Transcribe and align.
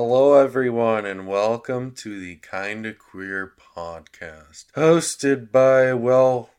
Hello, 0.00 0.34
everyone, 0.34 1.04
and 1.04 1.26
welcome 1.26 1.90
to 1.90 2.20
the 2.20 2.36
Kinda 2.36 2.94
Queer 2.94 3.54
podcast, 3.58 4.66
hosted 4.76 5.50
by 5.50 5.92
well, 5.92 6.50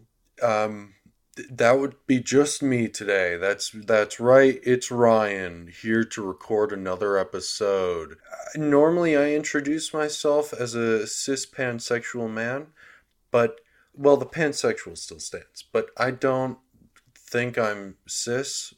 um, 0.43 0.96
th- 1.37 1.47
that 1.49 1.79
would 1.79 1.95
be 2.05 2.19
just 2.19 2.61
me 2.61 2.89
today. 2.89 3.37
That's 3.37 3.69
that's 3.69 4.19
right. 4.19 4.59
It's 4.63 4.91
Ryan 4.91 5.71
here 5.81 6.03
to 6.03 6.21
record 6.21 6.73
another 6.73 7.17
episode. 7.17 8.17
Uh, 8.29 8.59
Normally, 8.59 9.15
I 9.15 9.31
introduce 9.31 9.93
myself 9.93 10.51
as 10.51 10.75
a 10.75 11.07
cis 11.07 11.45
pansexual 11.45 12.29
man, 12.29 12.67
but 13.31 13.61
well, 13.93 14.17
the 14.17 14.25
pansexual 14.25 14.97
still 14.97 15.21
stands, 15.21 15.63
but 15.63 15.91
I 15.95 16.11
don't 16.11 16.57
think 17.15 17.57
I'm 17.57 17.95
cis 18.05 18.73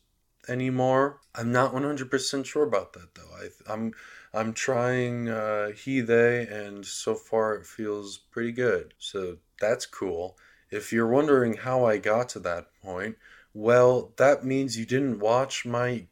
anymore. 0.48 1.20
I'm 1.34 1.52
not 1.52 1.74
100% 1.74 2.46
sure 2.46 2.64
about 2.64 2.94
that 2.94 3.16
though. 3.16 3.32
I, 3.36 3.74
I'm 3.74 3.94
I'm 4.34 4.54
trying 4.54 5.28
uh, 5.28 5.72
he 5.72 6.02
they 6.02 6.48
and 6.48 6.86
so 6.86 7.16
far 7.16 7.56
it 7.56 7.66
feels 7.66 8.18
pretty 8.18 8.52
good. 8.52 8.94
So 8.98 9.38
that's 9.60 9.86
cool. 9.86 10.38
If 10.70 10.94
you're 10.94 11.08
wondering 11.08 11.58
how 11.58 11.86
I 11.86 11.98
got 11.98 12.30
to 12.30 12.40
that 12.40 12.68
point, 12.82 13.18
well, 13.54 14.14
that 14.16 14.46
means 14.46 14.78
you 14.78 14.86
didn't 14.86 15.20
watch 15.20 15.66
my 15.66 16.06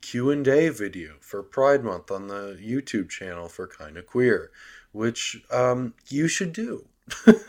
Q&A 0.00 0.70
video 0.70 1.14
for 1.20 1.42
Pride 1.42 1.84
Month 1.84 2.10
on 2.10 2.28
the 2.28 2.58
YouTube 2.62 3.10
channel 3.10 3.48
for 3.48 3.66
Kinda 3.66 4.02
Queer, 4.02 4.50
which 4.92 5.42
um, 5.50 5.92
you 6.08 6.28
should 6.28 6.52
do. 6.52 6.88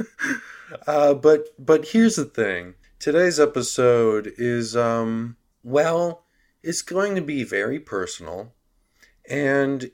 uh, 0.87 1.13
but 1.13 1.47
but 1.57 1.89
here's 1.89 2.17
the 2.17 2.25
thing. 2.25 2.73
Today's 2.99 3.39
episode 3.39 4.33
is 4.37 4.75
um 4.75 5.37
well, 5.63 6.25
it's 6.63 6.81
going 6.81 7.15
to 7.15 7.21
be 7.21 7.43
very 7.43 7.79
personal 7.79 8.53
and 9.29 9.91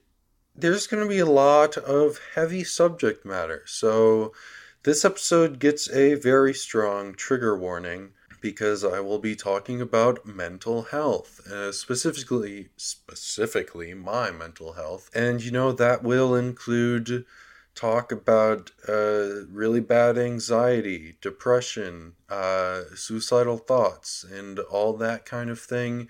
there's 0.55 0.87
going 0.87 1.03
to 1.03 1.09
be 1.09 1.19
a 1.19 1.25
lot 1.25 1.77
of 1.77 2.19
heavy 2.35 2.63
subject 2.63 3.25
matter. 3.25 3.63
So 3.65 4.33
this 4.83 5.03
episode 5.03 5.59
gets 5.59 5.89
a 5.91 6.15
very 6.15 6.53
strong 6.53 7.15
trigger 7.15 7.57
warning 7.57 8.11
because 8.41 8.83
I 8.83 8.99
will 8.99 9.19
be 9.19 9.35
talking 9.35 9.79
about 9.79 10.25
mental 10.25 10.83
health, 10.83 11.39
uh, 11.49 11.71
specifically 11.71 12.67
specifically 12.75 13.93
my 13.93 14.31
mental 14.31 14.73
health. 14.73 15.09
And 15.15 15.41
you 15.41 15.49
know 15.49 15.71
that 15.71 16.03
will 16.03 16.35
include 16.35 17.25
talk 17.73 18.11
about 18.11 18.71
uh, 18.87 19.45
really 19.49 19.79
bad 19.79 20.17
anxiety, 20.17 21.15
depression, 21.21 22.13
uh, 22.29 22.81
suicidal 22.95 23.57
thoughts, 23.57 24.23
and 24.23 24.59
all 24.59 24.93
that 24.97 25.25
kind 25.25 25.49
of 25.49 25.59
thing. 25.59 26.09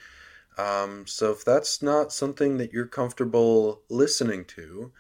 Um, 0.58 1.06
so 1.08 1.32
if 1.32 1.44
that's 1.44 1.82
not 1.82 2.14
something 2.14 2.58
that 2.58 2.72
you're 2.72 2.88
comfortable 2.88 3.82
listening 3.90 4.46
to, 4.46 4.92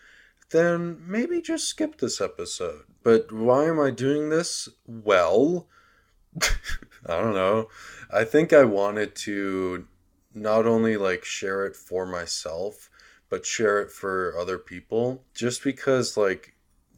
then 0.51 1.01
maybe 1.05 1.41
just 1.41 1.67
skip 1.67 1.97
this 1.97 2.21
episode. 2.21 2.83
But 3.03 3.31
why 3.31 3.65
am 3.65 3.79
I 3.79 3.91
doing 3.91 4.29
this? 4.29 4.69
Well, 4.85 5.67
I 6.41 7.19
don't 7.19 7.33
know. 7.33 7.69
I 8.11 8.23
think 8.23 8.53
I 8.53 8.63
wanted 8.63 9.15
to 9.17 9.87
not 10.33 10.65
only 10.65 10.97
like 10.97 11.23
share 11.25 11.65
it 11.65 11.75
for 11.75 12.05
myself, 12.05 12.89
but 13.29 13.45
share 13.45 13.81
it 13.81 13.91
for 13.91 14.35
other 14.37 14.57
people. 14.57 15.23
Just 15.33 15.63
because, 15.63 16.15
like, 16.15 16.53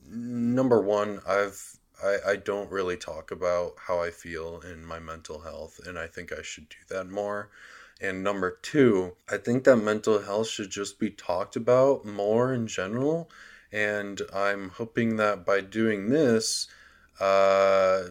number 0.09 0.81
one, 0.81 1.21
I've 1.27 1.77
I, 2.03 2.17
I 2.31 2.35
don't 2.35 2.71
really 2.71 2.97
talk 2.97 3.31
about 3.31 3.73
how 3.87 4.01
I 4.01 4.11
feel 4.11 4.61
in 4.61 4.85
my 4.85 4.99
mental 4.99 5.39
health, 5.39 5.79
and 5.85 5.97
I 5.97 6.07
think 6.07 6.31
I 6.31 6.41
should 6.41 6.69
do 6.69 6.77
that 6.89 7.09
more. 7.09 7.49
And 8.01 8.23
number 8.23 8.59
two, 8.61 9.15
I 9.29 9.37
think 9.37 9.63
that 9.63 9.77
mental 9.77 10.21
health 10.21 10.49
should 10.49 10.69
just 10.69 10.99
be 10.99 11.09
talked 11.09 11.55
about 11.55 12.05
more 12.05 12.53
in 12.53 12.67
general. 12.67 13.29
And 13.71 14.21
I'm 14.33 14.69
hoping 14.69 15.15
that 15.17 15.45
by 15.45 15.61
doing 15.61 16.09
this, 16.09 16.67
uh, 17.19 18.03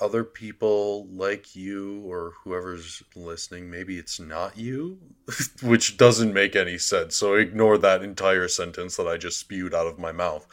other 0.00 0.24
people 0.24 1.06
like 1.12 1.54
you 1.54 2.02
or 2.04 2.32
whoever's 2.42 3.02
listening, 3.14 3.70
maybe 3.70 3.98
it's 3.98 4.18
not 4.18 4.58
you, 4.58 4.98
which 5.62 5.96
doesn't 5.96 6.34
make 6.34 6.56
any 6.56 6.78
sense. 6.78 7.16
So 7.16 7.34
ignore 7.34 7.78
that 7.78 8.02
entire 8.02 8.48
sentence 8.48 8.96
that 8.96 9.06
I 9.06 9.16
just 9.16 9.38
spewed 9.38 9.74
out 9.74 9.86
of 9.86 9.98
my 9.98 10.10
mouth. 10.10 10.46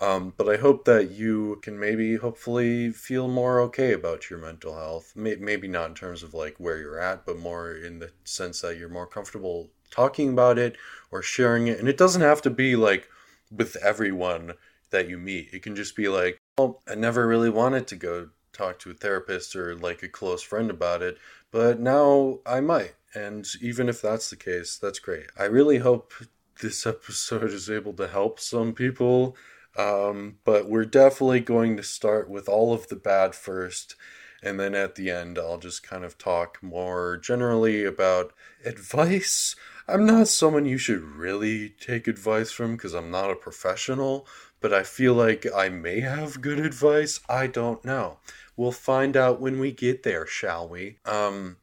Um, 0.00 0.34
but 0.36 0.48
I 0.48 0.56
hope 0.56 0.84
that 0.86 1.12
you 1.12 1.60
can 1.62 1.78
maybe, 1.78 2.16
hopefully, 2.16 2.90
feel 2.90 3.28
more 3.28 3.60
okay 3.62 3.92
about 3.92 4.30
your 4.30 4.40
mental 4.40 4.74
health. 4.74 5.12
May- 5.14 5.36
maybe 5.36 5.68
not 5.68 5.90
in 5.90 5.94
terms 5.94 6.22
of 6.22 6.34
like 6.34 6.56
where 6.58 6.78
you're 6.78 7.00
at, 7.00 7.24
but 7.24 7.38
more 7.38 7.72
in 7.72 8.00
the 8.00 8.10
sense 8.24 8.60
that 8.62 8.78
you're 8.78 8.88
more 8.88 9.06
comfortable 9.06 9.70
talking 9.90 10.30
about 10.30 10.58
it 10.58 10.76
or 11.10 11.22
sharing 11.22 11.68
it. 11.68 11.78
And 11.78 11.88
it 11.88 11.96
doesn't 11.96 12.22
have 12.22 12.42
to 12.42 12.50
be 12.50 12.74
like 12.74 13.08
with 13.50 13.76
everyone 13.76 14.54
that 14.90 15.08
you 15.08 15.18
meet. 15.18 15.50
It 15.52 15.62
can 15.62 15.76
just 15.76 15.94
be 15.94 16.08
like, 16.08 16.38
oh, 16.56 16.80
I 16.88 16.94
never 16.94 17.26
really 17.26 17.50
wanted 17.50 17.86
to 17.88 17.96
go 17.96 18.28
talk 18.58 18.78
to 18.80 18.90
a 18.90 18.94
therapist 18.94 19.56
or 19.56 19.74
like 19.74 20.02
a 20.02 20.08
close 20.08 20.42
friend 20.42 20.70
about 20.70 21.02
it, 21.02 21.16
but 21.50 21.80
now 21.80 22.40
I 22.44 22.60
might. 22.60 22.94
And 23.14 23.46
even 23.62 23.88
if 23.88 24.02
that's 24.02 24.28
the 24.28 24.36
case, 24.36 24.76
that's 24.76 24.98
great. 24.98 25.26
I 25.38 25.44
really 25.44 25.78
hope 25.78 26.12
this 26.60 26.86
episode 26.94 27.50
is 27.50 27.70
able 27.70 27.94
to 27.94 28.08
help 28.08 28.40
some 28.40 28.74
people. 28.74 29.36
Um, 29.76 30.38
but 30.44 30.68
we're 30.68 30.84
definitely 30.84 31.40
going 31.40 31.76
to 31.76 31.82
start 31.82 32.28
with 32.28 32.48
all 32.48 32.74
of 32.74 32.88
the 32.88 32.96
bad 32.96 33.34
first. 33.34 33.94
And 34.42 34.58
then 34.58 34.74
at 34.74 34.96
the 34.96 35.10
end, 35.10 35.38
I'll 35.38 35.58
just 35.58 35.82
kind 35.82 36.04
of 36.04 36.18
talk 36.18 36.62
more 36.62 37.16
generally 37.16 37.84
about 37.84 38.32
advice. 38.64 39.56
I'm 39.86 40.04
not 40.04 40.28
someone 40.28 40.66
you 40.66 40.78
should 40.78 41.02
really 41.02 41.70
take 41.70 42.06
advice 42.06 42.50
from 42.50 42.72
because 42.72 42.94
I'm 42.94 43.10
not 43.10 43.30
a 43.30 43.36
professional, 43.36 44.26
but 44.60 44.72
I 44.72 44.82
feel 44.82 45.14
like 45.14 45.46
I 45.54 45.68
may 45.68 46.00
have 46.00 46.40
good 46.40 46.60
advice. 46.60 47.20
I 47.28 47.46
don't 47.46 47.84
know. 47.84 48.18
We'll 48.58 48.72
find 48.72 49.16
out 49.16 49.40
when 49.40 49.60
we 49.60 49.70
get 49.70 50.02
there, 50.02 50.26
shall 50.26 50.68
we? 50.68 50.98
Um, 51.04 51.58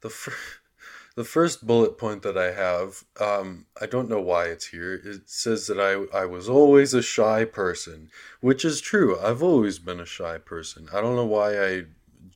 the 0.00 0.08
the 1.14 1.24
first 1.24 1.66
bullet 1.66 1.98
point 1.98 2.22
that 2.22 2.38
I 2.38 2.52
have, 2.52 3.04
um, 3.20 3.66
I 3.78 3.84
don't 3.84 4.08
know 4.08 4.22
why 4.22 4.46
it's 4.46 4.68
here. 4.68 4.94
It 4.94 5.28
says 5.28 5.66
that 5.66 5.78
I 5.78 6.22
I 6.22 6.24
was 6.24 6.48
always 6.48 6.94
a 6.94 7.02
shy 7.02 7.44
person, 7.44 8.10
which 8.40 8.64
is 8.64 8.80
true. 8.80 9.20
I've 9.20 9.42
always 9.42 9.78
been 9.78 10.00
a 10.00 10.06
shy 10.06 10.38
person. 10.38 10.88
I 10.90 11.02
don't 11.02 11.16
know 11.16 11.26
why 11.26 11.62
I 11.62 11.84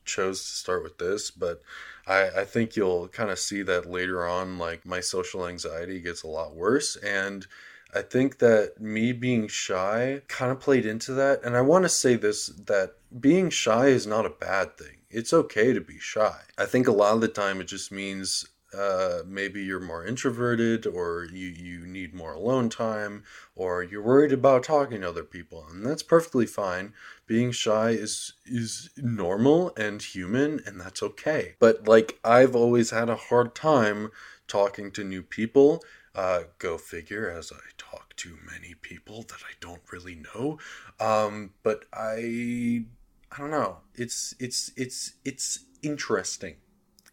chose 0.05 0.41
to 0.41 0.47
start 0.47 0.83
with 0.83 0.99
this, 0.99 1.31
but 1.31 1.63
I, 2.05 2.41
I 2.41 2.45
think 2.45 2.75
you'll 2.75 3.07
kind 3.07 3.31
of 3.31 3.39
see 3.39 3.63
that 3.63 3.89
later 3.89 4.27
on, 4.27 4.59
like 4.59 4.85
my 4.85 4.99
social 4.99 5.47
anxiety 5.47 5.99
gets 5.99 6.21
a 6.21 6.27
lot 6.27 6.55
worse. 6.55 6.97
And 6.97 7.47
I 7.95 8.01
think 8.01 8.39
that 8.39 8.79
me 8.79 9.11
being 9.11 9.47
shy 9.47 10.21
kind 10.27 10.51
of 10.51 10.59
played 10.59 10.85
into 10.85 11.13
that. 11.13 11.43
And 11.43 11.55
I 11.55 11.61
want 11.61 11.83
to 11.83 11.89
say 11.89 12.15
this 12.15 12.47
that 12.47 12.95
being 13.19 13.49
shy 13.49 13.87
is 13.87 14.07
not 14.07 14.25
a 14.25 14.29
bad 14.29 14.77
thing. 14.77 14.97
It's 15.09 15.33
okay 15.33 15.73
to 15.73 15.81
be 15.81 15.99
shy. 15.99 16.39
I 16.57 16.65
think 16.65 16.87
a 16.87 16.91
lot 16.91 17.13
of 17.13 17.21
the 17.21 17.27
time 17.27 17.61
it 17.61 17.67
just 17.67 17.91
means 17.91 18.47
uh, 18.73 19.21
maybe 19.27 19.63
you're 19.63 19.79
more 19.79 20.05
introverted 20.05 20.87
or 20.87 21.27
you, 21.31 21.47
you 21.47 21.85
need 21.85 22.13
more 22.13 22.33
alone 22.33 22.69
time 22.69 23.23
or 23.55 23.83
you're 23.83 24.01
worried 24.01 24.31
about 24.31 24.63
talking 24.63 25.01
to 25.01 25.09
other 25.09 25.23
people 25.23 25.65
and 25.69 25.85
that's 25.85 26.01
perfectly 26.01 26.45
fine 26.47 26.91
being 27.27 27.51
shy 27.51 27.91
is 27.91 28.33
is 28.45 28.89
normal 28.97 29.71
and 29.77 30.01
human 30.01 30.59
and 30.65 30.81
that's 30.81 31.03
okay 31.03 31.53
but 31.59 31.87
like 31.87 32.17
i've 32.23 32.55
always 32.55 32.89
had 32.89 33.09
a 33.09 33.15
hard 33.15 33.53
time 33.53 34.09
talking 34.47 34.91
to 34.91 35.03
new 35.03 35.21
people 35.21 35.83
uh, 36.15 36.41
go 36.59 36.77
figure 36.77 37.29
as 37.29 37.51
i 37.51 37.69
talk 37.77 38.15
to 38.15 38.37
many 38.51 38.75
people 38.81 39.23
that 39.23 39.41
i 39.43 39.53
don't 39.59 39.81
really 39.91 40.21
know 40.35 40.57
um, 40.99 41.51
but 41.63 41.85
i 41.93 42.83
i 43.31 43.37
don't 43.37 43.51
know 43.51 43.77
it's 43.95 44.35
it's 44.39 44.71
it's 44.75 45.13
it's 45.25 45.65
interesting 45.81 46.55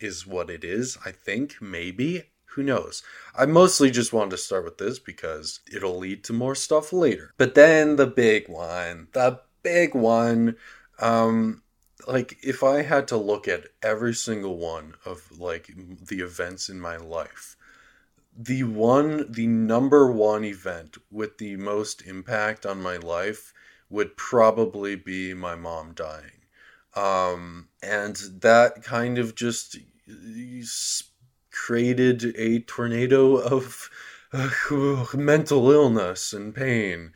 is 0.01 0.27
what 0.27 0.51
it 0.51 0.65
is, 0.65 0.99
I 1.05 1.13
think, 1.13 1.57
maybe. 1.61 2.25
Who 2.55 2.63
knows? 2.65 3.03
I 3.37 3.47
mostly 3.47 3.93
just 3.93 4.13
wanted 4.13 4.33
to 4.33 4.37
start 4.39 4.65
with 4.65 4.79
this 4.79 4.99
because 4.99 5.61
it'll 5.73 5.99
lead 5.99 6.25
to 6.25 6.33
more 6.33 6.57
stuff 6.57 6.93
later. 6.93 7.33
But 7.37 7.55
then 7.55 7.95
the 7.95 8.09
big 8.09 8.49
one, 8.49 9.07
the 9.13 9.41
big 9.63 9.95
one, 9.95 10.57
um, 10.99 11.63
like 12.09 12.39
if 12.43 12.65
I 12.65 12.83
had 12.83 13.07
to 13.09 13.17
look 13.17 13.47
at 13.47 13.69
every 13.83 14.15
single 14.15 14.57
one 14.57 14.95
of 15.05 15.31
like 15.39 15.71
the 16.09 16.21
events 16.21 16.69
in 16.69 16.81
my 16.81 16.97
life, 16.97 17.57
the 18.43 18.63
one, 18.63 19.31
the 19.31 19.47
number 19.47 20.11
one 20.11 20.45
event 20.45 20.97
with 21.11 21.37
the 21.39 21.57
most 21.57 22.07
impact 22.07 22.65
on 22.65 22.83
my 22.83 22.97
life 22.97 23.53
would 23.91 24.17
probably 24.17 24.97
be 24.97 25.35
my 25.35 25.55
mom 25.55 25.93
dying. 25.93 26.47
Um, 26.95 27.69
and 27.83 28.17
that 28.41 28.83
kind 28.83 29.19
of 29.19 29.35
just 29.35 29.77
created 31.51 32.35
a 32.37 32.61
tornado 32.61 33.37
of 33.37 33.91
uh, 34.33 35.05
mental 35.15 35.71
illness 35.71 36.33
and 36.33 36.55
pain. 36.55 37.13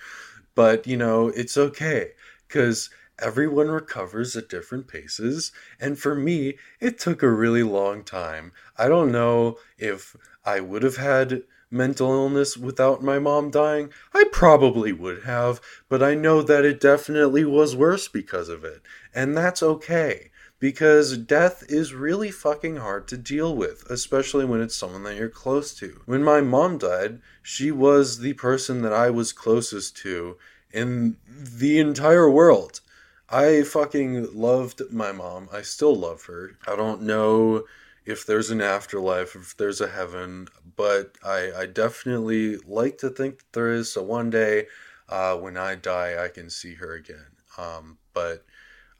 But, 0.54 0.86
you 0.86 0.96
know, 0.96 1.28
it's 1.28 1.56
okay 1.56 2.10
because 2.46 2.90
everyone 3.18 3.68
recovers 3.68 4.36
at 4.36 4.48
different 4.48 4.88
paces. 4.88 5.52
And 5.80 5.98
for 5.98 6.14
me, 6.14 6.58
it 6.80 6.98
took 6.98 7.22
a 7.22 7.30
really 7.30 7.62
long 7.62 8.04
time. 8.04 8.52
I 8.76 8.88
don't 8.88 9.12
know 9.12 9.58
if 9.78 10.16
I 10.44 10.60
would 10.60 10.82
have 10.82 10.96
had 10.96 11.42
mental 11.70 12.10
illness 12.12 12.56
without 12.56 13.02
my 13.02 13.18
mom 13.18 13.50
dying? 13.50 13.90
I 14.12 14.24
probably 14.32 14.92
would 14.92 15.24
have, 15.24 15.60
but 15.88 16.02
I 16.02 16.14
know 16.14 16.42
that 16.42 16.64
it 16.64 16.80
definitely 16.80 17.44
was 17.44 17.74
worse 17.74 18.08
because 18.08 18.48
of 18.48 18.64
it. 18.64 18.82
And 19.14 19.36
that's 19.36 19.62
okay. 19.62 20.30
Because 20.60 21.18
death 21.18 21.64
is 21.68 21.92
really 21.92 22.30
fucking 22.30 22.76
hard 22.76 23.08
to 23.08 23.18
deal 23.18 23.54
with, 23.54 23.84
especially 23.90 24.44
when 24.44 24.60
it's 24.60 24.76
someone 24.76 25.02
that 25.02 25.16
you're 25.16 25.28
close 25.28 25.74
to. 25.74 26.00
When 26.06 26.22
my 26.22 26.40
mom 26.40 26.78
died, 26.78 27.20
she 27.42 27.70
was 27.70 28.20
the 28.20 28.34
person 28.34 28.82
that 28.82 28.92
I 28.92 29.10
was 29.10 29.32
closest 29.32 29.96
to 29.98 30.36
in 30.72 31.16
the 31.28 31.78
entire 31.78 32.30
world. 32.30 32.80
I 33.28 33.62
fucking 33.62 34.34
loved 34.34 34.80
my 34.90 35.12
mom. 35.12 35.48
I 35.52 35.62
still 35.62 35.94
love 35.94 36.24
her. 36.26 36.56
I 36.66 36.76
don't 36.76 37.02
know 37.02 37.64
if 38.06 38.26
there's 38.26 38.50
an 38.50 38.60
afterlife, 38.60 39.34
if 39.34 39.56
there's 39.56 39.80
a 39.80 39.88
heaven, 39.88 40.48
but 40.76 41.16
I, 41.24 41.52
I 41.56 41.66
definitely 41.66 42.56
like 42.66 42.98
to 42.98 43.10
think 43.10 43.38
that 43.38 43.52
there 43.52 43.72
is. 43.72 43.92
So 43.92 44.02
one 44.02 44.30
day, 44.30 44.66
uh, 45.08 45.36
when 45.36 45.56
I 45.56 45.74
die, 45.74 46.22
I 46.22 46.28
can 46.28 46.50
see 46.50 46.74
her 46.74 46.92
again. 46.94 47.26
Um, 47.56 47.98
but 48.12 48.44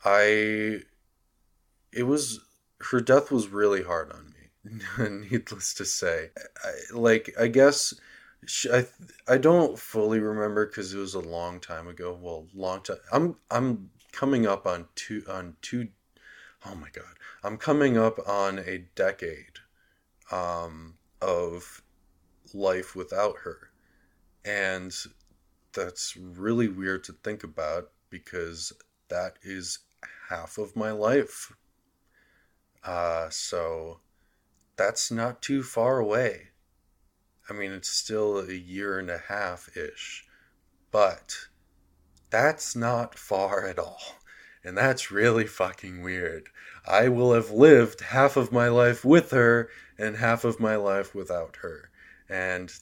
I, 0.05 0.81
it 1.93 2.05
was, 2.05 2.41
her 2.81 3.01
death 3.01 3.31
was 3.31 3.49
really 3.49 3.83
hard 3.83 4.13
on 4.13 4.33
me, 4.33 5.27
needless 5.31 5.75
to 5.75 5.85
say. 5.85 6.31
I, 6.65 6.97
like, 6.97 7.35
I 7.39 7.49
guess. 7.49 7.95
I 8.71 8.87
I 9.27 9.39
don't 9.39 9.79
fully 9.79 10.21
remember 10.21 10.67
because 10.67 10.93
it 10.93 10.99
was 10.99 11.15
a 11.15 11.21
long 11.21 11.61
time 11.61 11.89
ago. 11.89 12.19
Well, 12.21 12.47
long 12.53 12.83
time. 12.83 12.99
I'm 13.11 13.37
I'm 13.51 13.89
coming 14.13 14.47
up 14.47 14.67
on 14.67 14.87
two 14.95 15.25
on 15.27 15.57
two 15.63 15.89
oh 16.67 16.75
my 16.75 16.89
god. 16.93 17.15
I'm 17.43 17.57
coming 17.57 17.97
up 17.97 18.19
on 18.29 18.59
a 18.59 18.85
decade 18.95 19.59
um, 20.31 20.95
of 21.21 21.83
life 22.53 22.95
without 22.95 23.37
her. 23.45 23.71
And 24.45 24.95
that's 25.73 26.17
really 26.17 26.69
weird 26.69 27.05
to 27.05 27.13
think 27.13 27.45
about 27.45 27.91
because 28.11 28.73
that 29.09 29.39
is 29.43 29.81
half 30.29 30.59
of 30.59 30.77
my 30.77 30.91
life. 30.91 31.53
Uh, 32.83 33.29
so 33.31 34.01
that's 34.77 35.11
not 35.11 35.43
too 35.43 35.63
far 35.63 35.99
away. 35.99 36.49
I 37.49 37.53
mean 37.53 37.73
it's 37.73 37.91
still 37.91 38.39
a 38.39 38.53
year 38.55 38.99
and 38.99 39.11
a 39.11 39.19
half 39.29 39.77
ish 39.77 40.25
but 40.95 41.49
that's 42.31 42.77
not 42.77 43.19
far 43.19 43.67
at 43.67 43.81
all. 43.81 44.01
And 44.65 44.77
that's 44.77 45.11
really 45.11 45.47
fucking 45.47 46.03
weird. 46.03 46.49
I 46.87 47.09
will 47.09 47.35
have 47.35 47.51
lived 47.51 48.01
half 48.01 48.37
of 48.37 48.51
my 48.51 48.69
life 48.69 49.05
with 49.05 49.31
her 49.31 49.69
and 49.99 50.17
half 50.17 50.45
of 50.45 50.59
my 50.59 50.77
life 50.77 51.15
without 51.15 51.57
her. 51.57 51.91
And 52.29 52.73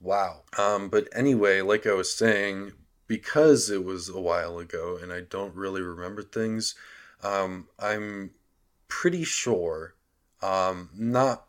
wow. 0.00 0.42
Um, 0.58 0.90
but 0.90 1.08
anyway, 1.14 1.62
like 1.62 1.86
I 1.86 1.94
was 1.94 2.14
saying, 2.14 2.72
because 3.06 3.70
it 3.70 3.84
was 3.84 4.08
a 4.08 4.20
while 4.20 4.58
ago 4.58 4.98
and 5.02 5.12
I 5.12 5.22
don't 5.22 5.54
really 5.54 5.80
remember 5.80 6.22
things, 6.22 6.74
um, 7.22 7.68
I'm 7.78 8.32
pretty 8.88 9.24
sure, 9.24 9.94
um, 10.42 10.90
not 10.94 11.46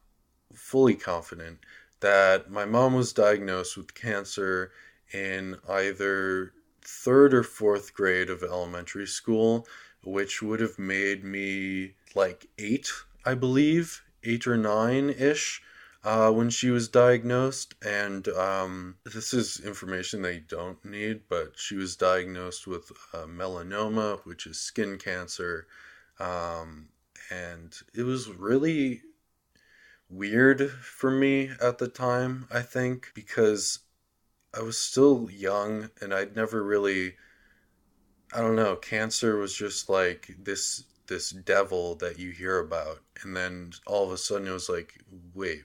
fully 0.53 0.95
confident, 0.95 1.59
that 1.99 2.49
my 2.49 2.65
mom 2.65 2.93
was 2.93 3.11
diagnosed 3.13 3.75
with 3.75 3.93
cancer 3.93 4.71
in 5.13 5.57
either 5.69 6.53
third 6.87 7.33
or 7.33 7.43
fourth 7.43 7.93
grade 7.93 8.29
of 8.29 8.43
elementary 8.43 9.07
school, 9.07 9.67
which 10.03 10.41
would 10.41 10.59
have 10.59 10.79
made 10.79 11.23
me 11.23 11.93
like 12.13 12.47
eight, 12.57 12.91
I 13.25 13.33
believe, 13.33 14.03
eight 14.23 14.47
or 14.47 14.57
nine 14.57 15.09
ish. 15.09 15.61
Uh, 16.03 16.29
when 16.29 16.51
she 16.51 16.69
was 16.69 16.87
diagnosed, 16.87 17.73
and 17.83 18.27
um, 18.27 18.95
this 19.11 19.33
is 19.33 19.59
information 19.61 20.21
they 20.21 20.37
don't 20.37 20.85
need, 20.85 21.21
but 21.27 21.53
she 21.55 21.75
was 21.75 21.95
diagnosed 21.95 22.67
with 22.67 22.91
uh, 23.11 23.25
melanoma, 23.25 24.19
which 24.23 24.45
is 24.45 24.59
skin 24.59 24.99
cancer, 24.99 25.65
um, 26.19 26.89
and 27.31 27.81
it 27.95 28.03
was 28.03 28.29
really 28.29 29.01
weird 30.09 30.69
for 30.69 31.09
me 31.09 31.49
at 31.61 31.79
the 31.79 31.87
time, 31.87 32.47
I 32.51 32.61
think, 32.61 33.11
because 33.15 33.79
I 34.57 34.61
was 34.61 34.77
still 34.77 35.29
young 35.31 35.89
and 36.01 36.13
I'd 36.13 36.35
never 36.35 36.63
really 36.63 37.15
I 38.33 38.39
don't 38.41 38.55
know, 38.55 38.75
cancer 38.75 39.37
was 39.37 39.55
just 39.55 39.89
like 39.89 40.35
this 40.39 40.83
this 41.07 41.29
devil 41.29 41.95
that 41.95 42.17
you 42.17 42.31
hear 42.31 42.59
about 42.59 42.99
and 43.23 43.35
then 43.35 43.71
all 43.85 44.05
of 44.05 44.11
a 44.11 44.17
sudden 44.17 44.47
it 44.47 44.51
was 44.51 44.69
like, 44.69 44.99
wait, 45.33 45.63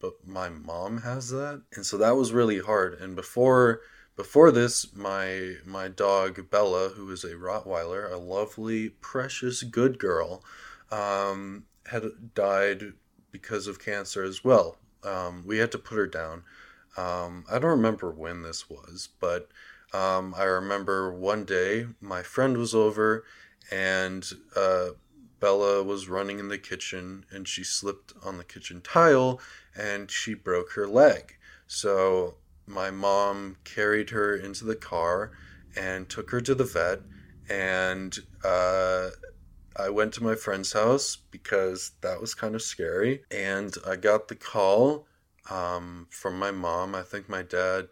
but 0.00 0.14
my 0.26 0.48
mom 0.48 1.02
has 1.02 1.30
that? 1.30 1.62
And 1.74 1.86
so 1.86 1.96
that 1.98 2.16
was 2.16 2.32
really 2.32 2.58
hard. 2.58 2.94
And 2.94 3.14
before 3.14 3.82
before 4.16 4.50
this, 4.50 4.94
my 4.94 5.54
my 5.64 5.88
dog 5.88 6.50
Bella, 6.50 6.90
who 6.90 7.10
is 7.10 7.24
a 7.24 7.34
Rottweiler, 7.34 8.10
a 8.12 8.16
lovely, 8.16 8.90
precious, 8.90 9.62
good 9.62 9.98
girl, 9.98 10.44
um, 10.90 11.64
had 11.86 12.04
died 12.34 12.92
because 13.30 13.66
of 13.66 13.78
cancer 13.78 14.22
as 14.22 14.44
well. 14.44 14.76
Um, 15.02 15.44
we 15.46 15.58
had 15.58 15.72
to 15.72 15.78
put 15.78 15.96
her 15.96 16.06
down. 16.06 16.42
Um, 16.96 17.44
I 17.50 17.58
don't 17.58 17.70
remember 17.70 18.10
when 18.10 18.42
this 18.42 18.68
was, 18.68 19.08
but 19.20 19.48
um, 19.92 20.34
I 20.36 20.44
remember 20.44 21.12
one 21.12 21.44
day 21.44 21.86
my 22.00 22.22
friend 22.22 22.56
was 22.56 22.74
over 22.74 23.24
and 23.70 24.28
uh, 24.56 24.90
Bella 25.40 25.82
was 25.82 26.08
running 26.08 26.38
in 26.38 26.48
the 26.48 26.58
kitchen 26.58 27.24
and 27.30 27.48
she 27.48 27.64
slipped 27.64 28.12
on 28.22 28.38
the 28.38 28.44
kitchen 28.44 28.80
tile 28.82 29.40
and 29.76 30.10
she 30.10 30.34
broke 30.34 30.72
her 30.72 30.86
leg. 30.86 31.36
So 31.66 32.34
my 32.66 32.90
mom 32.90 33.56
carried 33.64 34.10
her 34.10 34.36
into 34.36 34.64
the 34.64 34.76
car 34.76 35.32
and 35.76 36.08
took 36.08 36.30
her 36.30 36.40
to 36.40 36.54
the 36.54 36.64
vet 36.64 37.00
and 37.48 38.16
uh, 38.44 39.10
I 39.76 39.88
went 39.88 40.12
to 40.14 40.22
my 40.22 40.34
friend's 40.34 40.72
house 40.72 41.16
because 41.16 41.92
that 42.00 42.20
was 42.20 42.34
kind 42.34 42.54
of 42.54 42.62
scary 42.62 43.22
and 43.30 43.74
I 43.86 43.96
got 43.96 44.28
the 44.28 44.34
call 44.34 45.06
um, 45.48 46.06
from 46.10 46.38
my 46.38 46.50
mom. 46.50 46.94
I 46.94 47.02
think 47.02 47.28
my 47.28 47.42
dad 47.42 47.88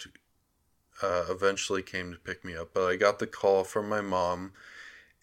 uh, 1.03 1.25
eventually 1.31 1.83
came 1.83 2.13
to 2.13 2.19
pick 2.19 2.45
me 2.45 2.57
up, 2.57 2.71
but 2.75 2.87
I 2.87 2.97
got 2.97 3.19
the 3.19 3.27
call 3.27 3.65
from 3.65 3.89
my 3.89 4.01
mom, 4.01 4.53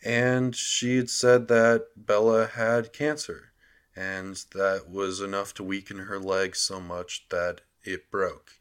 and 0.03 0.55
she 0.55 0.97
had 0.97 1.09
said 1.09 1.47
that 1.49 1.87
Bella 1.95 2.47
had 2.47 2.93
cancer, 2.93 3.51
and 3.95 4.35
that 4.53 4.89
was 4.89 5.21
enough 5.21 5.53
to 5.55 5.63
weaken 5.63 5.99
her 5.99 6.19
leg 6.19 6.55
so 6.55 6.79
much 6.79 7.27
that 7.29 7.61
it 7.83 8.09
broke. 8.09 8.53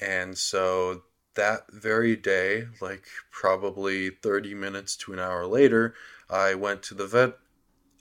And 0.00 0.36
so 0.36 1.02
that 1.34 1.72
very 1.72 2.16
day, 2.16 2.68
like 2.80 3.06
probably 3.30 4.10
30 4.10 4.54
minutes 4.54 4.96
to 4.96 5.12
an 5.12 5.18
hour 5.18 5.46
later, 5.46 5.94
I 6.30 6.54
went 6.54 6.82
to 6.84 6.94
the 6.94 7.06
vet 7.06 7.38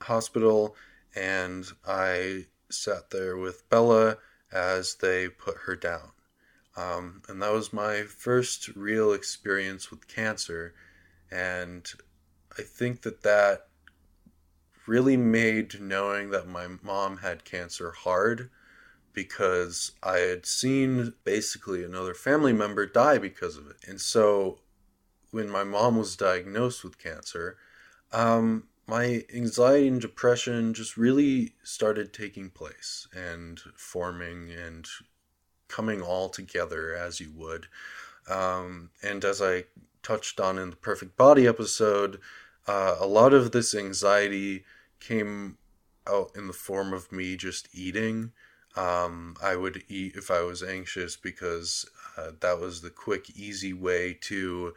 hospital 0.01 0.75
and 1.15 1.71
I 1.87 2.45
sat 2.69 3.11
there 3.11 3.37
with 3.37 3.69
Bella 3.69 4.17
as 4.53 4.95
they 4.95 5.27
put 5.27 5.57
her 5.65 5.75
down. 5.75 6.11
Um, 6.77 7.21
and 7.27 7.41
that 7.41 7.51
was 7.51 7.73
my 7.73 8.03
first 8.03 8.69
real 8.75 9.11
experience 9.11 9.91
with 9.91 10.07
cancer. 10.07 10.73
And 11.31 11.91
I 12.57 12.61
think 12.61 13.01
that 13.01 13.23
that 13.23 13.67
really 14.87 15.17
made 15.17 15.81
knowing 15.81 16.29
that 16.31 16.47
my 16.47 16.67
mom 16.81 17.17
had 17.17 17.45
cancer 17.45 17.91
hard 17.91 18.49
because 19.13 19.91
I 20.01 20.17
had 20.19 20.45
seen 20.45 21.13
basically 21.23 21.83
another 21.83 22.13
family 22.13 22.53
member 22.53 22.85
die 22.85 23.17
because 23.17 23.57
of 23.57 23.67
it. 23.67 23.77
And 23.87 24.01
so 24.01 24.59
when 25.31 25.49
my 25.49 25.63
mom 25.63 25.97
was 25.97 26.15
diagnosed 26.15 26.83
with 26.83 26.97
cancer, 26.97 27.57
um, 28.11 28.67
my 28.87 29.23
anxiety 29.33 29.87
and 29.87 30.01
depression 30.01 30.73
just 30.73 30.97
really 30.97 31.53
started 31.63 32.13
taking 32.13 32.49
place 32.49 33.07
and 33.15 33.59
forming 33.75 34.51
and 34.51 34.87
coming 35.67 36.01
all 36.01 36.29
together 36.29 36.93
as 36.93 37.19
you 37.19 37.31
would. 37.35 37.67
Um, 38.29 38.89
and 39.01 39.23
as 39.23 39.41
I 39.41 39.65
touched 40.01 40.39
on 40.39 40.57
in 40.57 40.69
the 40.69 40.75
Perfect 40.75 41.15
Body 41.15 41.47
episode, 41.47 42.19
uh, 42.67 42.97
a 42.99 43.07
lot 43.07 43.33
of 43.33 43.51
this 43.51 43.73
anxiety 43.73 44.65
came 44.99 45.57
out 46.07 46.31
in 46.35 46.47
the 46.47 46.53
form 46.53 46.93
of 46.93 47.11
me 47.11 47.37
just 47.37 47.69
eating. 47.73 48.31
Um, 48.75 49.35
I 49.41 49.55
would 49.55 49.83
eat 49.87 50.15
if 50.15 50.29
I 50.29 50.41
was 50.41 50.61
anxious 50.61 51.15
because 51.15 51.85
uh, 52.17 52.31
that 52.41 52.59
was 52.59 52.81
the 52.81 52.89
quick, 52.89 53.29
easy 53.35 53.71
way 53.71 54.17
to 54.21 54.73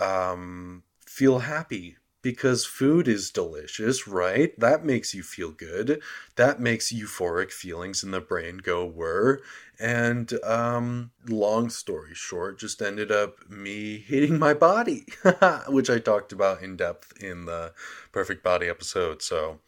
um, 0.00 0.82
feel 1.06 1.40
happy 1.40 1.96
because 2.22 2.64
food 2.64 3.08
is 3.08 3.30
delicious, 3.30 4.06
right? 4.06 4.58
That 4.58 4.84
makes 4.84 5.12
you 5.12 5.22
feel 5.22 5.50
good. 5.50 6.00
That 6.36 6.60
makes 6.60 6.92
euphoric 6.92 7.50
feelings 7.50 8.02
in 8.04 8.12
the 8.12 8.20
brain 8.20 8.58
go 8.58 8.86
whir. 8.86 9.40
And 9.78 10.32
um, 10.44 11.10
long 11.28 11.68
story 11.68 12.14
short, 12.14 12.58
just 12.60 12.80
ended 12.80 13.10
up 13.10 13.50
me 13.50 13.98
hating 14.06 14.38
my 14.38 14.54
body, 14.54 15.06
which 15.68 15.90
I 15.90 15.98
talked 15.98 16.32
about 16.32 16.62
in 16.62 16.76
depth 16.76 17.20
in 17.20 17.44
the 17.46 17.72
Perfect 18.12 18.44
Body 18.44 18.68
episode. 18.68 19.20
So 19.22 19.58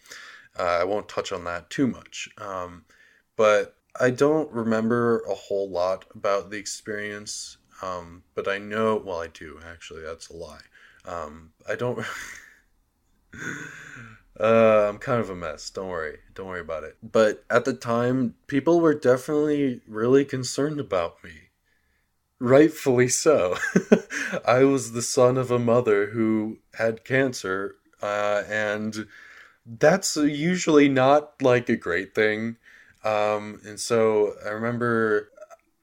uh, 0.58 0.62
I 0.62 0.84
won't 0.84 1.08
touch 1.08 1.32
on 1.32 1.44
that 1.44 1.70
too 1.70 1.88
much. 1.88 2.28
Um, 2.38 2.84
but 3.37 3.76
I 4.00 4.11
don't 4.11 4.50
remember 4.52 5.20
a 5.28 5.34
whole 5.34 5.68
lot 5.68 6.04
about 6.14 6.50
the 6.50 6.58
experience, 6.58 7.56
um, 7.82 8.23
but 8.34 8.46
I 8.46 8.58
know, 8.58 9.02
well, 9.04 9.20
I 9.20 9.26
do 9.26 9.58
actually, 9.66 10.02
that's 10.02 10.30
a 10.30 10.37
lie. 10.37 10.61
Um, 11.04 11.50
I 11.68 11.75
don't. 11.75 12.04
uh, 14.40 14.88
I'm 14.88 14.98
kind 14.98 15.20
of 15.20 15.30
a 15.30 15.34
mess. 15.36 15.70
Don't 15.70 15.88
worry. 15.88 16.18
Don't 16.34 16.46
worry 16.46 16.60
about 16.60 16.84
it. 16.84 16.96
But 17.02 17.44
at 17.50 17.64
the 17.64 17.74
time, 17.74 18.34
people 18.46 18.80
were 18.80 18.94
definitely 18.94 19.80
really 19.86 20.24
concerned 20.24 20.80
about 20.80 21.22
me. 21.22 21.30
Rightfully 22.38 23.08
so. 23.08 23.56
I 24.44 24.64
was 24.64 24.92
the 24.92 25.02
son 25.02 25.36
of 25.36 25.50
a 25.50 25.58
mother 25.58 26.06
who 26.06 26.58
had 26.74 27.04
cancer, 27.04 27.76
uh, 28.02 28.42
and 28.48 29.06
that's 29.66 30.16
usually 30.16 30.88
not 30.88 31.42
like 31.42 31.68
a 31.68 31.76
great 31.76 32.14
thing. 32.14 32.56
Um, 33.04 33.60
and 33.64 33.78
so 33.80 34.34
I 34.44 34.50
remember, 34.50 35.30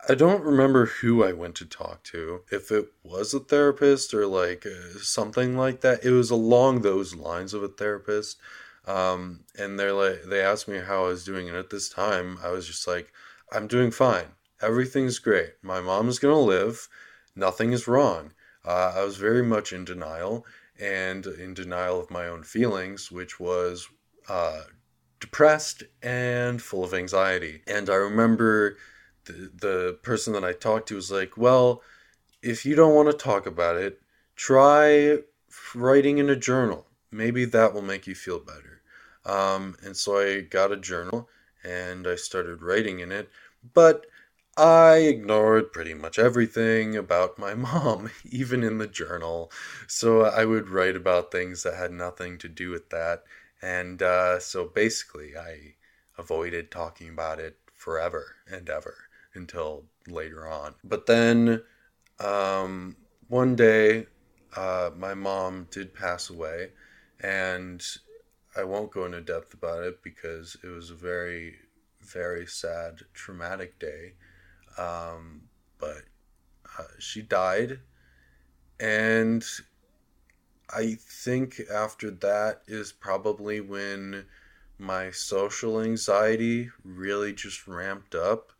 I 0.10 0.15
don't 0.15 0.43
remember 0.43 0.88
who 0.88 1.24
I 1.24 1.31
went 1.31 1.55
to 1.55 1.65
talk 1.65 2.03
to, 2.05 2.41
if 2.51 2.72
it 2.72 2.91
was 3.03 3.34
a 3.34 3.39
therapist 3.39 4.13
or 4.13 4.25
like 4.25 4.65
uh, 4.65 4.98
something 5.00 5.55
like 5.55 5.81
that. 5.81 6.03
It 6.03 6.12
was 6.12 6.31
along 6.31 6.81
those 6.81 7.15
lines 7.15 7.53
of 7.53 7.62
a 7.62 7.67
therapist. 7.67 8.39
Um, 8.88 9.41
and 9.58 9.79
they're 9.79 9.93
like, 9.93 10.24
they 10.24 10.41
asked 10.41 10.67
me 10.67 10.79
how 10.79 11.05
I 11.05 11.10
was 11.10 11.24
doing. 11.24 11.48
And 11.48 11.58
at 11.58 11.70
this 11.70 11.88
time, 11.88 12.39
I 12.43 12.50
was 12.50 12.65
just 12.65 12.88
like, 12.88 13.12
I'm 13.51 13.67
doing 13.67 13.91
fine. 13.91 14.25
Everything's 14.62 15.20
great. 15.20 15.53
My 15.62 15.81
mom's 15.81 16.20
going 16.20 16.34
to 16.34 16.39
live. 16.39 16.88
Nothing 17.36 17.72
is 17.72 17.88
wrong. 17.88 18.34
Uh, 18.65 18.93
I 18.96 19.03
was 19.03 19.17
very 19.17 19.43
much 19.43 19.72
in 19.72 19.86
denial 19.86 20.46
and 20.79 21.25
in 21.25 21.53
denial 21.53 22.00
of 22.00 22.12
my 22.12 22.27
own 22.27 22.43
feelings, 22.43 23.12
which 23.12 23.39
was 23.39 23.88
uh, 24.27 24.62
depressed 25.20 25.84
and 26.01 26.62
full 26.62 26.84
of 26.84 26.93
anxiety. 26.93 27.62
And 27.67 27.89
I 27.89 27.96
remember 27.96 28.77
the, 29.32 30.00
person 30.04 30.34
that 30.34 30.44
I 30.44 30.54
talked 30.54 30.88
to 30.90 30.96
was 30.96 31.12
like, 31.12 31.38
Well, 31.38 31.82
if 32.42 32.66
you 32.66 32.76
don't 32.76 32.96
want 32.96 33.12
to 33.12 33.18
talk 33.18 33.46
about 33.46 33.76
it, 33.76 34.02
try 34.36 35.20
writing 35.76 36.18
in 36.18 36.30
a 36.30 36.36
journal. 36.36 36.88
Maybe 37.12 37.46
that 37.46 37.74
will 37.74 37.82
make 37.82 38.08
you 38.08 38.16
feel 38.16 38.40
better. 38.40 38.82
Um, 39.26 39.76
and 39.84 39.96
so 39.96 40.20
I 40.20 40.42
got 40.42 40.72
a 40.72 40.78
journal 40.78 41.30
and 41.64 42.08
I 42.08 42.16
started 42.16 42.62
writing 42.62 43.00
in 43.00 43.12
it. 43.12 43.30
But 43.74 44.08
I 44.58 44.98
ignored 44.98 45.72
pretty 45.72 45.94
much 45.94 46.20
everything 46.20 46.96
about 46.98 47.40
my 47.40 47.54
mom, 47.68 48.12
even 48.26 48.64
in 48.64 48.78
the 48.78 48.88
journal. 48.88 49.52
So 49.88 50.22
I 50.22 50.46
would 50.46 50.70
write 50.70 50.96
about 50.96 51.32
things 51.32 51.64
that 51.64 51.76
had 51.76 51.92
nothing 51.92 52.38
to 52.40 52.50
do 52.50 52.70
with 52.70 52.90
that. 52.90 53.24
And 53.62 54.02
uh, 54.02 54.40
so 54.40 54.66
basically, 54.66 55.38
I 55.38 55.76
avoided 56.18 56.72
talking 56.72 57.10
about 57.10 57.40
it 57.40 57.58
forever 57.74 58.36
and 58.48 58.70
ever 58.70 58.96
until 59.36 59.86
later 60.08 60.48
on. 60.48 60.76
But 60.84 61.06
then 61.06 61.62
um, 62.20 62.96
one 63.28 63.56
day, 63.56 64.08
uh, 64.56 64.92
my 64.98 65.14
mom 65.14 65.68
did 65.72 65.94
pass 65.94 66.30
away, 66.30 66.72
and 67.22 67.84
I 68.56 68.64
won't 68.64 68.92
go 68.92 69.06
into 69.06 69.22
depth 69.22 69.54
about 69.54 69.84
it 69.84 70.04
because 70.04 70.58
it 70.64 70.68
was 70.68 70.90
a 70.90 70.96
very, 70.96 71.56
very 72.02 72.46
sad, 72.46 73.02
traumatic 73.14 73.80
day. 73.80 74.14
Um, 74.78 75.44
but 75.80 76.04
uh, 76.78 76.84
she 77.00 77.22
died. 77.22 77.80
And 78.80 79.46
I 80.70 80.96
think 81.00 81.62
after 81.74 82.12
that 82.12 82.62
is 82.68 82.92
probably 82.92 83.62
when 83.62 84.26
my 84.78 85.12
social 85.12 85.80
anxiety 85.82 86.70
really 86.84 87.34
just 87.34 87.68
ramped 87.68 88.16
up. 88.16 88.52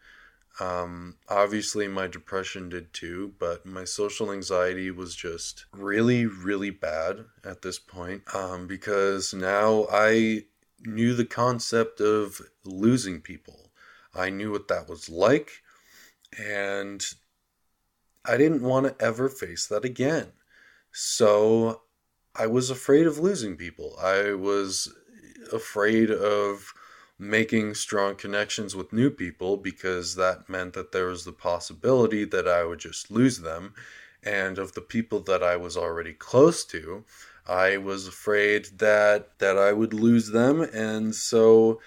Um, 0.60 1.18
obviously, 1.30 1.88
my 1.88 2.08
depression 2.08 2.70
did 2.70 2.94
too, 2.94 3.34
but 3.40 3.66
my 3.66 3.84
social 3.84 4.32
anxiety 4.32 4.92
was 4.92 5.16
just 5.16 5.66
really, 5.72 6.26
really 6.26 6.70
bad 6.70 7.26
at 7.44 7.62
this 7.62 7.80
point 7.80 8.24
um, 8.36 8.68
because 8.68 9.34
now 9.34 9.88
I 9.92 10.46
knew 10.86 11.14
the 11.14 11.26
concept 11.26 12.02
of 12.02 12.42
losing 12.66 13.22
people. 13.22 13.72
I 14.14 14.30
knew 14.30 14.52
what 14.52 14.68
that 14.68 14.90
was 14.90 15.10
like 15.10 15.62
and 16.38 17.04
I 18.26 18.38
didn't 18.38 18.62
want 18.62 18.86
to 18.86 19.04
ever 19.06 19.30
face 19.30 19.68
that 19.68 19.86
again. 19.86 20.32
So 20.92 21.82
I 22.36 22.48
was 22.48 22.70
afraid 22.70 23.08
of 23.08 23.18
losing 23.18 23.58
people. 23.58 23.96
I 24.02 24.34
was 24.34 24.94
afraid 25.52 26.12
of 26.12 26.74
making 27.22 27.76
strong 27.76 28.16
connections 28.16 28.76
with 28.76 28.92
new 28.92 29.12
people 29.12 29.56
because 29.56 30.16
that 30.16 30.50
meant 30.50 30.74
that 30.74 30.92
there 30.92 31.06
was 31.06 31.24
the 31.24 31.32
possibility 31.32 32.26
that 32.26 32.48
I 32.48 32.64
would 32.64 32.80
just 32.80 33.12
lose 33.12 33.40
them. 33.40 33.76
And 34.24 34.58
of 34.58 34.74
the 34.74 34.82
people 34.82 35.20
that 35.22 35.44
I 35.44 35.56
was 35.56 35.78
already 35.78 36.14
close 36.14 36.66
to, 36.66 37.06
I 37.48 37.78
was 37.78 38.08
afraid 38.08 38.80
that 38.80 39.38
that 39.40 39.58
I 39.58 39.72
would 39.72 39.94
lose 39.94 40.30
them 40.30 40.62
and 40.62 41.14
so 41.14 41.80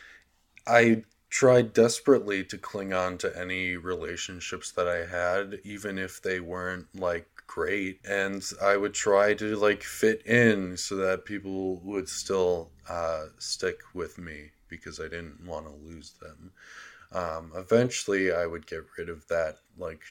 I 0.67 1.03
tried 1.31 1.73
desperately 1.73 2.45
to 2.45 2.57
cling 2.57 2.93
on 2.93 3.19
to 3.19 3.37
any 3.39 3.77
relationships 3.77 4.71
that 4.73 4.87
I 4.87 5.05
had, 5.05 5.61
even 5.65 5.99
if 5.99 6.23
they 6.23 6.39
weren't 6.39 6.87
like 6.95 7.29
great. 7.49 8.01
And 8.05 8.45
I 8.63 8.77
would 8.77 8.95
try 8.95 9.35
to 9.35 9.57
like 9.57 9.83
fit 9.83 10.25
in 10.27 10.77
so 10.77 10.95
that 10.97 11.25
people 11.25 11.81
would 11.81 12.09
still 12.09 12.71
uh, 12.89 13.27
stick 13.39 13.81
with 13.95 14.17
me 14.19 14.53
because 14.77 15.01
I 15.01 15.05
didn't 15.05 15.45
want 15.47 15.67
to 15.67 15.87
lose 15.87 16.15
them. 16.21 16.53
Um, 17.13 17.53
eventually, 17.55 18.33
I 18.33 18.47
would 18.47 18.67
get 18.67 18.85
rid 18.99 19.09
of 19.09 19.27
that 19.29 19.57
like 19.79 20.03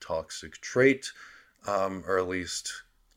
toxic 0.00 0.60
trait, 0.60 1.12
um, 1.66 2.04
or 2.06 2.18
at 2.18 2.28
least 2.28 2.72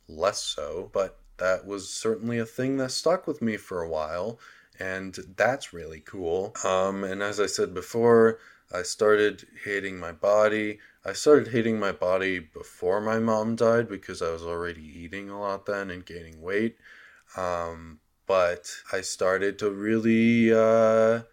less 0.07 0.43
so, 0.43 0.89
but 0.93 1.19
that 1.37 1.65
was 1.65 1.89
certainly 1.89 2.39
a 2.39 2.45
thing 2.45 2.77
that 2.77 2.91
stuck 2.91 3.27
with 3.27 3.41
me 3.41 3.57
for 3.57 3.81
a 3.81 3.89
while 3.89 4.39
and 4.79 5.17
that's 5.35 5.73
really 5.73 5.99
cool. 5.99 6.53
Um, 6.63 7.03
and 7.03 7.21
as 7.21 7.39
I 7.39 7.45
said 7.45 7.73
before, 7.73 8.39
I 8.73 8.81
started 8.81 9.45
hating 9.63 9.99
my 9.99 10.11
body. 10.11 10.79
I 11.05 11.13
started 11.13 11.49
hating 11.51 11.79
my 11.79 11.91
body 11.91 12.39
before 12.39 13.01
my 13.01 13.19
mom 13.19 13.55
died 13.55 13.87
because 13.87 14.21
I 14.21 14.31
was 14.31 14.43
already 14.43 14.81
eating 14.83 15.29
a 15.29 15.39
lot 15.39 15.65
then 15.65 15.91
and 15.91 16.05
gaining 16.05 16.41
weight. 16.41 16.77
Um, 17.37 17.99
but 18.27 18.71
I 18.91 19.01
started 19.01 19.59
to 19.59 19.71
really, 19.71 20.53
uh, 20.53 21.23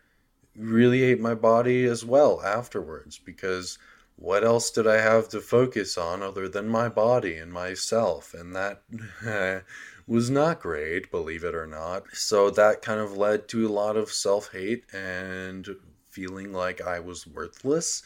really 0.57 1.01
hate 1.01 1.21
my 1.21 1.35
body 1.35 1.85
as 1.85 2.05
well 2.05 2.43
afterwards 2.43 3.19
because 3.19 3.79
what 4.17 4.45
else 4.45 4.71
did 4.71 4.87
I 4.87 5.01
have 5.01 5.29
to 5.31 5.41
focus 5.41 5.97
on 5.97 6.23
other 6.23 6.47
than 6.49 6.69
my 6.69 6.89
body 6.89 7.37
and 7.37 7.51
myself? 7.53 8.35
And 8.35 8.55
that 8.55 8.83
was 10.07 10.29
not 10.29 10.61
great, 10.61 11.11
believe 11.11 11.43
it 11.43 11.55
or 11.55 11.67
not. 11.67 12.05
So 12.13 12.51
that 12.51 12.83
kind 12.83 13.01
of 13.01 13.17
led 13.17 13.49
to 13.49 13.67
a 13.67 13.73
lot 13.73 13.97
of 13.97 14.13
self 14.13 14.53
hate 14.53 14.85
and 14.93 15.67
feeling 16.11 16.53
like 16.53 16.83
I 16.83 17.01
was 17.01 17.27
worthless. 17.27 18.03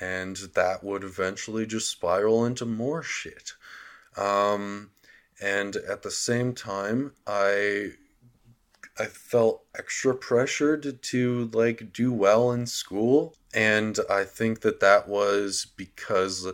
And 0.00 0.36
that 0.54 0.84
would 0.84 1.02
eventually 1.02 1.64
just 1.64 1.90
spiral 1.90 2.44
into 2.44 2.66
more 2.66 3.02
shit. 3.02 3.52
Um, 4.16 4.90
and 5.40 5.76
at 5.76 6.02
the 6.02 6.10
same 6.10 6.54
time, 6.54 7.12
I 7.26 7.92
I 8.98 9.06
felt 9.06 9.64
extra 9.76 10.14
pressured 10.14 11.02
to 11.02 11.50
like 11.52 11.92
do 11.92 12.12
well 12.12 12.52
in 12.52 12.66
school, 12.66 13.36
and 13.52 13.98
I 14.08 14.24
think 14.24 14.60
that 14.60 14.80
that 14.80 15.08
was 15.08 15.66
because 15.76 16.46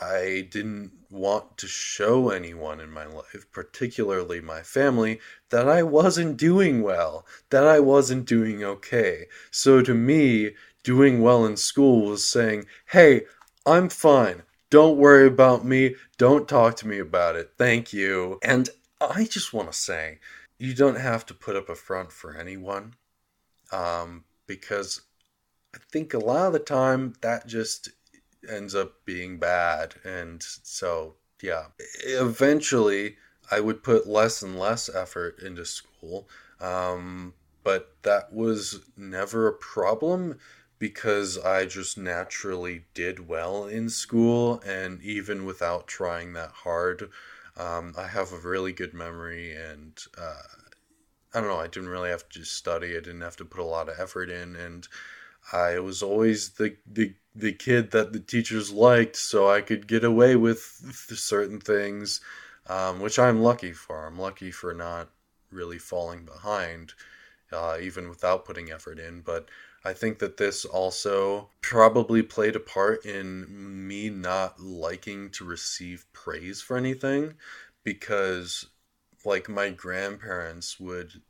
I 0.00 0.48
didn't 0.50 0.92
want 1.10 1.56
to 1.58 1.66
show 1.66 2.30
anyone 2.30 2.80
in 2.80 2.90
my 2.90 3.06
life, 3.06 3.46
particularly 3.52 4.40
my 4.40 4.62
family, 4.62 5.20
that 5.50 5.68
I 5.68 5.82
wasn't 5.82 6.36
doing 6.36 6.82
well, 6.82 7.26
that 7.50 7.66
I 7.66 7.80
wasn't 7.80 8.26
doing 8.26 8.62
okay. 8.62 9.26
So 9.50 9.82
to 9.82 9.94
me, 9.94 10.52
doing 10.84 11.20
well 11.20 11.44
in 11.44 11.56
school 11.56 12.06
was 12.06 12.30
saying, 12.30 12.66
hey, 12.90 13.22
I'm 13.66 13.88
fine. 13.88 14.42
Don't 14.70 14.98
worry 14.98 15.26
about 15.26 15.64
me. 15.64 15.96
Don't 16.18 16.48
talk 16.48 16.76
to 16.76 16.88
me 16.88 16.98
about 16.98 17.36
it. 17.36 17.52
Thank 17.56 17.92
you. 17.92 18.38
And 18.42 18.68
I 19.00 19.24
just 19.24 19.52
want 19.52 19.72
to 19.72 19.78
say, 19.78 20.18
you 20.58 20.74
don't 20.74 20.98
have 20.98 21.24
to 21.26 21.34
put 21.34 21.56
up 21.56 21.68
a 21.68 21.74
front 21.74 22.12
for 22.12 22.36
anyone. 22.36 22.94
Um, 23.72 24.24
because 24.46 25.02
I 25.74 25.78
think 25.92 26.14
a 26.14 26.18
lot 26.18 26.46
of 26.46 26.52
the 26.52 26.58
time 26.58 27.14
that 27.20 27.46
just 27.46 27.90
ends 28.48 28.74
up 28.74 29.04
being 29.04 29.38
bad. 29.38 29.94
And 30.04 30.42
so, 30.42 31.16
yeah, 31.42 31.66
eventually 32.04 33.16
I 33.50 33.60
would 33.60 33.82
put 33.82 34.06
less 34.08 34.42
and 34.42 34.58
less 34.58 34.88
effort 34.88 35.40
into 35.40 35.64
school. 35.64 36.28
Um, 36.60 37.34
but 37.62 37.96
that 38.02 38.32
was 38.32 38.80
never 38.96 39.46
a 39.46 39.52
problem 39.52 40.38
because 40.78 41.36
I 41.38 41.66
just 41.66 41.98
naturally 41.98 42.84
did 42.94 43.28
well 43.28 43.66
in 43.66 43.88
school. 43.90 44.62
And 44.66 45.02
even 45.02 45.44
without 45.44 45.86
trying 45.86 46.32
that 46.32 46.52
hard, 46.52 47.10
um, 47.58 47.94
I 47.98 48.06
have 48.06 48.32
a 48.32 48.38
really 48.38 48.72
good 48.72 48.94
memory 48.94 49.54
and, 49.54 49.98
uh, 50.16 50.42
I 51.34 51.40
don't 51.40 51.48
know, 51.48 51.58
I 51.58 51.66
didn't 51.66 51.90
really 51.90 52.10
have 52.10 52.28
to 52.28 52.38
just 52.38 52.54
study. 52.54 52.96
I 52.96 53.00
didn't 53.00 53.20
have 53.20 53.36
to 53.36 53.44
put 53.44 53.60
a 53.60 53.64
lot 53.64 53.88
of 53.88 54.00
effort 54.00 54.30
in. 54.30 54.56
And 54.56 54.88
I 55.52 55.78
was 55.78 56.02
always 56.02 56.50
the 56.50 56.76
the 56.86 57.14
the 57.34 57.52
kid 57.52 57.90
that 57.92 58.12
the 58.12 58.20
teachers 58.20 58.72
liked, 58.72 59.16
so 59.16 59.48
I 59.48 59.60
could 59.60 59.86
get 59.86 60.04
away 60.04 60.36
with 60.36 60.60
certain 61.14 61.60
things, 61.60 62.20
um, 62.66 63.00
which 63.00 63.18
I'm 63.18 63.40
lucky 63.40 63.72
for. 63.72 64.06
I'm 64.06 64.18
lucky 64.18 64.50
for 64.50 64.74
not 64.74 65.10
really 65.52 65.78
falling 65.78 66.24
behind, 66.24 66.92
uh, 67.52 67.78
even 67.80 68.08
without 68.08 68.44
putting 68.44 68.72
effort 68.72 68.98
in. 68.98 69.20
But 69.20 69.48
I 69.84 69.92
think 69.92 70.18
that 70.18 70.36
this 70.36 70.64
also 70.64 71.50
probably 71.60 72.22
played 72.22 72.56
a 72.56 72.60
part 72.60 73.06
in 73.06 73.86
me 73.86 74.10
not 74.10 74.60
liking 74.60 75.30
to 75.30 75.44
receive 75.44 76.04
praise 76.12 76.60
for 76.60 76.76
anything 76.76 77.34
because, 77.84 78.66
like, 79.24 79.48
my 79.48 79.70
grandparents 79.70 80.78
would 80.80 81.22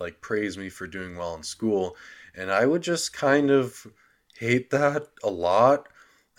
like 0.00 0.20
praise 0.20 0.56
me 0.56 0.68
for 0.68 0.86
doing 0.86 1.16
well 1.16 1.34
in 1.34 1.42
school, 1.42 1.96
and 2.34 2.50
I 2.52 2.64
would 2.66 2.82
just 2.82 3.12
kind 3.12 3.50
of 3.50 3.86
hate 4.38 4.70
that 4.70 5.08
a 5.24 5.30
lot. 5.30 5.88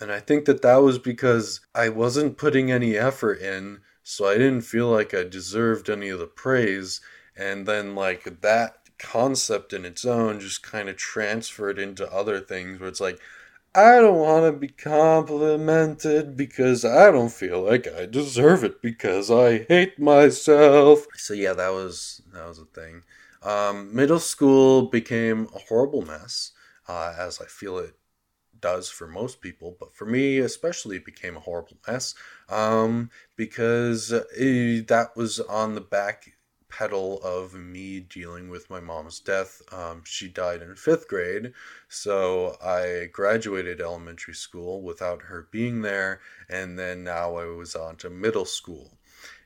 And 0.00 0.10
I 0.10 0.18
think 0.20 0.46
that 0.46 0.62
that 0.62 0.76
was 0.76 0.98
because 0.98 1.60
I 1.74 1.90
wasn't 1.90 2.38
putting 2.38 2.72
any 2.72 2.96
effort 2.96 3.38
in, 3.40 3.82
so 4.02 4.26
I 4.26 4.38
didn't 4.38 4.62
feel 4.62 4.88
like 4.88 5.12
I 5.12 5.24
deserved 5.24 5.90
any 5.90 6.08
of 6.08 6.18
the 6.18 6.26
praise. 6.26 7.02
And 7.36 7.66
then, 7.66 7.94
like, 7.94 8.40
that 8.40 8.79
concept 9.00 9.72
in 9.72 9.84
its 9.84 10.04
own 10.04 10.40
just 10.40 10.62
kind 10.62 10.88
of 10.88 10.96
transferred 10.96 11.78
into 11.78 12.10
other 12.12 12.40
things 12.40 12.78
where 12.80 12.88
it's 12.88 13.00
like, 13.00 13.18
I 13.74 14.00
don't 14.00 14.18
want 14.18 14.52
to 14.52 14.58
be 14.58 14.68
complimented 14.68 16.36
because 16.36 16.84
I 16.84 17.10
don't 17.12 17.32
feel 17.32 17.62
like 17.62 17.86
I 17.86 18.06
deserve 18.06 18.64
it 18.64 18.82
because 18.82 19.30
I 19.30 19.64
hate 19.68 19.98
myself. 19.98 21.06
So 21.16 21.34
yeah, 21.34 21.52
that 21.54 21.70
was 21.70 22.20
that 22.32 22.46
was 22.48 22.58
a 22.58 22.64
thing. 22.64 23.02
Um, 23.42 23.94
middle 23.94 24.18
school 24.18 24.82
became 24.82 25.48
a 25.54 25.58
horrible 25.60 26.02
mess, 26.02 26.52
uh, 26.88 27.14
as 27.18 27.40
I 27.40 27.46
feel 27.46 27.78
it 27.78 27.94
does 28.60 28.90
for 28.90 29.06
most 29.06 29.40
people, 29.40 29.76
but 29.78 29.94
for 29.94 30.04
me 30.06 30.38
especially, 30.38 30.96
it 30.96 31.04
became 31.04 31.36
a 31.36 31.40
horrible 31.40 31.76
mess 31.86 32.14
um, 32.48 33.10
because 33.36 34.12
it, 34.12 34.88
that 34.88 35.16
was 35.16 35.40
on 35.40 35.74
the 35.74 35.80
back 35.80 36.32
pedal 36.70 37.20
of 37.22 37.54
me 37.54 38.00
dealing 38.00 38.48
with 38.48 38.70
my 38.70 38.80
mom's 38.80 39.20
death. 39.20 39.60
Um, 39.72 40.02
she 40.04 40.28
died 40.28 40.62
in 40.62 40.74
fifth 40.76 41.08
grade, 41.08 41.52
so 41.88 42.56
I 42.62 43.08
graduated 43.12 43.80
elementary 43.80 44.34
school 44.34 44.82
without 44.82 45.22
her 45.22 45.48
being 45.50 45.82
there, 45.82 46.20
and 46.48 46.78
then 46.78 47.04
now 47.04 47.36
I 47.36 47.46
was 47.46 47.74
on 47.74 47.96
to 47.96 48.10
middle 48.10 48.46
school. 48.46 48.98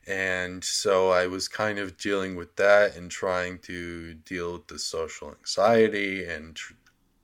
And 0.06 0.62
so 0.62 1.10
I 1.10 1.26
was 1.26 1.48
kind 1.48 1.78
of 1.78 1.96
dealing 1.96 2.36
with 2.36 2.56
that 2.56 2.96
and 2.96 3.10
trying 3.10 3.58
to 3.60 4.14
deal 4.14 4.52
with 4.52 4.66
the 4.66 4.78
social 4.78 5.30
anxiety 5.30 6.24
and 6.26 6.54
tr- 6.54 6.74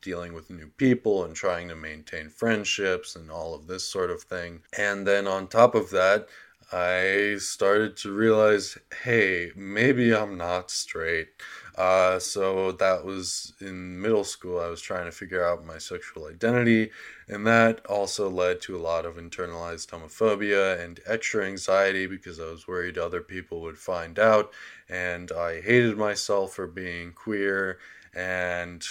dealing 0.00 0.32
with 0.32 0.48
new 0.48 0.68
people 0.78 1.24
and 1.24 1.34
trying 1.34 1.68
to 1.68 1.76
maintain 1.76 2.30
friendships 2.30 3.16
and 3.16 3.30
all 3.30 3.54
of 3.54 3.66
this 3.66 3.84
sort 3.84 4.10
of 4.10 4.22
thing. 4.22 4.62
And 4.76 5.06
then 5.06 5.26
on 5.26 5.46
top 5.46 5.74
of 5.74 5.90
that, 5.90 6.28
I 6.72 7.36
started 7.38 7.96
to 7.98 8.12
realize, 8.12 8.78
hey, 9.02 9.50
maybe 9.56 10.14
I'm 10.14 10.36
not 10.36 10.70
straight. 10.70 11.28
Uh, 11.74 12.18
so 12.20 12.72
that 12.72 13.04
was 13.04 13.54
in 13.60 14.00
middle 14.00 14.22
school. 14.22 14.60
I 14.60 14.68
was 14.68 14.80
trying 14.80 15.06
to 15.06 15.12
figure 15.12 15.44
out 15.44 15.64
my 15.66 15.78
sexual 15.78 16.26
identity, 16.26 16.90
and 17.28 17.44
that 17.46 17.84
also 17.86 18.28
led 18.30 18.60
to 18.62 18.76
a 18.76 18.78
lot 18.82 19.04
of 19.04 19.16
internalized 19.16 19.88
homophobia 19.88 20.78
and 20.78 21.00
extra 21.06 21.44
anxiety 21.46 22.06
because 22.06 22.38
I 22.38 22.46
was 22.46 22.68
worried 22.68 22.98
other 22.98 23.20
people 23.20 23.60
would 23.62 23.78
find 23.78 24.18
out, 24.18 24.52
and 24.88 25.32
I 25.32 25.60
hated 25.60 25.96
myself 25.96 26.54
for 26.54 26.66
being 26.68 27.12
queer, 27.12 27.78
and 28.14 28.84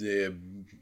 it, 0.00 0.34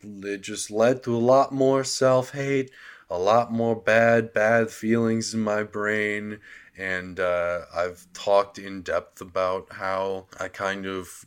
it 0.03 0.41
just 0.43 0.71
led 0.71 1.03
to 1.05 1.17
a 1.17 1.19
lot 1.19 1.53
more 1.53 1.85
self 1.85 2.33
hate 2.33 2.71
a 3.13 3.19
lot 3.19 3.53
more 3.53 3.77
bad, 3.77 4.33
bad 4.33 4.71
feelings 4.71 5.35
in 5.35 5.41
my 5.41 5.63
brain. 5.63 6.41
And 6.79 7.21
uh, 7.21 7.61
I've 7.75 8.11
talked 8.15 8.59
in 8.59 8.81
depth 8.81 9.21
about 9.21 9.71
how 9.71 10.29
I 10.41 10.49
kind 10.49 10.87
of 10.87 11.27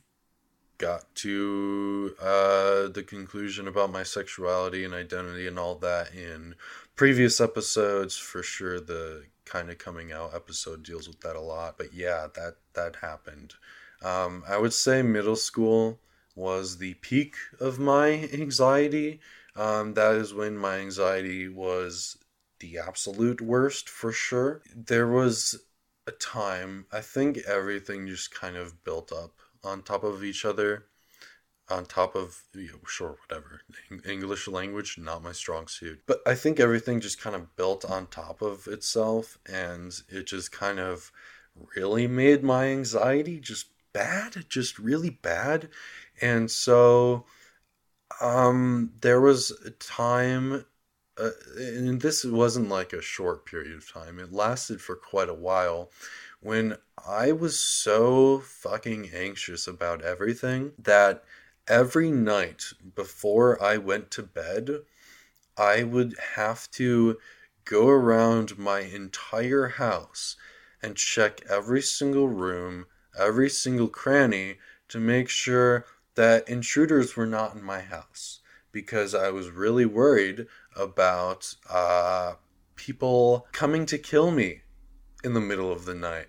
got 0.79 1.13
to 1.15 2.15
uh, 2.19 2.87
the 2.87 3.05
conclusion 3.07 3.67
about 3.67 3.91
my 3.91 4.01
sexuality 4.01 4.83
and 4.83 4.95
identity 4.95 5.47
and 5.47 5.59
all 5.59 5.75
that 5.75 6.11
in 6.13 6.55
previous 6.95 7.39
episodes. 7.39 8.17
For 8.17 8.41
sure, 8.41 8.79
the 8.79 9.25
kind 9.45 9.69
of 9.69 9.77
coming 9.77 10.11
out 10.11 10.33
episode 10.33 10.81
deals 10.81 11.07
with 11.07 11.19
that 11.21 11.35
a 11.35 11.41
lot. 11.41 11.77
But 11.77 11.93
yeah, 11.93 12.25
that 12.33 12.55
that 12.73 12.95
happened. 12.97 13.53
Um, 14.01 14.43
I 14.47 14.57
would 14.57 14.73
say 14.73 15.03
middle 15.03 15.35
school 15.35 15.99
was 16.35 16.79
the 16.79 16.95
peak 16.95 17.35
of 17.59 17.77
my 17.77 18.27
anxiety 18.33 19.19
um, 19.55 19.93
that 19.93 20.15
is 20.15 20.33
when 20.33 20.57
my 20.57 20.77
anxiety 20.77 21.47
was 21.47 22.17
the 22.59 22.77
absolute 22.79 23.41
worst 23.41 23.89
for 23.89 24.11
sure. 24.11 24.61
There 24.75 25.07
was 25.07 25.59
a 26.07 26.11
time, 26.11 26.85
I 26.91 27.01
think 27.01 27.39
everything 27.47 28.07
just 28.07 28.33
kind 28.33 28.55
of 28.55 28.83
built 28.83 29.11
up 29.11 29.39
on 29.63 29.81
top 29.81 30.03
of 30.03 30.23
each 30.23 30.45
other. 30.45 30.85
On 31.67 31.83
top 31.83 32.15
of, 32.15 32.43
you 32.53 32.67
know, 32.67 32.79
sure, 32.85 33.17
whatever. 33.27 33.61
English 34.07 34.47
language, 34.47 34.99
not 34.99 35.23
my 35.23 35.31
strong 35.31 35.67
suit. 35.67 35.99
But 36.05 36.19
I 36.23 36.35
think 36.35 36.59
everything 36.59 37.01
just 37.01 37.19
kind 37.19 37.35
of 37.35 37.55
built 37.55 37.83
on 37.83 38.05
top 38.05 38.43
of 38.43 38.67
itself, 38.67 39.39
and 39.47 39.91
it 40.07 40.27
just 40.27 40.51
kind 40.51 40.79
of 40.79 41.11
really 41.75 42.05
made 42.05 42.43
my 42.43 42.67
anxiety 42.67 43.39
just 43.39 43.69
bad, 43.93 44.45
just 44.47 44.77
really 44.77 45.09
bad. 45.09 45.69
And 46.21 46.51
so 46.51 47.25
um, 48.21 48.91
there 49.01 49.21
was 49.21 49.51
a 49.65 49.71
time, 49.71 50.65
uh, 51.17 51.29
and 51.57 52.01
this 52.01 52.23
wasn't 52.25 52.69
like 52.69 52.93
a 52.93 53.01
short 53.01 53.45
period 53.45 53.75
of 53.75 53.91
time. 53.91 54.19
It 54.19 54.31
lasted 54.33 54.81
for 54.81 54.95
quite 54.95 55.29
a 55.29 55.33
while, 55.33 55.91
when 56.41 56.77
I 57.07 57.31
was 57.31 57.59
so 57.59 58.39
fucking 58.39 59.11
anxious 59.13 59.67
about 59.67 60.01
everything 60.01 60.73
that 60.79 61.23
every 61.67 62.11
night 62.11 62.63
before 62.95 63.61
I 63.61 63.77
went 63.77 64.11
to 64.11 64.23
bed, 64.23 64.81
I 65.57 65.83
would 65.83 66.15
have 66.35 66.69
to 66.71 67.17
go 67.63 67.87
around 67.87 68.57
my 68.57 68.81
entire 68.81 69.67
house 69.69 70.35
and 70.81 70.95
check 70.95 71.41
every 71.49 71.81
single 71.81 72.27
room, 72.27 72.85
every 73.17 73.49
single 73.49 73.87
cranny 73.87 74.57
to 74.89 74.99
make 74.99 75.29
sure 75.29 75.85
that 76.15 76.49
intruders 76.49 77.15
were 77.15 77.25
not 77.25 77.55
in 77.55 77.63
my 77.63 77.81
house 77.81 78.39
because 78.71 79.15
I 79.15 79.29
was 79.29 79.49
really 79.49 79.85
worried 79.85 80.47
about 80.75 81.55
uh, 81.69 82.33
people 82.75 83.47
coming 83.51 83.85
to 83.85 83.97
kill 83.97 84.31
me 84.31 84.61
in 85.23 85.33
the 85.33 85.41
middle 85.41 85.71
of 85.71 85.85
the 85.85 85.95
night. 85.95 86.27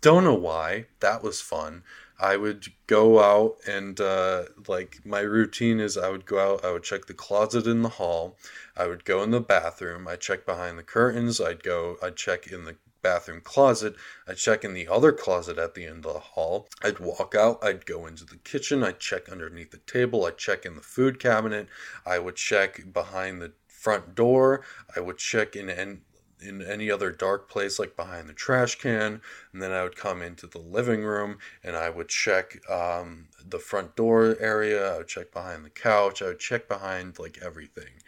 Don't 0.00 0.24
know 0.24 0.34
why. 0.34 0.86
That 1.00 1.22
was 1.22 1.40
fun. 1.40 1.82
I 2.20 2.36
would 2.36 2.66
go 2.86 3.20
out 3.20 3.58
and 3.66 4.00
uh, 4.00 4.44
like 4.66 5.00
my 5.04 5.20
routine 5.20 5.78
is 5.78 5.96
I 5.96 6.10
would 6.10 6.26
go 6.26 6.54
out, 6.54 6.64
I 6.64 6.72
would 6.72 6.82
check 6.82 7.06
the 7.06 7.14
closet 7.14 7.66
in 7.66 7.82
the 7.82 7.88
hall, 7.90 8.36
I 8.76 8.88
would 8.88 9.04
go 9.04 9.22
in 9.22 9.30
the 9.30 9.40
bathroom, 9.40 10.08
I'd 10.08 10.20
check 10.20 10.44
behind 10.44 10.78
the 10.78 10.82
curtains, 10.82 11.40
I'd 11.40 11.62
go, 11.62 11.96
I'd 12.02 12.16
check 12.16 12.48
in 12.48 12.64
the 12.64 12.76
bathroom 13.08 13.40
closet. 13.40 13.96
I'd 14.26 14.36
check 14.36 14.64
in 14.64 14.74
the 14.74 14.86
other 14.86 15.12
closet 15.12 15.56
at 15.56 15.74
the 15.74 15.86
end 15.86 16.04
of 16.04 16.12
the 16.12 16.20
hall. 16.20 16.68
I'd 16.82 16.98
walk 16.98 17.34
out. 17.34 17.58
I'd 17.62 17.86
go 17.86 18.06
into 18.06 18.26
the 18.26 18.36
kitchen. 18.36 18.84
I'd 18.84 19.00
check 19.00 19.30
underneath 19.30 19.70
the 19.70 19.78
table. 19.78 20.26
I'd 20.26 20.36
check 20.36 20.66
in 20.66 20.74
the 20.74 20.82
food 20.82 21.18
cabinet. 21.18 21.68
I 22.04 22.18
would 22.18 22.36
check 22.36 22.92
behind 22.92 23.40
the 23.40 23.52
front 23.66 24.14
door. 24.14 24.62
I 24.94 25.00
would 25.00 25.16
check 25.16 25.56
in 25.56 25.70
in, 25.70 26.02
in 26.42 26.60
any 26.60 26.90
other 26.90 27.10
dark 27.10 27.48
place 27.48 27.78
like 27.78 27.96
behind 27.96 28.28
the 28.28 28.34
trash 28.34 28.74
can. 28.74 29.22
And 29.54 29.62
then 29.62 29.72
I 29.72 29.84
would 29.84 29.96
come 29.96 30.20
into 30.20 30.46
the 30.46 30.58
living 30.58 31.02
room 31.02 31.38
and 31.64 31.76
I 31.76 31.88
would 31.88 32.08
check 32.08 32.60
um, 32.70 33.28
the 33.42 33.58
front 33.58 33.96
door 33.96 34.36
area. 34.38 34.94
I 34.94 34.98
would 34.98 35.08
check 35.08 35.32
behind 35.32 35.64
the 35.64 35.70
couch. 35.70 36.20
I 36.20 36.26
would 36.26 36.40
check 36.40 36.68
behind 36.68 37.18
like 37.18 37.38
everything. 37.42 38.02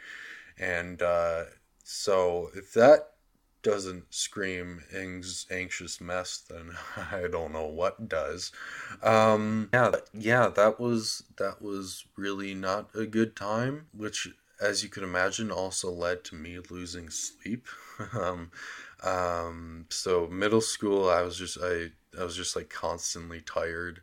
And 0.59 1.01
uh, 1.01 1.45
so 1.83 2.51
if 2.55 2.75
that 2.75 3.10
doesn't 3.63 4.13
scream 4.13 4.83
anxious 5.51 6.01
mess, 6.01 6.39
then 6.49 6.73
I 7.13 7.27
don't 7.31 7.53
know 7.53 7.67
what 7.67 8.09
does. 8.09 8.53
Um, 9.03 9.69
yeah, 9.73 9.93
yeah, 10.13 10.49
that 10.49 10.81
was 10.81 11.25
that 11.37 11.61
was 11.63 12.05
really 12.17 12.55
not 12.55 12.91
a 12.95 13.07
good 13.07 13.37
time, 13.37 13.87
which, 13.97 14.29
as 14.61 14.83
you 14.83 14.89
can 14.89 15.05
imagine, 15.05 15.51
also 15.51 15.91
led 15.91 16.25
to 16.25 16.35
me 16.35 16.59
losing 16.71 17.11
sleep. 17.11 17.67
um, 18.13 18.51
um, 19.03 19.87
so 19.91 20.27
middle 20.29 20.61
school, 20.61 21.09
I 21.09 21.23
was 21.23 21.37
just 21.37 21.59
I 21.63 21.91
I 22.19 22.25
was 22.25 22.37
just 22.37 22.57
like 22.57 22.69
constantly 22.69 23.41
tired, 23.41 24.01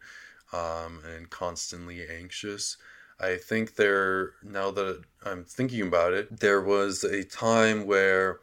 um, 0.54 1.02
and 1.06 1.30
constantly 1.30 2.08
anxious. 2.08 2.78
I 3.20 3.38
think 3.38 3.76
there 3.76 4.34
now 4.44 4.70
that 4.72 5.04
I'm 5.26 5.44
thinking 5.44 5.82
about 5.82 6.14
it, 6.14 6.40
there 6.40 6.62
was 6.62 7.04
a 7.04 7.24
time 7.24 7.88
where 7.88 8.40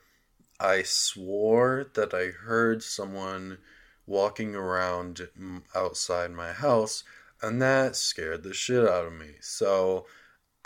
I 0.60 0.82
swore 0.82 1.86
that 1.94 2.14
I 2.14 2.26
heard 2.26 2.82
someone 2.82 3.58
walking 4.06 4.54
around 4.54 5.28
outside 5.74 6.30
my 6.30 6.52
house, 6.52 7.04
and 7.42 7.60
that 7.62 7.96
scared 7.96 8.42
the 8.42 8.54
shit 8.54 8.86
out 8.86 9.06
of 9.06 9.12
me. 9.12 9.34
So 9.40 10.06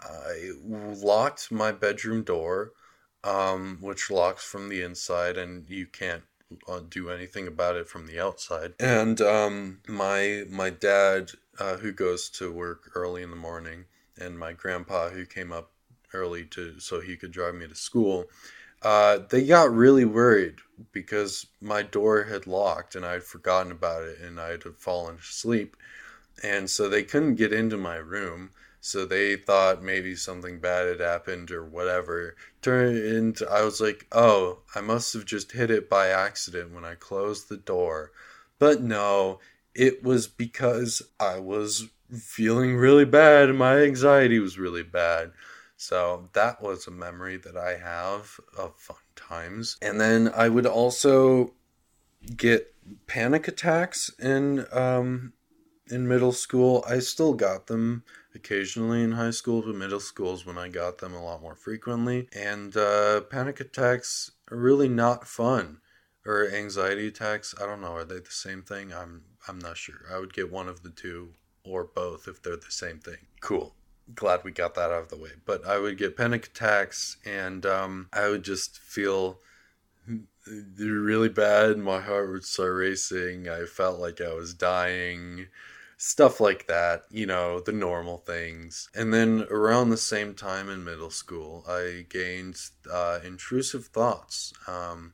I 0.00 0.52
locked 0.62 1.50
my 1.50 1.72
bedroom 1.72 2.22
door, 2.22 2.72
um, 3.24 3.78
which 3.80 4.10
locks 4.10 4.44
from 4.44 4.68
the 4.68 4.82
inside, 4.82 5.36
and 5.36 5.68
you 5.68 5.86
can't 5.86 6.24
uh, 6.68 6.80
do 6.88 7.10
anything 7.10 7.46
about 7.46 7.76
it 7.76 7.88
from 7.88 8.06
the 8.06 8.20
outside. 8.20 8.74
And 8.78 9.20
um, 9.20 9.80
my 9.88 10.44
my 10.48 10.70
dad, 10.70 11.32
uh, 11.58 11.76
who 11.76 11.92
goes 11.92 12.28
to 12.30 12.52
work 12.52 12.90
early 12.94 13.22
in 13.22 13.30
the 13.30 13.36
morning, 13.36 13.86
and 14.16 14.38
my 14.38 14.52
grandpa, 14.52 15.10
who 15.10 15.26
came 15.26 15.52
up 15.52 15.72
early 16.14 16.44
to 16.46 16.80
so 16.80 17.00
he 17.00 17.16
could 17.16 17.32
drive 17.32 17.54
me 17.54 17.66
to 17.66 17.74
school, 17.74 18.26
uh, 18.82 19.18
they 19.30 19.44
got 19.44 19.72
really 19.72 20.04
worried 20.04 20.56
because 20.92 21.46
my 21.60 21.82
door 21.82 22.24
had 22.24 22.46
locked 22.46 22.94
and 22.94 23.04
I'd 23.04 23.24
forgotten 23.24 23.72
about 23.72 24.04
it 24.04 24.20
and 24.20 24.40
I'd 24.40 24.62
fallen 24.78 25.16
asleep, 25.16 25.76
and 26.42 26.70
so 26.70 26.88
they 26.88 27.02
couldn't 27.02 27.34
get 27.34 27.52
into 27.52 27.76
my 27.76 27.96
room. 27.96 28.50
So 28.80 29.04
they 29.04 29.34
thought 29.36 29.82
maybe 29.82 30.14
something 30.14 30.60
bad 30.60 30.86
had 30.86 31.00
happened 31.00 31.50
or 31.50 31.64
whatever. 31.64 32.36
Turned 32.62 32.96
into, 32.96 33.50
I 33.50 33.62
was 33.62 33.80
like, 33.80 34.06
oh, 34.12 34.60
I 34.74 34.80
must 34.80 35.12
have 35.14 35.24
just 35.24 35.52
hit 35.52 35.70
it 35.70 35.90
by 35.90 36.08
accident 36.08 36.72
when 36.72 36.84
I 36.84 36.94
closed 36.94 37.48
the 37.48 37.56
door. 37.56 38.12
But 38.60 38.80
no, 38.80 39.40
it 39.74 40.04
was 40.04 40.28
because 40.28 41.02
I 41.18 41.40
was 41.40 41.88
feeling 42.10 42.76
really 42.76 43.04
bad 43.04 43.54
my 43.54 43.78
anxiety 43.80 44.38
was 44.38 44.58
really 44.58 44.82
bad. 44.82 45.32
So 45.78 46.28
that 46.32 46.60
was 46.60 46.86
a 46.86 46.90
memory 46.90 47.36
that 47.36 47.56
I 47.56 47.78
have 47.78 48.40
of 48.58 48.76
fun 48.76 48.96
times. 49.14 49.76
And 49.80 50.00
then 50.00 50.30
I 50.34 50.48
would 50.48 50.66
also 50.66 51.54
get 52.36 52.74
panic 53.06 53.46
attacks 53.46 54.10
in 54.18 54.66
um, 54.72 55.34
in 55.88 56.08
middle 56.08 56.32
school. 56.32 56.84
I 56.86 56.98
still 56.98 57.32
got 57.32 57.68
them 57.68 58.02
occasionally 58.34 59.04
in 59.04 59.12
high 59.12 59.30
school, 59.30 59.62
but 59.62 59.76
middle 59.76 60.00
school 60.00 60.34
is 60.34 60.44
when 60.44 60.58
I 60.58 60.68
got 60.68 60.98
them 60.98 61.14
a 61.14 61.24
lot 61.24 61.40
more 61.42 61.54
frequently. 61.54 62.28
And 62.34 62.76
uh, 62.76 63.20
panic 63.22 63.60
attacks 63.60 64.32
are 64.50 64.56
really 64.56 64.88
not 64.88 65.28
fun. 65.28 65.78
Or 66.26 66.50
anxiety 66.50 67.06
attacks. 67.06 67.54
I 67.58 67.66
don't 67.66 67.80
know. 67.80 67.94
Are 67.94 68.04
they 68.04 68.18
the 68.18 68.30
same 68.30 68.62
thing? 68.62 68.92
I'm 68.92 69.22
I'm 69.46 69.60
not 69.60 69.76
sure. 69.76 70.00
I 70.12 70.18
would 70.18 70.34
get 70.34 70.50
one 70.50 70.68
of 70.68 70.82
the 70.82 70.90
two 70.90 71.34
or 71.64 71.84
both 71.84 72.26
if 72.26 72.42
they're 72.42 72.56
the 72.56 72.70
same 72.70 72.98
thing. 72.98 73.28
Cool. 73.40 73.74
Glad 74.14 74.44
we 74.44 74.50
got 74.50 74.74
that 74.74 74.90
out 74.90 75.02
of 75.02 75.08
the 75.08 75.16
way. 75.16 75.30
But 75.44 75.66
I 75.66 75.78
would 75.78 75.98
get 75.98 76.16
panic 76.16 76.46
attacks 76.46 77.16
and 77.24 77.64
um, 77.66 78.08
I 78.12 78.28
would 78.28 78.42
just 78.42 78.78
feel 78.78 79.38
really 80.78 81.28
bad. 81.28 81.78
My 81.78 82.00
heart 82.00 82.30
would 82.30 82.44
start 82.44 82.74
racing. 82.74 83.48
I 83.48 83.64
felt 83.64 84.00
like 84.00 84.20
I 84.20 84.32
was 84.32 84.54
dying 84.54 85.48
stuff 85.98 86.40
like 86.40 86.68
that, 86.68 87.04
you 87.10 87.26
know, 87.26 87.60
the 87.60 87.72
normal 87.72 88.18
things. 88.18 88.88
And 88.94 89.12
then 89.12 89.46
around 89.50 89.90
the 89.90 89.96
same 89.96 90.32
time 90.32 90.70
in 90.70 90.84
middle 90.84 91.10
school, 91.10 91.64
I 91.68 92.06
gained 92.08 92.58
uh, 92.90 93.18
intrusive 93.24 93.86
thoughts, 93.86 94.52
um, 94.68 95.12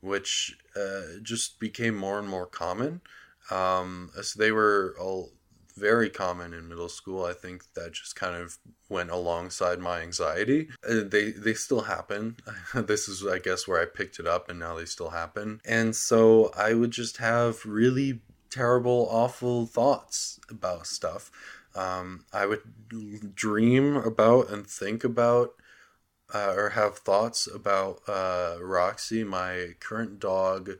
which 0.00 0.56
uh, 0.76 1.18
just 1.22 1.58
became 1.58 1.96
more 1.96 2.18
and 2.18 2.28
more 2.28 2.46
common. 2.46 3.00
Um, 3.50 4.10
as 4.18 4.34
they 4.34 4.52
were 4.52 4.94
all 5.00 5.32
very 5.76 6.08
common 6.10 6.52
in 6.52 6.68
middle 6.68 6.88
school. 6.88 7.24
I 7.24 7.32
think 7.32 7.64
that 7.74 7.92
just 7.92 8.16
kind 8.16 8.34
of 8.34 8.58
went 8.88 9.10
alongside 9.10 9.78
my 9.78 10.00
anxiety. 10.00 10.68
Uh, 10.88 11.02
they 11.04 11.30
they 11.30 11.54
still 11.54 11.82
happen. 11.82 12.36
this 12.74 13.08
is 13.08 13.26
I 13.26 13.38
guess 13.38 13.68
where 13.68 13.80
I 13.80 13.86
picked 13.86 14.18
it 14.18 14.26
up 14.26 14.48
and 14.48 14.58
now 14.58 14.76
they 14.76 14.86
still 14.86 15.10
happen. 15.10 15.60
And 15.64 15.94
so 15.94 16.50
I 16.56 16.74
would 16.74 16.90
just 16.90 17.18
have 17.18 17.64
really 17.64 18.20
terrible, 18.50 19.08
awful 19.10 19.66
thoughts 19.66 20.40
about 20.48 20.86
stuff. 20.86 21.30
Um, 21.74 22.24
I 22.32 22.46
would 22.46 23.34
dream 23.34 23.96
about 23.96 24.50
and 24.50 24.66
think 24.66 25.04
about 25.04 25.54
uh, 26.34 26.54
or 26.56 26.70
have 26.70 26.98
thoughts 26.98 27.46
about 27.52 28.00
uh, 28.08 28.56
Roxy, 28.60 29.24
my 29.24 29.74
current 29.78 30.18
dog, 30.18 30.70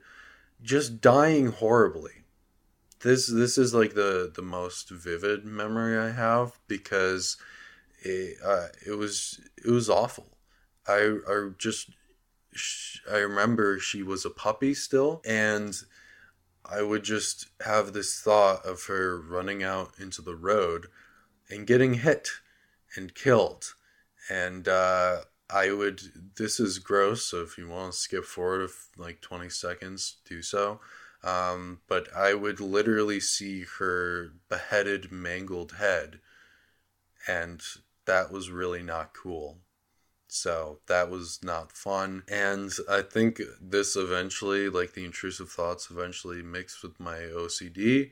just 0.61 0.99
dying 1.01 1.47
horribly. 1.47 2.23
This 3.01 3.27
this 3.27 3.57
is 3.57 3.73
like 3.73 3.93
the 3.93 4.31
the 4.33 4.41
most 4.41 4.89
vivid 4.89 5.45
memory 5.45 5.97
I 5.97 6.11
have 6.11 6.59
because 6.67 7.37
it 8.01 8.37
uh, 8.43 8.67
it 8.85 8.97
was 8.97 9.39
it 9.63 9.69
was 9.69 9.89
awful. 9.89 10.37
I 10.87 11.17
I 11.27 11.49
just 11.57 11.91
I 13.11 13.17
remember 13.17 13.79
she 13.79 14.01
was 14.01 14.25
a 14.25 14.29
puppy 14.29 14.73
still 14.73 15.21
and 15.25 15.75
I 16.69 16.81
would 16.81 17.03
just 17.03 17.47
have 17.65 17.93
this 17.93 18.19
thought 18.19 18.65
of 18.65 18.83
her 18.85 19.19
running 19.19 19.63
out 19.63 19.91
into 19.99 20.21
the 20.21 20.35
road 20.35 20.87
and 21.49 21.65
getting 21.65 21.95
hit 21.95 22.29
and 22.95 23.15
killed. 23.15 23.73
And 24.29 24.67
uh, 24.67 25.21
I 25.49 25.71
would, 25.71 26.01
this 26.35 26.59
is 26.59 26.79
gross, 26.79 27.23
so 27.23 27.41
if 27.41 27.57
you 27.57 27.69
want 27.69 27.93
to 27.93 27.97
skip 27.97 28.25
forward 28.25 28.63
of 28.63 28.73
like 28.97 29.21
20 29.21 29.49
seconds, 29.49 30.17
do 30.27 30.41
so. 30.41 30.81
Um, 31.27 31.81
but 31.89 32.07
I 32.15 32.33
would 32.33 32.61
literally 32.61 33.19
see 33.19 33.65
her 33.79 34.31
beheaded, 34.47 35.11
mangled 35.11 35.73
head. 35.73 36.19
And 37.27 37.61
that 38.05 38.31
was 38.31 38.49
really 38.49 38.81
not 38.81 39.13
cool. 39.13 39.57
So 40.29 40.79
that 40.87 41.09
was 41.09 41.39
not 41.43 41.73
fun. 41.73 42.23
And 42.29 42.71
I 42.89 43.01
think 43.01 43.41
this 43.61 43.97
eventually, 43.97 44.69
like 44.69 44.93
the 44.93 45.03
intrusive 45.03 45.49
thoughts, 45.49 45.89
eventually 45.91 46.41
mixed 46.41 46.81
with 46.81 46.97
my 46.97 47.17
OCD. 47.17 48.11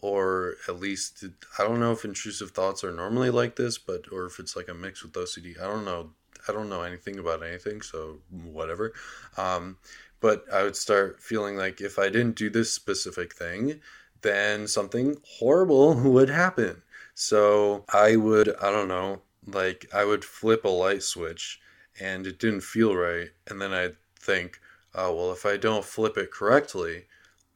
Or 0.00 0.54
at 0.68 0.78
least, 0.78 1.24
I 1.58 1.64
don't 1.64 1.80
know 1.80 1.92
if 1.92 2.04
intrusive 2.04 2.52
thoughts 2.52 2.84
are 2.84 2.92
normally 2.92 3.30
like 3.30 3.56
this, 3.56 3.76
but, 3.76 4.04
or 4.12 4.26
if 4.26 4.38
it's 4.38 4.54
like 4.54 4.68
a 4.68 4.74
mix 4.74 5.02
with 5.02 5.12
OCD. 5.12 5.60
I 5.60 5.66
don't 5.66 5.84
know. 5.84 6.10
I 6.48 6.52
don't 6.52 6.68
know 6.68 6.82
anything 6.82 7.18
about 7.20 7.44
anything, 7.44 7.82
so 7.82 8.18
whatever. 8.30 8.92
Um, 9.36 9.78
but 10.22 10.44
I 10.50 10.62
would 10.62 10.76
start 10.76 11.20
feeling 11.20 11.56
like 11.56 11.80
if 11.80 11.98
I 11.98 12.08
didn't 12.08 12.36
do 12.36 12.48
this 12.48 12.72
specific 12.72 13.34
thing, 13.34 13.80
then 14.22 14.68
something 14.68 15.16
horrible 15.38 15.94
would 16.12 16.30
happen. 16.30 16.82
So 17.14 17.84
I 17.92 18.16
would, 18.16 18.56
I 18.62 18.70
don't 18.70 18.88
know, 18.88 19.22
like 19.46 19.86
I 19.92 20.04
would 20.04 20.24
flip 20.24 20.64
a 20.64 20.68
light 20.68 21.02
switch 21.02 21.60
and 22.00 22.26
it 22.26 22.38
didn't 22.38 22.62
feel 22.62 22.94
right. 22.94 23.30
And 23.48 23.60
then 23.60 23.72
I'd 23.72 23.96
think, 24.18 24.60
oh, 24.94 25.14
well, 25.14 25.32
if 25.32 25.44
I 25.44 25.56
don't 25.56 25.84
flip 25.84 26.16
it 26.16 26.30
correctly, 26.30 27.06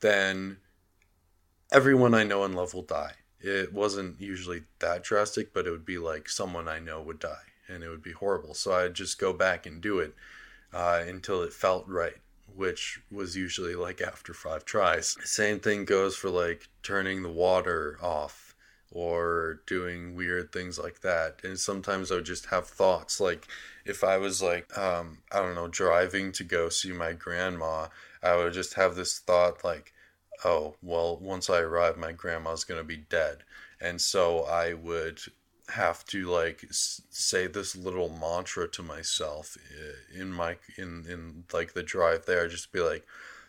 then 0.01 0.59
everyone 1.73 2.15
I 2.15 2.25
know 2.25 2.43
and 2.43 2.55
love 2.55 2.75
will 2.75 2.83
die. 2.83 3.13
It 3.41 3.73
wasn't 3.73 4.21
usually 4.21 4.65
that 4.81 5.05
drastic, 5.05 5.55
but 5.55 5.69
it 5.69 5.71
would 5.71 5.87
be 5.87 5.99
like 5.99 6.29
someone 6.29 6.67
I 6.67 6.81
know 6.81 7.01
would 7.01 7.21
die 7.21 7.47
and 7.69 7.85
it 7.85 7.89
would 7.89 8.03
be 8.03 8.13
horrible. 8.13 8.55
So 8.55 8.73
I'd 8.73 8.95
just 8.95 9.21
go 9.21 9.33
back 9.33 9.67
and 9.67 9.81
do 9.81 10.01
it 10.01 10.15
uh, 10.73 11.05
until 11.07 11.43
it 11.43 11.53
felt 11.53 11.87
right, 11.89 12.17
which 12.55 13.01
was 13.11 13.37
usually 13.37 13.75
like 13.75 14.01
after 14.01 14.33
five 14.35 14.65
tries. 14.65 15.17
Same 15.25 15.61
thing 15.61 15.85
goes 15.85 16.17
for 16.17 16.31
like 16.31 16.69
turning 16.83 17.23
the 17.23 17.31
water 17.31 17.99
off 18.03 18.55
or 18.91 19.61
doing 19.67 20.15
weird 20.15 20.53
things 20.53 20.79
like 20.79 21.01
that. 21.01 21.41
And 21.45 21.59
sometimes 21.59 22.11
I 22.11 22.17
would 22.17 22.25
just 22.25 22.47
have 22.47 22.67
thoughts 22.67 23.21
like 23.21 23.47
if 23.85 24.03
I 24.03 24.17
was 24.17 24.43
like, 24.43 24.77
um, 24.77 25.19
I 25.31 25.41
don't 25.41 25.55
know, 25.55 25.69
driving 25.69 26.33
to 26.33 26.45
go 26.45 26.69
see 26.69 26.93
my 26.93 27.13
grandma, 27.13 27.89
I 28.23 28.37
would 28.37 28.53
just 28.53 28.75
have 28.75 28.95
this 28.95 29.19
thought 29.19 29.65
like, 29.65 29.93
oh, 30.45 30.77
well, 30.83 31.19
once 31.19 31.49
I 31.49 31.59
arrive, 31.59 31.97
my 31.97 32.13
grandma's 32.13 32.65
going 32.65 32.81
to 32.81 32.85
be 32.85 32.97
dead. 32.97 33.39
And 33.81 34.01
so 34.01 34.45
I 34.45 34.75
would 34.75 35.21
have 35.71 36.05
to 36.07 36.27
like 36.27 36.65
say 36.71 37.47
this 37.47 37.75
little 37.75 38.09
mantra 38.09 38.69
to 38.69 38.83
myself 38.83 39.57
eh, 39.71 40.21
in 40.21 40.33
my 40.33 40.57
in 40.79 41.05
in 41.09 41.45
like 41.53 41.73
the 41.73 41.83
drive 41.83 42.25
there 42.25 42.47
just 42.47 42.71
be 42.73 42.81
like 42.81 43.05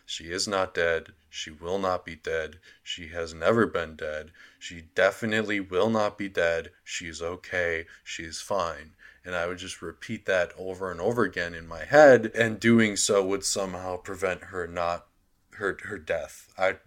she 0.08 0.32
is 0.32 0.48
not 0.48 0.72
dead. 0.72 1.12
She 1.28 1.50
will 1.50 1.78
not 1.78 2.06
be 2.06 2.16
dead. 2.16 2.60
She 2.82 3.08
has 3.08 3.34
never 3.34 3.66
been 3.66 3.94
dead. 3.94 4.32
She 4.58 4.84
definitely 4.94 5.60
will 5.60 5.90
not 5.90 6.16
be 6.16 6.30
dead. 6.30 6.70
She's 6.82 7.20
okay. 7.20 7.84
She's 8.04 8.40
fine. 8.40 8.92
And 9.22 9.34
I 9.34 9.46
would 9.46 9.58
just 9.58 9.82
repeat 9.82 10.24
that 10.24 10.52
over 10.56 10.90
and 10.90 10.98
over 10.98 11.24
again 11.24 11.52
in 11.52 11.68
my 11.68 11.84
head, 11.84 12.32
and 12.34 12.58
doing 12.58 12.96
so 12.96 13.22
would 13.26 13.44
somehow 13.44 13.98
prevent 13.98 14.44
her 14.44 14.66
not 14.66 15.08
her 15.56 15.76
her 15.84 15.98
death. 15.98 16.48
I 16.56 16.78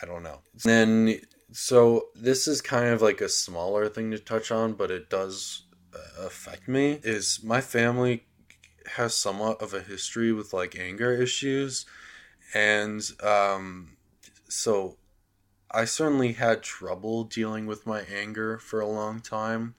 I 0.00 0.06
don't 0.06 0.22
know. 0.22 0.42
And 0.64 1.08
then 1.08 1.20
so 1.52 2.08
this 2.14 2.48
is 2.48 2.60
kind 2.60 2.88
of 2.88 3.02
like 3.02 3.20
a 3.20 3.28
smaller 3.28 3.88
thing 3.88 4.10
to 4.10 4.18
touch 4.18 4.50
on, 4.50 4.72
but 4.72 4.90
it 4.90 5.08
does 5.08 5.64
uh, 5.94 6.26
affect 6.26 6.68
me. 6.68 7.00
Is 7.02 7.40
my 7.42 7.60
family 7.60 8.24
has 8.96 9.14
somewhat 9.14 9.62
of 9.62 9.72
a 9.72 9.80
history 9.80 10.32
with 10.32 10.52
like 10.52 10.78
anger 10.78 11.12
issues 11.12 11.86
and 12.54 13.02
um, 13.22 13.96
so 14.48 14.96
I 15.70 15.84
certainly 15.84 16.32
had 16.32 16.62
trouble 16.62 17.24
dealing 17.24 17.66
with 17.66 17.86
my 17.86 18.02
anger 18.02 18.58
for 18.58 18.80
a 18.80 18.86
long 18.86 19.20
time. 19.20 19.74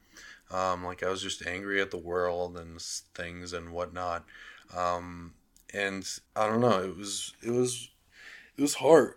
Um, 0.50 0.84
like 0.84 1.04
I 1.04 1.10
was 1.10 1.22
just 1.22 1.46
angry 1.46 1.82
at 1.82 1.92
the 1.92 1.98
world 1.98 2.58
and 2.58 2.82
things 3.16 3.54
and 3.54 3.72
whatnot. 3.72 4.26
Um, 4.76 5.34
and 5.74 6.08
I 6.36 6.48
don't 6.48 6.62
know, 6.62 6.84
it 6.84 6.98
was 6.98 7.34
it 7.44 7.52
was 7.52 7.90
it 8.58 8.62
was 8.62 8.76
hard. 8.76 9.16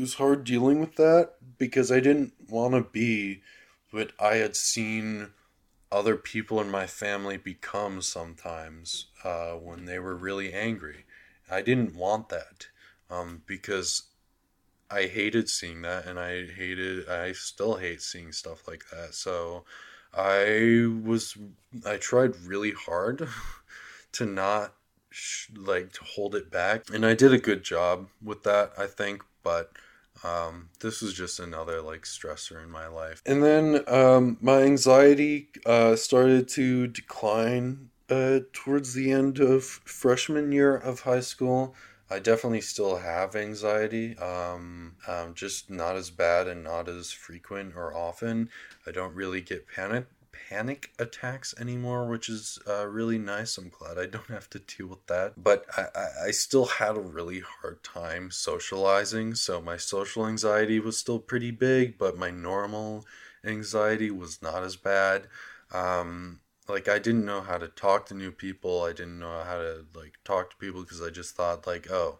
It 0.00 0.04
was 0.04 0.14
hard 0.14 0.44
dealing 0.44 0.80
with 0.80 0.96
that 0.96 1.34
because 1.58 1.92
I 1.92 2.00
didn't 2.00 2.32
want 2.48 2.72
to 2.72 2.80
be 2.80 3.42
what 3.90 4.12
I 4.18 4.36
had 4.36 4.56
seen 4.56 5.34
other 5.92 6.16
people 6.16 6.58
in 6.58 6.70
my 6.70 6.86
family 6.86 7.36
become 7.36 8.00
sometimes 8.00 9.08
uh, 9.24 9.50
when 9.50 9.84
they 9.84 9.98
were 9.98 10.16
really 10.16 10.54
angry. 10.54 11.04
I 11.50 11.60
didn't 11.60 11.94
want 11.94 12.30
that 12.30 12.68
um, 13.10 13.42
because 13.44 14.04
I 14.90 15.02
hated 15.02 15.50
seeing 15.50 15.82
that, 15.82 16.06
and 16.06 16.18
I 16.18 16.46
hated, 16.46 17.06
I 17.06 17.32
still 17.32 17.76
hate 17.76 18.00
seeing 18.00 18.32
stuff 18.32 18.66
like 18.66 18.84
that. 18.90 19.12
So 19.12 19.66
I 20.14 20.86
was, 21.04 21.36
I 21.84 21.98
tried 21.98 22.40
really 22.40 22.72
hard 22.72 23.28
to 24.12 24.24
not 24.24 24.72
sh- 25.10 25.50
like 25.54 25.92
to 25.92 26.04
hold 26.04 26.34
it 26.34 26.50
back, 26.50 26.88
and 26.88 27.04
I 27.04 27.12
did 27.12 27.34
a 27.34 27.38
good 27.38 27.62
job 27.62 28.08
with 28.24 28.44
that, 28.44 28.72
I 28.78 28.86
think. 28.86 29.24
But 29.42 29.72
um, 30.22 30.68
this 30.80 31.00
was 31.00 31.14
just 31.14 31.40
another 31.40 31.80
like 31.80 32.02
stressor 32.02 32.62
in 32.62 32.70
my 32.70 32.86
life. 32.86 33.22
And 33.26 33.42
then 33.42 33.82
um, 33.88 34.38
my 34.40 34.62
anxiety 34.62 35.48
uh, 35.64 35.96
started 35.96 36.48
to 36.48 36.86
decline 36.86 37.90
uh, 38.08 38.40
towards 38.52 38.94
the 38.94 39.12
end 39.12 39.38
of 39.38 39.64
freshman 39.64 40.52
year 40.52 40.76
of 40.76 41.00
high 41.00 41.20
school. 41.20 41.74
I 42.12 42.18
definitely 42.18 42.62
still 42.62 42.96
have 42.96 43.36
anxiety, 43.36 44.18
um, 44.18 44.96
um, 45.06 45.32
just 45.34 45.70
not 45.70 45.94
as 45.94 46.10
bad 46.10 46.48
and 46.48 46.64
not 46.64 46.88
as 46.88 47.12
frequent 47.12 47.74
or 47.76 47.96
often. 47.96 48.50
I 48.84 48.90
don't 48.90 49.14
really 49.14 49.40
get 49.40 49.68
panic 49.68 50.06
panic 50.50 50.90
attacks 50.98 51.54
anymore, 51.60 52.08
which 52.08 52.28
is 52.28 52.58
uh, 52.68 52.86
really 52.86 53.18
nice. 53.18 53.56
I'm 53.56 53.68
glad 53.68 53.98
I 53.98 54.06
don't 54.06 54.28
have 54.28 54.50
to 54.50 54.58
deal 54.58 54.88
with 54.88 55.06
that. 55.06 55.34
But 55.42 55.64
I, 55.76 55.86
I, 55.94 56.08
I 56.26 56.30
still 56.32 56.66
had 56.66 56.96
a 56.96 57.00
really 57.00 57.40
hard 57.40 57.84
time 57.84 58.30
socializing, 58.30 59.34
so 59.36 59.60
my 59.60 59.76
social 59.76 60.26
anxiety 60.26 60.80
was 60.80 60.98
still 60.98 61.20
pretty 61.20 61.52
big, 61.52 61.98
but 61.98 62.18
my 62.18 62.30
normal 62.30 63.06
anxiety 63.44 64.10
was 64.10 64.42
not 64.42 64.64
as 64.64 64.76
bad. 64.76 65.28
Um, 65.72 66.40
like 66.68 66.88
I 66.88 66.98
didn't 66.98 67.24
know 67.24 67.40
how 67.40 67.58
to 67.58 67.68
talk 67.68 68.06
to 68.06 68.14
new 68.14 68.32
people. 68.32 68.82
I 68.82 68.92
didn't 68.92 69.18
know 69.18 69.42
how 69.44 69.58
to 69.58 69.86
like 69.94 70.14
talk 70.24 70.50
to 70.50 70.56
people 70.56 70.82
because 70.82 71.02
I 71.02 71.10
just 71.10 71.36
thought 71.36 71.66
like, 71.66 71.90
oh, 71.90 72.18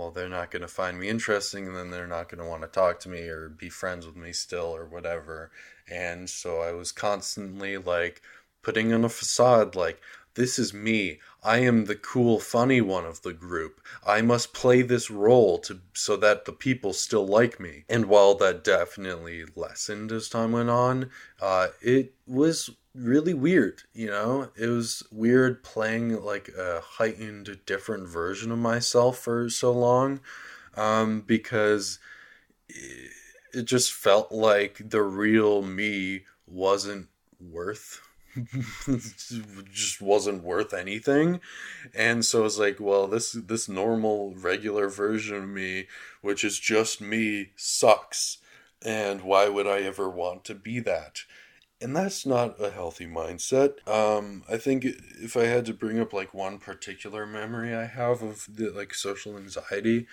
well, 0.00 0.10
they're 0.10 0.30
not 0.30 0.50
going 0.50 0.62
to 0.62 0.68
find 0.68 0.98
me 0.98 1.08
interesting 1.08 1.66
and 1.66 1.76
then 1.76 1.90
they're 1.90 2.06
not 2.06 2.30
going 2.30 2.42
to 2.42 2.48
want 2.48 2.62
to 2.62 2.68
talk 2.68 3.00
to 3.00 3.08
me 3.10 3.28
or 3.28 3.50
be 3.50 3.68
friends 3.68 4.06
with 4.06 4.16
me 4.16 4.32
still 4.32 4.74
or 4.74 4.86
whatever. 4.86 5.50
And 5.90 6.30
so 6.30 6.60
I 6.60 6.72
was 6.72 6.90
constantly 6.90 7.76
like 7.76 8.22
putting 8.62 8.94
on 8.94 9.04
a 9.04 9.10
facade 9.10 9.76
like, 9.76 10.00
this 10.36 10.58
is 10.58 10.72
me. 10.72 11.18
I 11.42 11.58
am 11.58 11.84
the 11.84 11.96
cool, 11.96 12.40
funny 12.40 12.80
one 12.80 13.04
of 13.04 13.20
the 13.22 13.34
group. 13.34 13.80
I 14.06 14.22
must 14.22 14.54
play 14.54 14.80
this 14.80 15.10
role 15.10 15.58
to 15.60 15.80
so 15.92 16.16
that 16.16 16.46
the 16.46 16.52
people 16.52 16.94
still 16.94 17.26
like 17.26 17.60
me. 17.60 17.84
And 17.88 18.06
while 18.06 18.34
that 18.36 18.64
definitely 18.64 19.44
lessened 19.54 20.12
as 20.12 20.30
time 20.30 20.52
went 20.52 20.70
on, 20.70 21.10
uh, 21.42 21.68
it 21.82 22.14
was 22.26 22.70
really 22.94 23.34
weird. 23.34 23.82
You 23.92 24.08
know, 24.08 24.50
it 24.56 24.66
was 24.66 25.02
weird 25.10 25.62
playing 25.62 26.22
like 26.22 26.48
a 26.48 26.80
heightened, 26.80 27.60
different 27.66 28.08
version 28.08 28.50
of 28.50 28.58
myself 28.58 29.18
for 29.18 29.48
so 29.48 29.72
long, 29.72 30.20
um, 30.76 31.22
because 31.26 31.98
it 33.52 33.64
just 33.64 33.92
felt 33.92 34.32
like 34.32 34.80
the 34.90 35.02
real 35.02 35.62
me 35.62 36.24
wasn't 36.46 37.08
worth 37.40 38.00
just 39.72 40.00
wasn't 40.00 40.42
worth 40.42 40.72
anything. 40.72 41.40
And 41.94 42.24
so 42.24 42.44
it's 42.44 42.58
like 42.58 42.78
well 42.78 43.06
this 43.06 43.32
this 43.32 43.68
normal 43.68 44.34
regular 44.34 44.88
version 44.88 45.36
of 45.36 45.48
me 45.48 45.86
which 46.20 46.44
is 46.44 46.58
just 46.58 47.00
me 47.00 47.50
sucks. 47.56 48.38
And 48.84 49.22
why 49.22 49.48
would 49.48 49.66
i 49.66 49.80
ever 49.80 50.08
want 50.08 50.44
to 50.44 50.54
be 50.54 50.80
that 50.80 51.22
and 51.80 51.96
that's 51.96 52.26
not 52.26 52.60
a 52.62 52.70
healthy 52.70 53.06
mindset 53.06 53.86
um 53.88 54.42
i 54.48 54.56
think 54.56 54.84
if 54.84 55.36
i 55.36 55.44
had 55.44 55.64
to 55.64 55.74
bring 55.74 55.98
up 55.98 56.12
like 56.12 56.34
one 56.34 56.58
particular 56.58 57.26
memory 57.26 57.74
i 57.74 57.84
have 57.86 58.22
of 58.22 58.46
the 58.54 58.70
like 58.70 58.94
social 58.94 59.36
anxiety 59.36 60.06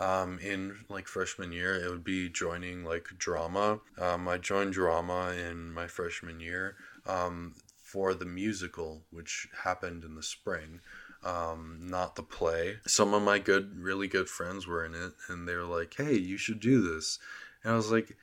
um, 0.00 0.38
in 0.38 0.84
like 0.88 1.08
freshman 1.08 1.52
year, 1.52 1.74
it 1.74 1.90
would 1.90 2.04
be 2.04 2.28
joining 2.28 2.84
like 2.84 3.08
drama. 3.18 3.80
Um, 3.98 4.28
I 4.28 4.38
joined 4.38 4.72
drama 4.72 5.32
in 5.32 5.72
my 5.72 5.86
freshman 5.86 6.40
year 6.40 6.76
um, 7.06 7.54
for 7.82 8.14
the 8.14 8.24
musical, 8.24 9.02
which 9.10 9.48
happened 9.64 10.04
in 10.04 10.14
the 10.14 10.22
spring. 10.22 10.80
Um, 11.24 11.78
not 11.82 12.14
the 12.14 12.22
play. 12.22 12.76
Some 12.86 13.12
of 13.12 13.22
my 13.22 13.40
good, 13.40 13.76
really 13.76 14.06
good 14.06 14.28
friends 14.28 14.66
were 14.66 14.84
in 14.84 14.94
it, 14.94 15.12
and 15.28 15.48
they 15.48 15.56
were 15.56 15.64
like, 15.64 15.94
"Hey, 15.96 16.14
you 16.14 16.36
should 16.36 16.60
do 16.60 16.80
this," 16.80 17.18
and 17.64 17.72
I 17.72 17.76
was 17.76 17.90
like, 17.90 18.16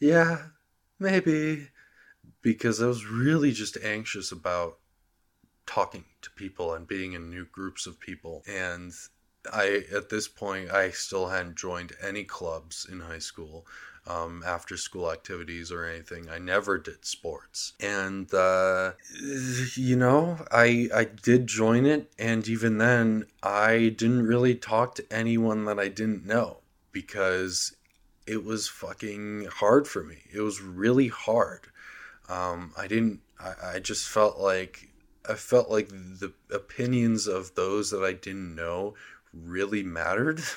"Yeah, 0.00 0.46
maybe," 0.98 1.68
because 2.42 2.82
I 2.82 2.86
was 2.86 3.06
really 3.06 3.52
just 3.52 3.76
anxious 3.82 4.32
about 4.32 4.78
talking 5.66 6.04
to 6.22 6.30
people 6.30 6.72
and 6.72 6.86
being 6.86 7.12
in 7.12 7.30
new 7.30 7.44
groups 7.44 7.86
of 7.86 8.00
people 8.00 8.42
and 8.48 8.92
I 9.52 9.84
at 9.94 10.08
this 10.08 10.28
point 10.28 10.70
I 10.70 10.90
still 10.90 11.28
hadn't 11.28 11.56
joined 11.56 11.92
any 12.02 12.24
clubs 12.24 12.86
in 12.90 13.00
high 13.00 13.20
school, 13.20 13.66
um, 14.08 14.42
after 14.46 14.76
school 14.76 15.12
activities 15.12 15.70
or 15.70 15.84
anything. 15.84 16.28
I 16.28 16.38
never 16.38 16.78
did 16.78 17.04
sports, 17.04 17.74
and 17.78 18.32
uh, 18.32 18.92
you 19.74 19.96
know 19.96 20.38
I 20.50 20.88
I 20.94 21.04
did 21.04 21.46
join 21.46 21.86
it, 21.86 22.10
and 22.18 22.48
even 22.48 22.78
then 22.78 23.26
I 23.42 23.94
didn't 23.96 24.26
really 24.26 24.54
talk 24.54 24.94
to 24.96 25.12
anyone 25.12 25.66
that 25.66 25.78
I 25.78 25.88
didn't 25.88 26.26
know 26.26 26.58
because 26.90 27.76
it 28.26 28.44
was 28.44 28.68
fucking 28.68 29.48
hard 29.56 29.86
for 29.86 30.02
me. 30.02 30.22
It 30.32 30.40
was 30.40 30.60
really 30.60 31.08
hard. 31.08 31.68
Um, 32.28 32.72
I 32.76 32.86
didn't. 32.86 33.20
I, 33.40 33.74
I 33.74 33.78
just 33.78 34.08
felt 34.08 34.38
like 34.38 34.88
I 35.28 35.34
felt 35.34 35.70
like 35.70 35.88
the 35.88 36.32
opinions 36.52 37.26
of 37.26 37.54
those 37.54 37.90
that 37.90 38.02
I 38.02 38.12
didn't 38.12 38.54
know 38.54 38.94
really 39.32 39.82
mattered. 39.82 40.40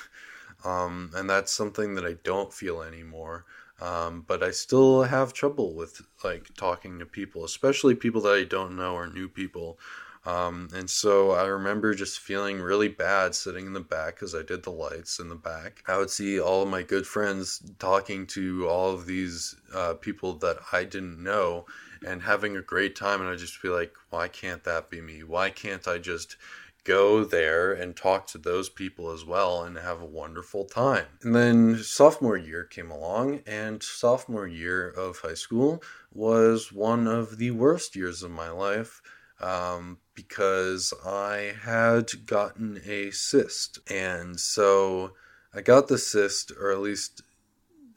Um, 0.64 1.10
and 1.14 1.28
that's 1.28 1.52
something 1.52 1.96
that 1.96 2.04
I 2.04 2.14
don't 2.22 2.52
feel 2.52 2.82
anymore. 2.82 3.44
Um, 3.80 4.24
but 4.28 4.44
I 4.44 4.52
still 4.52 5.02
have 5.02 5.32
trouble 5.32 5.74
with 5.74 6.02
like 6.22 6.54
talking 6.54 7.00
to 7.00 7.06
people, 7.06 7.44
especially 7.44 7.96
people 7.96 8.20
that 8.22 8.34
I 8.34 8.44
don't 8.44 8.76
know 8.76 8.94
or 8.94 9.08
new 9.08 9.28
people. 9.28 9.78
Um, 10.24 10.68
and 10.74 10.88
so 10.88 11.32
I 11.32 11.46
remember 11.46 11.94
just 11.94 12.20
feeling 12.20 12.60
really 12.60 12.88
bad 12.88 13.34
sitting 13.34 13.66
in 13.66 13.72
the 13.72 13.80
back 13.80 14.14
because 14.14 14.34
I 14.34 14.42
did 14.42 14.62
the 14.62 14.70
lights 14.70 15.18
in 15.18 15.28
the 15.28 15.34
back. 15.34 15.82
I 15.88 15.98
would 15.98 16.10
see 16.10 16.38
all 16.40 16.62
of 16.62 16.68
my 16.68 16.82
good 16.82 17.06
friends 17.06 17.60
talking 17.78 18.26
to 18.28 18.68
all 18.68 18.92
of 18.92 19.06
these 19.06 19.56
uh, 19.74 19.94
people 19.94 20.34
that 20.34 20.58
I 20.72 20.84
didn't 20.84 21.22
know 21.22 21.66
and 22.06 22.22
having 22.22 22.56
a 22.56 22.62
great 22.62 22.94
time. 22.94 23.20
And 23.20 23.28
I'd 23.28 23.38
just 23.38 23.60
be 23.62 23.68
like, 23.68 23.92
why 24.10 24.28
can't 24.28 24.62
that 24.64 24.90
be 24.90 25.00
me? 25.00 25.24
Why 25.24 25.50
can't 25.50 25.88
I 25.88 25.98
just 25.98 26.36
go 26.84 27.24
there 27.24 27.72
and 27.72 27.94
talk 27.94 28.26
to 28.26 28.38
those 28.38 28.68
people 28.68 29.10
as 29.10 29.24
well 29.24 29.62
and 29.62 29.78
have 29.78 30.00
a 30.00 30.06
wonderful 30.06 30.64
time. 30.64 31.06
And 31.22 31.34
then 31.34 31.78
sophomore 31.78 32.36
year 32.36 32.64
came 32.64 32.90
along, 32.90 33.40
and 33.46 33.82
sophomore 33.82 34.48
year 34.48 34.88
of 34.88 35.18
high 35.18 35.34
school 35.34 35.82
was 36.12 36.72
one 36.72 37.06
of 37.06 37.38
the 37.38 37.52
worst 37.52 37.94
years 37.94 38.22
of 38.22 38.30
my 38.30 38.50
life 38.50 39.00
um, 39.42 39.98
because 40.14 40.94
I 41.04 41.54
had 41.64 42.26
gotten 42.26 42.80
a 42.86 43.10
cyst. 43.10 43.80
And 43.90 44.38
so 44.38 45.12
I 45.54 45.60
got 45.60 45.88
the 45.88 45.98
cyst, 45.98 46.52
or 46.52 46.70
at 46.70 46.80
least 46.80 47.22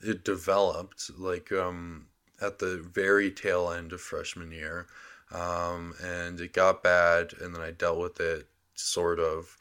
it 0.02 0.26
developed, 0.26 1.12
like 1.18 1.52
um, 1.52 2.08
at 2.42 2.60
the 2.60 2.78
very 2.78 3.32
tail 3.32 3.72
end 3.72 3.94
of 3.94 4.02
freshman 4.02 4.52
year. 4.52 4.88
Um, 5.32 5.94
and 6.04 6.40
it 6.40 6.54
got 6.54 6.84
bad, 6.84 7.34
and 7.42 7.54
then 7.54 7.62
I 7.62 7.72
dealt 7.72 8.00
with 8.00 8.20
it 8.20 8.48
sort 8.76 9.20
of. 9.20 9.58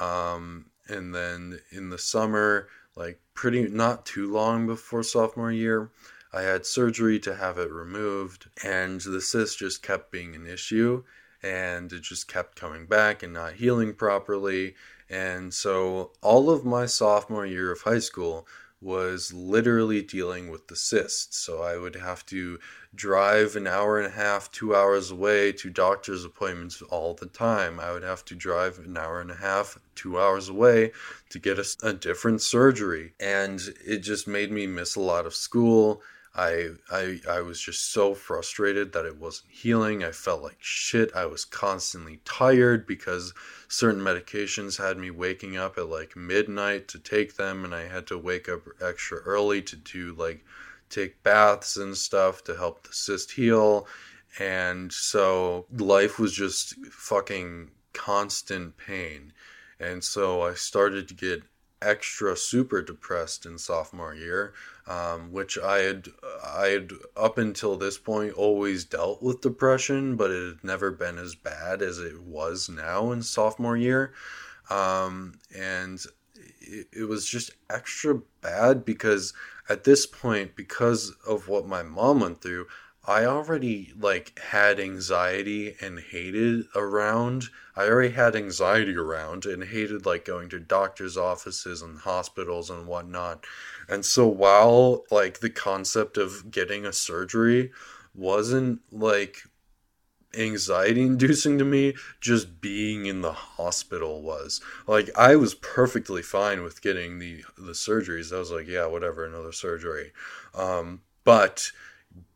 Um, 0.00 0.66
and 0.88 1.14
then 1.14 1.60
in 1.70 1.90
the 1.90 1.98
summer, 1.98 2.68
like 2.96 3.20
pretty 3.34 3.68
not 3.68 4.04
too 4.04 4.30
long 4.30 4.66
before 4.66 5.02
sophomore 5.02 5.52
year, 5.52 5.90
I 6.32 6.42
had 6.42 6.64
surgery 6.64 7.18
to 7.20 7.36
have 7.36 7.58
it 7.58 7.70
removed, 7.70 8.48
and 8.64 9.00
the 9.00 9.20
cyst 9.20 9.58
just 9.58 9.82
kept 9.82 10.10
being 10.10 10.34
an 10.34 10.46
issue, 10.46 11.04
and 11.42 11.92
it 11.92 12.02
just 12.02 12.28
kept 12.28 12.56
coming 12.56 12.86
back 12.86 13.22
and 13.22 13.32
not 13.32 13.54
healing 13.54 13.94
properly. 13.94 14.74
And 15.10 15.52
so, 15.52 16.12
all 16.22 16.48
of 16.48 16.64
my 16.64 16.86
sophomore 16.86 17.44
year 17.44 17.70
of 17.70 17.82
high 17.82 17.98
school 17.98 18.46
was 18.82 19.32
literally 19.32 20.02
dealing 20.02 20.50
with 20.50 20.66
the 20.66 20.76
cyst. 20.76 21.32
So 21.34 21.62
I 21.62 21.78
would 21.78 21.94
have 21.94 22.26
to 22.26 22.58
drive 22.94 23.54
an 23.54 23.66
hour 23.66 23.98
and 23.98 24.06
a 24.06 24.16
half, 24.16 24.50
two 24.50 24.74
hours 24.74 25.10
away 25.10 25.52
to 25.52 25.70
doctor's 25.70 26.24
appointments 26.24 26.82
all 26.82 27.14
the 27.14 27.26
time. 27.26 27.78
I 27.78 27.92
would 27.92 28.02
have 28.02 28.24
to 28.26 28.34
drive 28.34 28.78
an 28.78 28.96
hour 28.96 29.20
and 29.20 29.30
a 29.30 29.36
half, 29.36 29.78
two 29.94 30.18
hours 30.18 30.48
away 30.48 30.90
to 31.30 31.38
get 31.38 31.58
a, 31.58 31.66
a 31.82 31.92
different 31.92 32.42
surgery. 32.42 33.14
And 33.20 33.60
it 33.86 33.98
just 33.98 34.26
made 34.26 34.50
me 34.50 34.66
miss 34.66 34.96
a 34.96 35.00
lot 35.00 35.26
of 35.26 35.34
school. 35.34 36.02
I, 36.34 36.70
I 36.90 37.20
I 37.28 37.40
was 37.42 37.60
just 37.60 37.92
so 37.92 38.14
frustrated 38.14 38.92
that 38.92 39.04
it 39.04 39.18
wasn't 39.18 39.50
healing. 39.52 40.02
I 40.02 40.12
felt 40.12 40.42
like 40.42 40.56
shit. 40.60 41.14
I 41.14 41.26
was 41.26 41.44
constantly 41.44 42.20
tired 42.24 42.86
because 42.86 43.34
certain 43.68 44.00
medications 44.00 44.78
had 44.78 44.96
me 44.96 45.10
waking 45.10 45.56
up 45.58 45.76
at 45.78 45.88
like 45.88 46.16
midnight 46.16 46.88
to 46.88 46.98
take 46.98 47.36
them 47.36 47.64
and 47.64 47.74
I 47.74 47.86
had 47.86 48.06
to 48.08 48.18
wake 48.18 48.48
up 48.48 48.62
extra 48.80 49.18
early 49.18 49.60
to 49.62 49.76
do 49.76 50.14
like 50.14 50.44
take 50.88 51.22
baths 51.22 51.76
and 51.76 51.96
stuff 51.96 52.44
to 52.44 52.56
help 52.56 52.86
the 52.86 52.92
cyst 52.92 53.32
heal 53.32 53.86
And 54.38 54.92
so 54.92 55.66
life 55.70 56.18
was 56.18 56.32
just 56.34 56.74
fucking 56.86 57.70
constant 57.92 58.76
pain. 58.76 59.32
And 59.78 60.02
so 60.04 60.42
I 60.42 60.54
started 60.54 61.08
to 61.08 61.14
get 61.14 61.42
extra 61.82 62.36
super 62.36 62.82
depressed 62.82 63.44
in 63.44 63.58
sophomore 63.58 64.14
year, 64.14 64.54
um, 64.86 65.32
which 65.32 65.58
I 65.58 65.78
had 65.78 66.08
I 66.44 66.66
had 66.68 66.92
up 67.16 67.38
until 67.38 67.76
this 67.76 67.98
point 67.98 68.34
always 68.34 68.84
dealt 68.84 69.22
with 69.22 69.40
depression, 69.40 70.16
but 70.16 70.30
it 70.30 70.46
had 70.46 70.64
never 70.64 70.90
been 70.90 71.18
as 71.18 71.34
bad 71.34 71.82
as 71.82 71.98
it 71.98 72.22
was 72.22 72.68
now 72.68 73.12
in 73.12 73.22
sophomore 73.22 73.76
year, 73.76 74.12
um, 74.70 75.38
and 75.54 76.04
it, 76.60 76.88
it 76.92 77.04
was 77.08 77.26
just 77.26 77.50
extra 77.68 78.20
bad 78.40 78.84
because 78.84 79.32
at 79.68 79.84
this 79.84 80.06
point, 80.06 80.56
because 80.56 81.12
of 81.26 81.48
what 81.48 81.66
my 81.66 81.82
mom 81.82 82.20
went 82.20 82.42
through, 82.42 82.66
I 83.04 83.24
already 83.24 83.92
like 83.98 84.38
had 84.38 84.78
anxiety 84.78 85.74
and 85.80 85.98
hated 85.98 86.66
around. 86.76 87.44
I 87.74 87.88
already 87.88 88.14
had 88.14 88.36
anxiety 88.36 88.94
around 88.94 89.44
and 89.44 89.64
hated 89.64 90.06
like 90.06 90.24
going 90.24 90.48
to 90.50 90.60
doctors' 90.60 91.16
offices 91.16 91.82
and 91.82 91.98
hospitals 91.98 92.70
and 92.70 92.86
whatnot. 92.86 93.44
And 93.88 94.04
so 94.04 94.28
while 94.28 95.04
like 95.10 95.40
the 95.40 95.50
concept 95.50 96.16
of 96.16 96.50
getting 96.50 96.86
a 96.86 96.92
surgery 96.92 97.72
wasn't 98.14 98.80
like 98.92 99.38
anxiety 100.34 101.02
inducing 101.02 101.58
to 101.58 101.64
me, 101.64 101.94
just 102.20 102.60
being 102.60 103.06
in 103.06 103.20
the 103.20 103.32
hospital 103.32 104.22
was. 104.22 104.60
Like 104.86 105.10
I 105.18 105.34
was 105.34 105.54
perfectly 105.54 106.22
fine 106.22 106.62
with 106.62 106.82
getting 106.82 107.18
the 107.18 107.44
the 107.58 107.72
surgeries. 107.72 108.34
I 108.34 108.38
was 108.38 108.52
like, 108.52 108.68
yeah, 108.68 108.86
whatever, 108.86 109.24
another 109.24 109.52
surgery. 109.52 110.12
Um, 110.54 111.00
but 111.24 111.72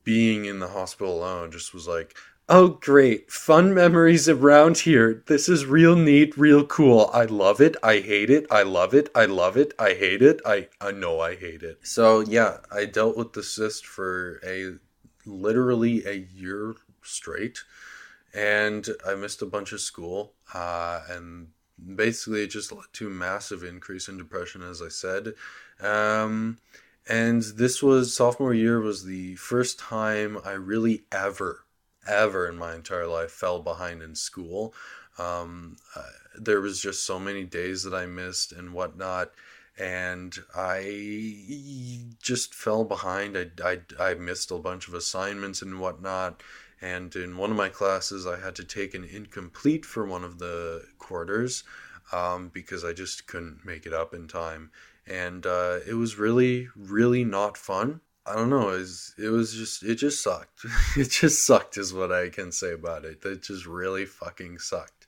being 0.06 0.44
in 0.44 0.60
the 0.60 0.68
hospital 0.68 1.18
alone 1.18 1.50
just 1.50 1.74
was 1.74 1.88
like, 1.88 2.16
oh, 2.48 2.68
great, 2.68 3.30
fun 3.30 3.74
memories 3.74 4.28
around 4.28 4.78
here. 4.78 5.24
This 5.26 5.48
is 5.48 5.66
real 5.66 5.96
neat, 5.96 6.38
real 6.38 6.64
cool. 6.64 7.10
I 7.12 7.24
love 7.24 7.60
it. 7.60 7.76
I 7.82 7.98
hate 7.98 8.30
it. 8.30 8.46
I 8.48 8.62
love 8.62 8.94
it. 8.94 9.10
I 9.16 9.24
love 9.26 9.56
it. 9.56 9.74
I 9.80 9.94
hate 9.94 10.22
it. 10.22 10.40
I, 10.46 10.68
I 10.80 10.92
know 10.92 11.20
I 11.20 11.34
hate 11.34 11.64
it. 11.64 11.80
So, 11.82 12.20
yeah, 12.20 12.58
I 12.70 12.84
dealt 12.84 13.16
with 13.16 13.32
the 13.32 13.42
cyst 13.42 13.84
for 13.84 14.40
a 14.46 14.76
literally 15.26 16.06
a 16.06 16.12
year 16.12 16.76
straight 17.02 17.64
and 18.32 18.88
I 19.04 19.16
missed 19.16 19.42
a 19.42 19.46
bunch 19.46 19.72
of 19.72 19.80
school. 19.80 20.34
Uh, 20.54 21.00
and 21.10 21.48
basically, 21.96 22.44
it 22.44 22.50
just 22.50 22.70
led 22.70 22.84
to 22.92 23.10
massive 23.10 23.64
increase 23.64 24.08
in 24.08 24.18
depression, 24.18 24.62
as 24.62 24.80
I 24.80 24.88
said. 24.88 25.34
Um, 25.80 26.58
and 27.06 27.42
this 27.42 27.82
was 27.82 28.14
sophomore 28.14 28.54
year 28.54 28.80
was 28.80 29.04
the 29.04 29.36
first 29.36 29.78
time 29.78 30.38
I 30.44 30.52
really 30.52 31.04
ever, 31.12 31.64
ever 32.06 32.48
in 32.48 32.56
my 32.56 32.74
entire 32.74 33.06
life 33.06 33.30
fell 33.30 33.60
behind 33.60 34.02
in 34.02 34.14
school. 34.14 34.74
Um, 35.18 35.76
uh, 35.94 36.02
there 36.38 36.60
was 36.60 36.80
just 36.80 37.06
so 37.06 37.18
many 37.18 37.44
days 37.44 37.84
that 37.84 37.94
I 37.94 38.06
missed 38.06 38.52
and 38.52 38.72
whatnot, 38.72 39.32
and 39.78 40.36
I 40.54 42.00
just 42.20 42.54
fell 42.54 42.84
behind. 42.84 43.36
I, 43.36 43.46
I, 43.64 43.78
I 43.98 44.14
missed 44.14 44.50
a 44.50 44.58
bunch 44.58 44.88
of 44.88 44.94
assignments 44.94 45.62
and 45.62 45.78
whatnot. 45.78 46.42
And 46.82 47.14
in 47.16 47.38
one 47.38 47.50
of 47.50 47.56
my 47.56 47.70
classes, 47.70 48.26
I 48.26 48.38
had 48.38 48.54
to 48.56 48.64
take 48.64 48.94
an 48.94 49.04
incomplete 49.04 49.86
for 49.86 50.04
one 50.04 50.24
of 50.24 50.38
the 50.38 50.84
quarters 50.98 51.64
um, 52.12 52.50
because 52.52 52.84
I 52.84 52.92
just 52.92 53.26
couldn't 53.26 53.64
make 53.64 53.86
it 53.86 53.94
up 53.94 54.12
in 54.12 54.28
time 54.28 54.70
and 55.06 55.46
uh, 55.46 55.78
it 55.86 55.94
was 55.94 56.18
really 56.18 56.68
really 56.76 57.24
not 57.24 57.56
fun. 57.56 58.00
I 58.24 58.34
don't 58.34 58.50
know 58.50 58.70
it 58.70 58.78
was, 58.78 59.14
it 59.18 59.28
was 59.28 59.54
just 59.54 59.82
it 59.82 59.96
just 59.96 60.22
sucked. 60.22 60.64
It 60.96 61.10
just 61.10 61.46
sucked 61.46 61.76
is 61.76 61.92
what 61.94 62.12
i 62.12 62.28
can 62.28 62.52
say 62.52 62.72
about 62.72 63.04
it. 63.04 63.24
It 63.24 63.42
just 63.42 63.66
really 63.66 64.06
fucking 64.06 64.58
sucked. 64.58 65.06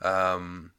Um, 0.00 0.72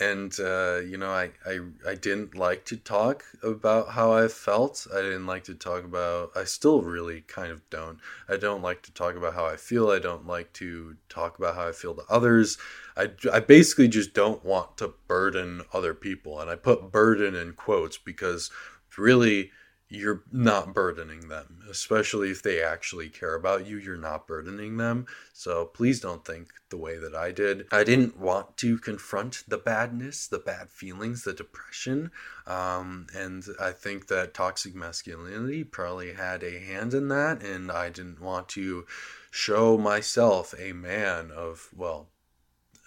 and 0.00 0.38
uh, 0.40 0.80
you 0.86 0.96
know 0.96 1.10
I, 1.10 1.30
I 1.44 1.60
i 1.86 1.94
didn't 1.94 2.34
like 2.34 2.64
to 2.66 2.76
talk 2.76 3.24
about 3.42 3.90
how 3.90 4.12
i 4.12 4.28
felt. 4.28 4.86
I 4.92 5.00
didn't 5.00 5.26
like 5.26 5.44
to 5.44 5.54
talk 5.54 5.84
about 5.84 6.30
i 6.36 6.44
still 6.44 6.82
really 6.82 7.22
kind 7.22 7.50
of 7.50 7.68
don't. 7.70 7.98
I 8.28 8.36
don't 8.36 8.62
like 8.62 8.82
to 8.82 8.92
talk 8.92 9.16
about 9.16 9.34
how 9.34 9.46
i 9.46 9.56
feel. 9.56 9.90
I 9.90 9.98
don't 9.98 10.26
like 10.26 10.52
to 10.54 10.96
talk 11.08 11.38
about 11.38 11.54
how 11.54 11.68
i 11.68 11.72
feel 11.72 11.94
to 11.94 12.02
others. 12.08 12.58
I, 12.96 13.10
I 13.32 13.40
basically 13.40 13.88
just 13.88 14.14
don't 14.14 14.44
want 14.44 14.78
to 14.78 14.94
burden 15.06 15.62
other 15.72 15.94
people. 15.94 16.40
And 16.40 16.50
i 16.50 16.56
put 16.56 16.92
burden 16.92 17.34
in 17.34 17.52
quotes 17.52 17.98
because 17.98 18.50
really 18.98 19.50
you're 19.88 20.22
not 20.32 20.74
burdening 20.74 21.28
them, 21.28 21.60
especially 21.70 22.30
if 22.30 22.42
they 22.42 22.60
actually 22.60 23.08
care 23.08 23.36
about 23.36 23.66
you. 23.66 23.78
You're 23.78 23.96
not 23.96 24.26
burdening 24.26 24.78
them. 24.78 25.06
So 25.32 25.64
please 25.64 26.00
don't 26.00 26.24
think 26.24 26.48
the 26.70 26.76
way 26.76 26.98
that 26.98 27.14
I 27.14 27.30
did. 27.30 27.66
I 27.70 27.84
didn't 27.84 28.18
want 28.18 28.56
to 28.58 28.78
confront 28.78 29.44
the 29.46 29.58
badness, 29.58 30.26
the 30.26 30.40
bad 30.40 30.70
feelings, 30.70 31.22
the 31.22 31.32
depression. 31.32 32.10
Um, 32.48 33.06
and 33.14 33.44
I 33.60 33.70
think 33.70 34.08
that 34.08 34.34
toxic 34.34 34.74
masculinity 34.74 35.62
probably 35.62 36.14
had 36.14 36.42
a 36.42 36.58
hand 36.58 36.92
in 36.92 37.06
that. 37.08 37.42
And 37.42 37.70
I 37.70 37.88
didn't 37.90 38.20
want 38.20 38.48
to 38.50 38.86
show 39.30 39.78
myself 39.78 40.52
a 40.58 40.72
man 40.72 41.30
of, 41.30 41.68
well, 41.76 42.08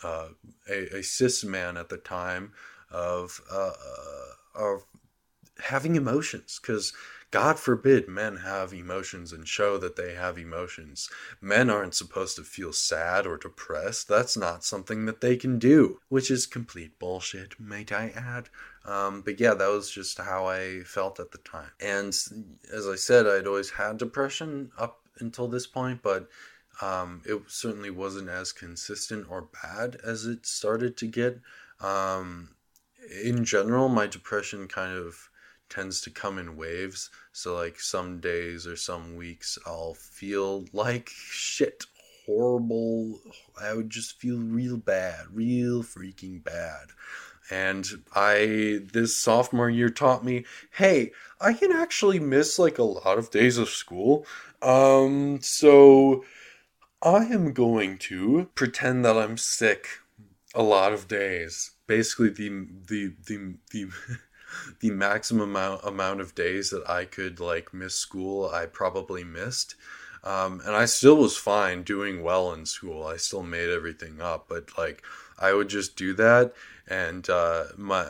uh, 0.04 0.30
a, 0.70 0.98
a 0.98 1.04
cis 1.04 1.46
man 1.46 1.78
at 1.78 1.88
the 1.88 1.98
time 1.98 2.52
of, 2.92 3.40
uh, 3.50 3.72
of 4.54 4.84
having 5.64 5.96
emotions 5.96 6.60
because 6.62 6.94
God 7.32 7.60
forbid 7.60 8.08
men 8.08 8.38
have 8.38 8.74
emotions 8.74 9.32
and 9.32 9.48
show 9.48 9.78
that 9.78 9.96
they 9.96 10.16
have 10.16 10.40
emotions. 10.40 11.10
Men 11.40 11.70
aren't 11.70 11.94
supposed 11.94 12.36
to 12.38 12.44
feel 12.44 12.74
sad 12.74 13.28
or 13.28 13.38
depressed. 13.38 14.08
That's 14.08 14.36
not 14.36 14.64
something 14.64 15.06
that 15.06 15.22
they 15.22 15.36
can 15.36 15.60
do, 15.60 16.00
which 16.10 16.32
is 16.32 16.48
complete 16.48 16.98
bullshit, 16.98 17.60
might 17.60 17.92
I 17.92 18.12
add. 18.16 18.50
Um, 18.84 19.22
but 19.22 19.40
yeah, 19.40 19.54
that 19.54 19.70
was 19.70 19.92
just 19.92 20.18
how 20.18 20.48
I 20.48 20.82
felt 20.82 21.20
at 21.20 21.32
the 21.32 21.38
time. 21.40 21.70
And 21.80 22.08
as 22.74 22.88
I 22.88 22.96
said, 22.96 23.28
I'd 23.28 23.46
always 23.46 23.70
had 23.70 23.98
depression 23.98 24.72
up 24.78 25.02
until 25.20 25.48
this 25.48 25.68
point, 25.68 26.02
but 26.02 26.28
um, 26.82 27.22
it 27.26 27.40
certainly 27.48 27.92
wasn't 27.92 28.30
as 28.30 28.52
consistent 28.52 29.28
or 29.30 29.50
bad 29.64 29.98
as 30.04 30.26
it 30.26 30.48
started 30.48 30.98
to 30.98 31.08
get. 31.08 31.40
Um, 31.80 32.56
in 33.24 33.46
general, 33.46 33.88
my 33.88 34.08
depression 34.08 34.68
kind 34.68 34.98
of 34.98 35.29
tends 35.70 36.02
to 36.02 36.10
come 36.10 36.38
in 36.38 36.56
waves. 36.56 37.10
So, 37.32 37.56
like, 37.56 37.80
some 37.80 38.20
days 38.20 38.66
or 38.68 38.76
some 38.76 39.16
weeks, 39.16 39.58
I'll 39.66 39.94
feel 39.94 40.66
like 40.74 41.10
shit, 41.14 41.86
horrible. 42.26 43.20
I 43.62 43.74
would 43.74 43.90
just 43.90 44.20
feel 44.20 44.38
real 44.38 44.78
bad, 44.78 45.26
real 45.32 45.84
freaking 45.84 46.44
bad. 46.44 46.88
And 47.52 47.88
I, 48.14 48.82
this 48.94 49.18
sophomore 49.18 49.70
year 49.70 49.90
taught 49.90 50.24
me, 50.24 50.46
hey, 50.72 51.12
I 51.42 51.54
can 51.54 51.72
actually 51.72 52.20
miss 52.20 52.60
like 52.60 52.78
a 52.78 52.84
lot 52.84 53.18
of 53.18 53.32
days 53.32 53.58
of 53.58 53.70
school. 53.70 54.26
Um, 54.62 55.40
so 55.42 56.24
I 57.02 57.26
am 57.26 57.54
going 57.54 57.98
to 58.00 58.50
pretend 58.56 59.04
that 59.06 59.18
I'm 59.18 59.38
sick 59.38 59.88
a 60.54 60.62
lot 60.62 60.94
of 60.94 61.08
days. 61.08 61.72
Basically, 61.88 62.30
the, 62.30 62.50
the, 62.88 63.14
the, 63.26 63.56
the, 63.72 63.90
the 64.80 64.92
maximum 64.92 65.50
amount, 65.50 65.84
amount 65.84 66.22
of 66.22 66.36
days 66.36 66.70
that 66.70 66.88
I 66.90 67.06
could 67.06 67.40
like 67.40 67.74
miss 67.74 67.96
school, 67.96 68.50
I 68.50 68.66
probably 68.66 69.24
missed. 69.24 69.76
Um, 70.24 70.62
and 70.66 70.76
I 70.76 70.86
still 70.86 71.16
was 71.16 71.38
fine 71.38 71.84
doing 71.84 72.24
well 72.24 72.52
in 72.54 72.66
school. 72.66 73.06
I 73.06 73.18
still 73.18 73.44
made 73.44 73.70
everything 73.70 74.22
up, 74.22 74.48
but 74.50 74.78
like 74.78 75.02
I 75.40 75.54
would 75.54 75.70
just 75.70 75.96
do 75.96 76.14
that, 76.16 76.54
and 76.88 77.30
uh, 77.30 77.66
my 77.78 78.06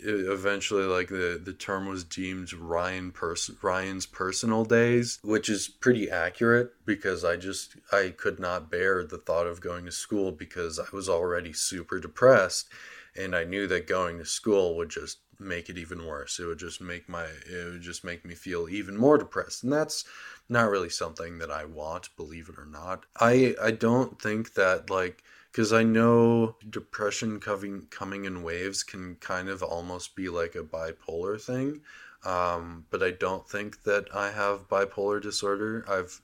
eventually 0.00 0.84
like 0.84 1.08
the 1.08 1.40
the 1.42 1.52
term 1.52 1.86
was 1.86 2.04
deemed 2.04 2.52
Ryan 2.52 3.10
pers- 3.10 3.50
Ryan's 3.62 4.06
personal 4.06 4.64
days, 4.64 5.18
which 5.22 5.48
is 5.48 5.68
pretty 5.68 6.10
accurate 6.10 6.72
because 6.84 7.24
I 7.24 7.36
just 7.36 7.76
I 7.92 8.14
could 8.16 8.38
not 8.38 8.70
bear 8.70 9.04
the 9.04 9.18
thought 9.18 9.46
of 9.46 9.60
going 9.60 9.84
to 9.86 9.92
school 9.92 10.32
because 10.32 10.78
I 10.78 10.86
was 10.92 11.08
already 11.08 11.52
super 11.52 11.98
depressed, 11.98 12.68
and 13.16 13.34
I 13.34 13.44
knew 13.44 13.66
that 13.66 13.86
going 13.86 14.18
to 14.18 14.26
school 14.26 14.76
would 14.76 14.90
just 14.90 15.18
make 15.38 15.68
it 15.68 15.78
even 15.78 16.06
worse. 16.06 16.38
It 16.38 16.46
would 16.46 16.58
just 16.58 16.80
make 16.80 17.08
my 17.08 17.24
it 17.24 17.72
would 17.72 17.82
just 17.82 18.04
make 18.04 18.24
me 18.24 18.34
feel 18.34 18.68
even 18.68 18.96
more 18.96 19.18
depressed. 19.18 19.64
And 19.64 19.72
that's 19.72 20.04
not 20.48 20.70
really 20.70 20.90
something 20.90 21.38
that 21.38 21.50
I 21.50 21.64
want, 21.64 22.14
believe 22.16 22.48
it 22.48 22.58
or 22.58 22.66
not. 22.66 23.06
I 23.20 23.54
I 23.62 23.70
don't 23.72 24.20
think 24.20 24.54
that 24.54 24.90
like 24.90 25.22
because 25.52 25.72
I 25.72 25.82
know 25.82 26.56
depression 26.68 27.40
coming 27.40 27.86
coming 27.90 28.24
in 28.24 28.42
waves 28.42 28.82
can 28.82 29.16
kind 29.16 29.48
of 29.48 29.62
almost 29.62 30.14
be 30.14 30.28
like 30.28 30.54
a 30.54 30.62
bipolar 30.62 31.40
thing. 31.40 31.80
Um, 32.24 32.86
but 32.90 33.02
I 33.02 33.12
don't 33.12 33.48
think 33.48 33.84
that 33.84 34.08
I 34.14 34.30
have 34.32 34.68
bipolar 34.68 35.22
disorder. 35.22 35.84
I've 35.88 36.20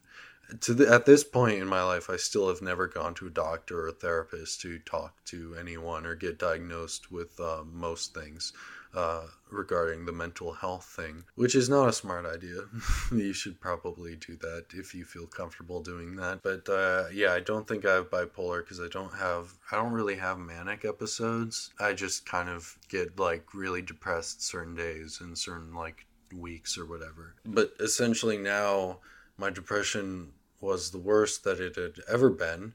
to 0.60 0.74
the, 0.74 0.92
at 0.92 1.06
this 1.06 1.24
point 1.24 1.60
in 1.60 1.66
my 1.66 1.82
life, 1.82 2.10
I 2.10 2.16
still 2.16 2.48
have 2.48 2.62
never 2.62 2.86
gone 2.86 3.14
to 3.14 3.26
a 3.26 3.30
doctor 3.30 3.82
or 3.82 3.88
a 3.88 3.92
therapist 3.92 4.60
to 4.62 4.78
talk 4.80 5.24
to 5.26 5.56
anyone 5.58 6.04
or 6.04 6.14
get 6.14 6.38
diagnosed 6.38 7.10
with 7.10 7.38
uh, 7.40 7.62
most 7.64 8.14
things 8.14 8.52
uh, 8.94 9.22
regarding 9.50 10.04
the 10.04 10.12
mental 10.12 10.52
health 10.52 10.84
thing, 10.84 11.24
which 11.34 11.54
is 11.54 11.68
not 11.68 11.88
a 11.88 11.92
smart 11.92 12.26
idea. 12.26 12.64
you 13.12 13.32
should 13.32 13.60
probably 13.60 14.16
do 14.16 14.36
that 14.36 14.66
if 14.72 14.94
you 14.94 15.04
feel 15.04 15.26
comfortable 15.26 15.80
doing 15.80 16.16
that. 16.16 16.42
But 16.42 16.68
uh, 16.68 17.04
yeah, 17.12 17.32
I 17.32 17.40
don't 17.40 17.66
think 17.66 17.86
I 17.86 17.94
have 17.94 18.10
bipolar 18.10 18.62
because 18.62 18.80
I 18.80 18.88
don't 18.88 19.14
have, 19.14 19.54
I 19.70 19.76
don't 19.76 19.92
really 19.92 20.16
have 20.16 20.38
manic 20.38 20.84
episodes. 20.84 21.70
I 21.80 21.92
just 21.92 22.26
kind 22.26 22.48
of 22.48 22.78
get 22.88 23.18
like 23.18 23.54
really 23.54 23.82
depressed 23.82 24.42
certain 24.42 24.74
days 24.74 25.20
and 25.20 25.36
certain 25.36 25.74
like 25.74 26.06
weeks 26.34 26.76
or 26.76 26.86
whatever. 26.86 27.34
But 27.44 27.72
essentially 27.80 28.38
now 28.38 28.98
my 29.38 29.50
depression 29.50 30.32
was 30.60 30.90
the 30.90 30.98
worst 30.98 31.44
that 31.44 31.60
it 31.60 31.76
had 31.76 31.96
ever 32.08 32.30
been. 32.30 32.74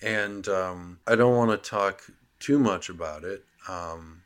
And 0.00 0.48
um, 0.48 1.00
I 1.06 1.14
don't 1.14 1.36
want 1.36 1.50
to 1.50 1.70
talk 1.70 2.02
too 2.40 2.58
much 2.58 2.88
about 2.88 3.24
it. 3.24 3.44
Um, 3.68 4.22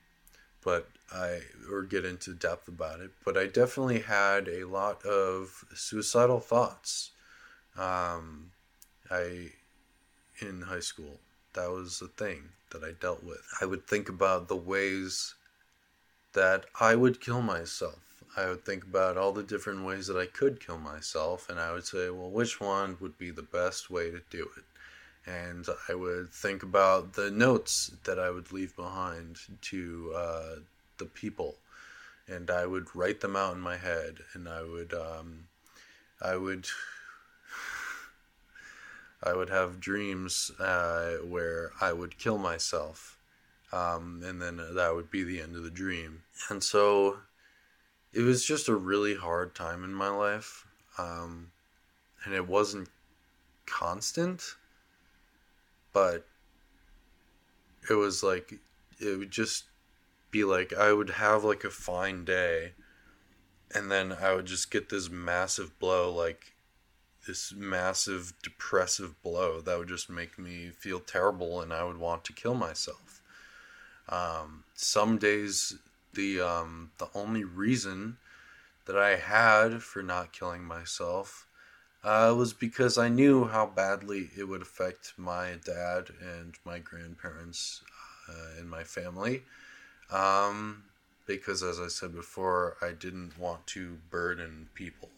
but 0.62 0.88
I 1.14 1.40
or 1.70 1.82
get 1.82 2.04
into 2.04 2.32
depth 2.34 2.68
about 2.68 3.00
it, 3.00 3.10
but 3.24 3.36
I 3.36 3.46
definitely 3.46 4.00
had 4.00 4.48
a 4.48 4.64
lot 4.64 5.04
of 5.04 5.64
suicidal 5.74 6.40
thoughts. 6.40 7.10
Um, 7.76 8.50
I 9.10 9.52
in 10.40 10.62
high 10.62 10.80
school 10.80 11.20
that 11.54 11.70
was 11.70 12.00
a 12.02 12.08
thing 12.08 12.48
that 12.70 12.82
I 12.82 12.92
dealt 12.92 13.22
with. 13.22 13.42
I 13.60 13.66
would 13.66 13.86
think 13.86 14.08
about 14.08 14.48
the 14.48 14.56
ways 14.56 15.34
that 16.32 16.64
I 16.80 16.94
would 16.94 17.20
kill 17.20 17.42
myself. 17.42 17.98
I 18.36 18.48
would 18.48 18.64
think 18.64 18.84
about 18.84 19.18
all 19.18 19.32
the 19.32 19.42
different 19.42 19.84
ways 19.84 20.06
that 20.06 20.16
I 20.16 20.24
could 20.26 20.64
kill 20.64 20.78
myself, 20.78 21.50
and 21.50 21.60
I 21.60 21.72
would 21.72 21.84
say, 21.84 22.08
well, 22.08 22.30
which 22.30 22.60
one 22.60 22.96
would 23.00 23.18
be 23.18 23.30
the 23.30 23.42
best 23.42 23.90
way 23.90 24.10
to 24.10 24.22
do 24.30 24.48
it? 24.56 24.64
And 25.30 25.66
I 25.88 25.94
would 25.94 26.32
think 26.32 26.62
about 26.62 27.12
the 27.12 27.30
notes 27.30 27.92
that 28.04 28.18
I 28.18 28.30
would 28.30 28.50
leave 28.50 28.74
behind 28.74 29.38
to 29.62 30.12
uh, 30.16 30.54
the 31.02 31.10
people, 31.10 31.56
and 32.28 32.50
I 32.50 32.66
would 32.66 32.94
write 32.94 33.20
them 33.20 33.36
out 33.36 33.54
in 33.54 33.60
my 33.60 33.76
head, 33.76 34.18
and 34.34 34.48
I 34.48 34.62
would, 34.62 34.94
um, 34.94 35.48
I 36.20 36.36
would, 36.36 36.66
I 39.22 39.34
would 39.34 39.50
have 39.50 39.80
dreams 39.80 40.50
uh, 40.58 41.16
where 41.24 41.72
I 41.80 41.92
would 41.92 42.18
kill 42.18 42.38
myself, 42.38 43.18
um, 43.72 44.22
and 44.24 44.40
then 44.40 44.56
that 44.56 44.94
would 44.94 45.10
be 45.10 45.24
the 45.24 45.40
end 45.40 45.56
of 45.56 45.64
the 45.64 45.70
dream. 45.70 46.22
And 46.48 46.62
so, 46.62 47.18
it 48.12 48.20
was 48.20 48.44
just 48.44 48.68
a 48.68 48.74
really 48.74 49.14
hard 49.14 49.54
time 49.54 49.84
in 49.84 49.92
my 49.92 50.08
life, 50.08 50.66
um, 50.98 51.50
and 52.24 52.34
it 52.34 52.46
wasn't 52.46 52.88
constant, 53.66 54.54
but 55.92 56.26
it 57.90 57.94
was 57.94 58.22
like 58.22 58.54
it 58.98 59.30
just 59.30 59.64
be 60.32 60.42
like 60.42 60.72
I 60.72 60.92
would 60.92 61.10
have 61.10 61.44
like 61.44 61.62
a 61.62 61.70
fine 61.70 62.24
day 62.24 62.72
and 63.72 63.90
then 63.90 64.12
I 64.12 64.34
would 64.34 64.46
just 64.46 64.70
get 64.70 64.88
this 64.88 65.08
massive 65.08 65.78
blow 65.78 66.12
like 66.12 66.54
this 67.26 67.54
massive 67.56 68.32
depressive 68.42 69.22
blow 69.22 69.60
that 69.60 69.78
would 69.78 69.88
just 69.88 70.10
make 70.10 70.38
me 70.38 70.70
feel 70.70 70.98
terrible 70.98 71.60
and 71.60 71.72
I 71.72 71.84
would 71.84 71.98
want 71.98 72.24
to 72.24 72.32
kill 72.32 72.54
myself. 72.54 73.20
Um, 74.08 74.64
some 74.74 75.18
days 75.18 75.78
the 76.14 76.40
um, 76.40 76.90
the 76.98 77.08
only 77.14 77.44
reason 77.44 78.16
that 78.86 78.98
I 78.98 79.16
had 79.16 79.82
for 79.82 80.02
not 80.02 80.32
killing 80.32 80.64
myself 80.64 81.46
uh, 82.02 82.34
was 82.36 82.52
because 82.52 82.98
I 82.98 83.08
knew 83.08 83.44
how 83.44 83.66
badly 83.66 84.30
it 84.36 84.44
would 84.44 84.62
affect 84.62 85.12
my 85.16 85.58
dad 85.64 86.10
and 86.20 86.54
my 86.64 86.80
grandparents 86.80 87.82
uh, 88.28 88.58
and 88.58 88.68
my 88.68 88.82
family. 88.82 89.44
Um, 90.12 90.84
because, 91.26 91.62
as 91.62 91.80
I 91.80 91.88
said 91.88 92.14
before, 92.14 92.76
I 92.82 92.92
didn't 92.92 93.38
want 93.38 93.66
to 93.68 93.98
burden 94.10 94.68
people. 94.74 95.08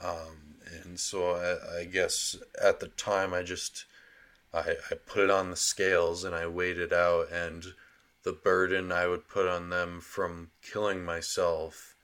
Um, 0.00 0.56
and 0.82 1.00
so 1.00 1.30
I, 1.32 1.80
I, 1.80 1.84
guess 1.84 2.36
at 2.62 2.80
the 2.80 2.88
time 2.88 3.32
I 3.32 3.42
just 3.42 3.86
I, 4.52 4.74
I 4.90 4.94
put 5.06 5.24
it 5.24 5.30
on 5.30 5.48
the 5.48 5.56
scales 5.56 6.22
and 6.22 6.34
I 6.34 6.46
weighed 6.46 6.76
it 6.76 6.92
out 6.92 7.32
and 7.32 7.64
the 8.24 8.32
burden 8.32 8.92
I 8.92 9.06
would 9.06 9.28
put 9.28 9.48
on 9.48 9.70
them 9.70 10.00
from 10.00 10.50
killing 10.60 11.02
myself 11.02 11.94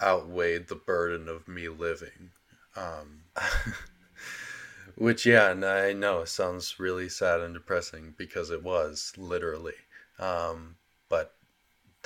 outweighed 0.00 0.68
the 0.68 0.76
burden 0.76 1.28
of 1.28 1.48
me 1.48 1.68
living. 1.68 2.30
Um, 2.76 3.22
which, 4.94 5.26
yeah, 5.26 5.50
and 5.50 5.64
I 5.64 5.92
know 5.92 6.24
sounds 6.24 6.78
really 6.78 7.08
sad 7.08 7.40
and 7.40 7.54
depressing 7.54 8.14
because 8.16 8.50
it 8.50 8.62
was 8.62 9.12
literally. 9.16 9.74
Um, 10.18 10.76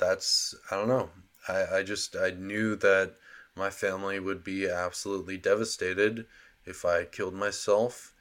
that's 0.03 0.55
I 0.69 0.75
don't 0.75 0.87
know. 0.87 1.09
I, 1.47 1.77
I 1.77 1.83
just 1.83 2.15
I 2.15 2.31
knew 2.31 2.75
that 2.77 3.15
my 3.55 3.69
family 3.69 4.19
would 4.19 4.43
be 4.43 4.67
absolutely 4.67 5.37
devastated 5.37 6.25
if 6.65 6.85
I 6.85 7.05
killed 7.05 7.33
myself. 7.33 8.13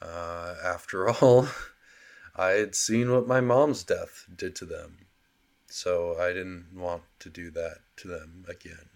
Uh, 0.00 0.54
after 0.62 1.08
all, 1.22 1.48
I 2.36 2.50
had 2.50 2.74
seen 2.74 3.10
what 3.10 3.26
my 3.26 3.40
mom's 3.40 3.82
death 3.82 4.26
did 4.34 4.54
to 4.56 4.64
them. 4.64 5.06
So 5.66 6.16
I 6.18 6.28
didn't 6.28 6.68
want 6.74 7.02
to 7.20 7.30
do 7.30 7.50
that 7.50 7.78
to 7.98 8.08
them 8.08 8.44
again. 8.48 8.88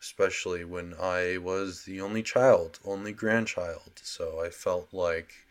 Especially 0.00 0.64
when 0.64 0.94
I 0.98 1.36
was 1.36 1.84
the 1.84 2.00
only 2.00 2.22
child, 2.22 2.78
only 2.84 3.12
grandchild. 3.12 4.00
So 4.02 4.42
I 4.42 4.48
felt 4.48 4.88
like 4.92 5.46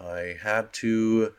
I 0.00 0.36
had 0.40 0.72
to, 0.74 1.34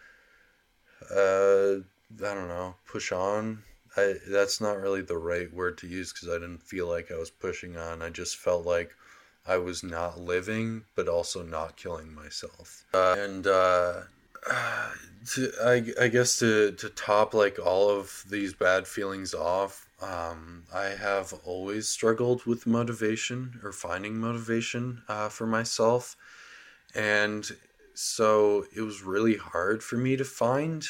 uh, 1.10 1.76
I 1.76 2.34
don't 2.36 2.50
know, 2.50 2.76
push 2.86 3.14
on 3.14 3.64
I 4.00 4.16
that's 4.28 4.62
not 4.62 4.80
really 4.80 5.02
the 5.02 5.18
right 5.18 5.52
word 5.54 5.78
to 5.80 5.88
use 5.88 6.14
because 6.14 6.30
I 6.30 6.34
didn't 6.34 6.64
feel 6.64 6.88
like 6.88 7.12
I 7.12 7.18
was 7.18 7.30
pushing 7.30 7.78
on. 7.78 8.02
I 8.02 8.10
just 8.10 8.38
felt 8.38 8.66
like 8.66 8.96
I 9.46 9.58
was 9.58 9.84
not 9.84 10.20
living, 10.20 10.84
but 10.96 11.08
also 11.08 11.42
not 11.42 11.76
killing 11.76 12.14
myself. 12.14 12.86
Uh, 12.94 13.16
and 13.18 13.48
uh, 13.48 14.02
to, 15.32 15.52
I, 15.64 15.84
I 16.00 16.08
guess 16.08 16.38
to, 16.40 16.72
to 16.74 16.90
top 16.90 17.34
like 17.34 17.58
all 17.58 17.90
of 17.90 18.24
these 18.30 18.54
bad 18.54 18.88
feelings 18.88 19.34
off, 19.34 19.88
um, 20.02 20.64
I 20.74 20.86
have 20.86 21.34
always 21.44 21.88
struggled 21.88 22.46
with 22.46 22.68
motivation 22.68 23.60
or 23.64 23.72
finding 23.72 24.18
motivation 24.18 25.02
uh, 25.08 25.30
for 25.30 25.48
myself. 25.48 26.16
And 26.96 27.50
so 27.94 28.66
it 28.76 28.82
was 28.82 29.04
really 29.04 29.36
hard 29.36 29.84
for 29.84 29.98
me 29.98 30.16
to 30.16 30.26
find 30.26 30.88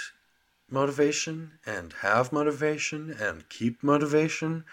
motivation 0.71 1.59
and 1.65 1.93
have 2.01 2.31
motivation 2.31 3.15
and 3.19 3.47
keep 3.49 3.83
motivation. 3.83 4.65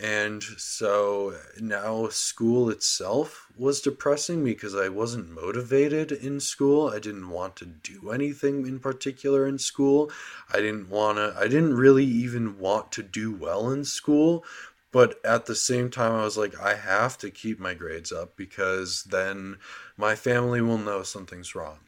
And 0.00 0.42
so 0.42 1.34
now 1.60 2.08
school 2.08 2.70
itself 2.70 3.46
was 3.56 3.80
depressing 3.80 4.42
because 4.42 4.74
I 4.74 4.88
wasn't 4.88 5.30
motivated 5.30 6.10
in 6.10 6.40
school. 6.40 6.88
I 6.88 6.98
didn't 6.98 7.30
want 7.30 7.54
to 7.56 7.66
do 7.66 8.10
anything 8.10 8.66
in 8.66 8.80
particular 8.80 9.46
in 9.46 9.58
school. 9.58 10.10
I 10.52 10.56
didn't 10.56 10.88
want 10.88 11.18
to, 11.18 11.34
I 11.38 11.46
didn't 11.46 11.74
really 11.76 12.04
even 12.04 12.58
want 12.58 12.90
to 12.92 13.02
do 13.02 13.32
well 13.32 13.70
in 13.70 13.84
school. 13.84 14.44
But 14.90 15.24
at 15.24 15.46
the 15.46 15.54
same 15.54 15.88
time, 15.88 16.12
I 16.12 16.24
was 16.24 16.36
like, 16.36 16.58
I 16.60 16.74
have 16.74 17.16
to 17.18 17.30
keep 17.30 17.58
my 17.58 17.72
grades 17.72 18.12
up 18.12 18.36
because 18.36 19.04
then 19.04 19.56
my 19.96 20.14
family 20.14 20.60
will 20.60 20.78
know 20.78 21.02
something's 21.02 21.54
wrong. 21.54 21.78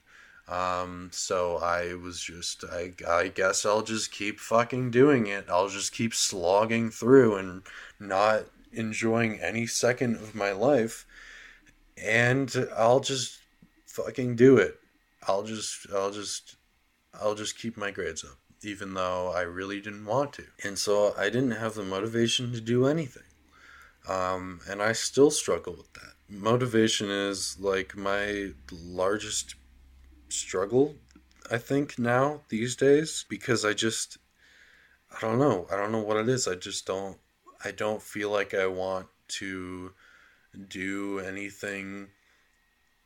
Um, 0.47 1.09
so 1.13 1.57
I 1.57 1.95
was 1.95 2.21
just, 2.21 2.65
I, 2.65 2.93
I 3.09 3.29
guess 3.29 3.65
I'll 3.65 3.83
just 3.83 4.13
keep 4.13 4.39
fucking 4.39 4.91
doing 4.91 5.27
it. 5.27 5.47
I'll 5.49 5.69
just 5.69 5.93
keep 5.93 6.15
slogging 6.15 6.91
through 6.91 7.37
and 7.37 7.63
not 7.99 8.45
enjoying 8.73 9.41
any 9.41 9.67
second 9.67 10.17
of 10.17 10.35
my 10.35 10.53
life. 10.53 11.07
And 11.97 12.55
I'll 12.77 13.01
just 13.01 13.39
fucking 13.87 14.37
do 14.37 14.59
it. 14.59 14.79
I'll 15.27 15.45
just, 15.45 15.87
I'll 15.95 16.11
just, 16.11 16.57
I'll 17.15 17.35
just 17.35 17.59
keep 17.59 17.77
my 17.77 17.91
grades 17.91 18.25
up, 18.25 18.39
even 18.63 18.93
though 18.93 19.33
I 19.35 19.43
really 19.43 19.81
didn't 19.81 20.05
want 20.05 20.35
to. 20.35 20.45
And 20.63 20.79
so 20.79 21.15
I 21.17 21.31
didn't 21.31 21.53
have 21.53 21.75
the 21.75 21.85
motivation 21.85 22.53
to 22.53 22.61
do 22.61 22.87
anything. 22.87 23.23
Um, 24.07 24.61
and 24.69 24.83
I 24.83 24.93
still 24.93 25.31
struggle 25.31 25.73
with 25.73 25.91
that. 25.95 26.13
Motivation 26.29 27.11
is 27.11 27.57
like 27.59 27.97
my 27.97 28.51
largest 28.71 29.55
struggle, 30.29 30.97
I 31.51 31.59
think, 31.59 31.99
now 31.99 32.43
these 32.49 32.77
days 32.77 33.25
because 33.29 33.65
I 33.65 33.73
just 33.73 34.19
I 35.17 35.21
don't 35.21 35.39
know. 35.39 35.67
I 35.71 35.77
don't 35.77 35.93
know 35.93 36.03
what 36.03 36.17
it 36.17 36.29
is. 36.29 36.49
I 36.49 36.55
just 36.55 36.87
don't 36.87 37.19
I 37.65 37.71
don't 37.71 38.03
feel 38.03 38.31
like 38.31 38.53
I 38.55 38.67
want 38.67 39.07
to 39.29 39.93
do 40.69 41.19
anything 41.21 42.09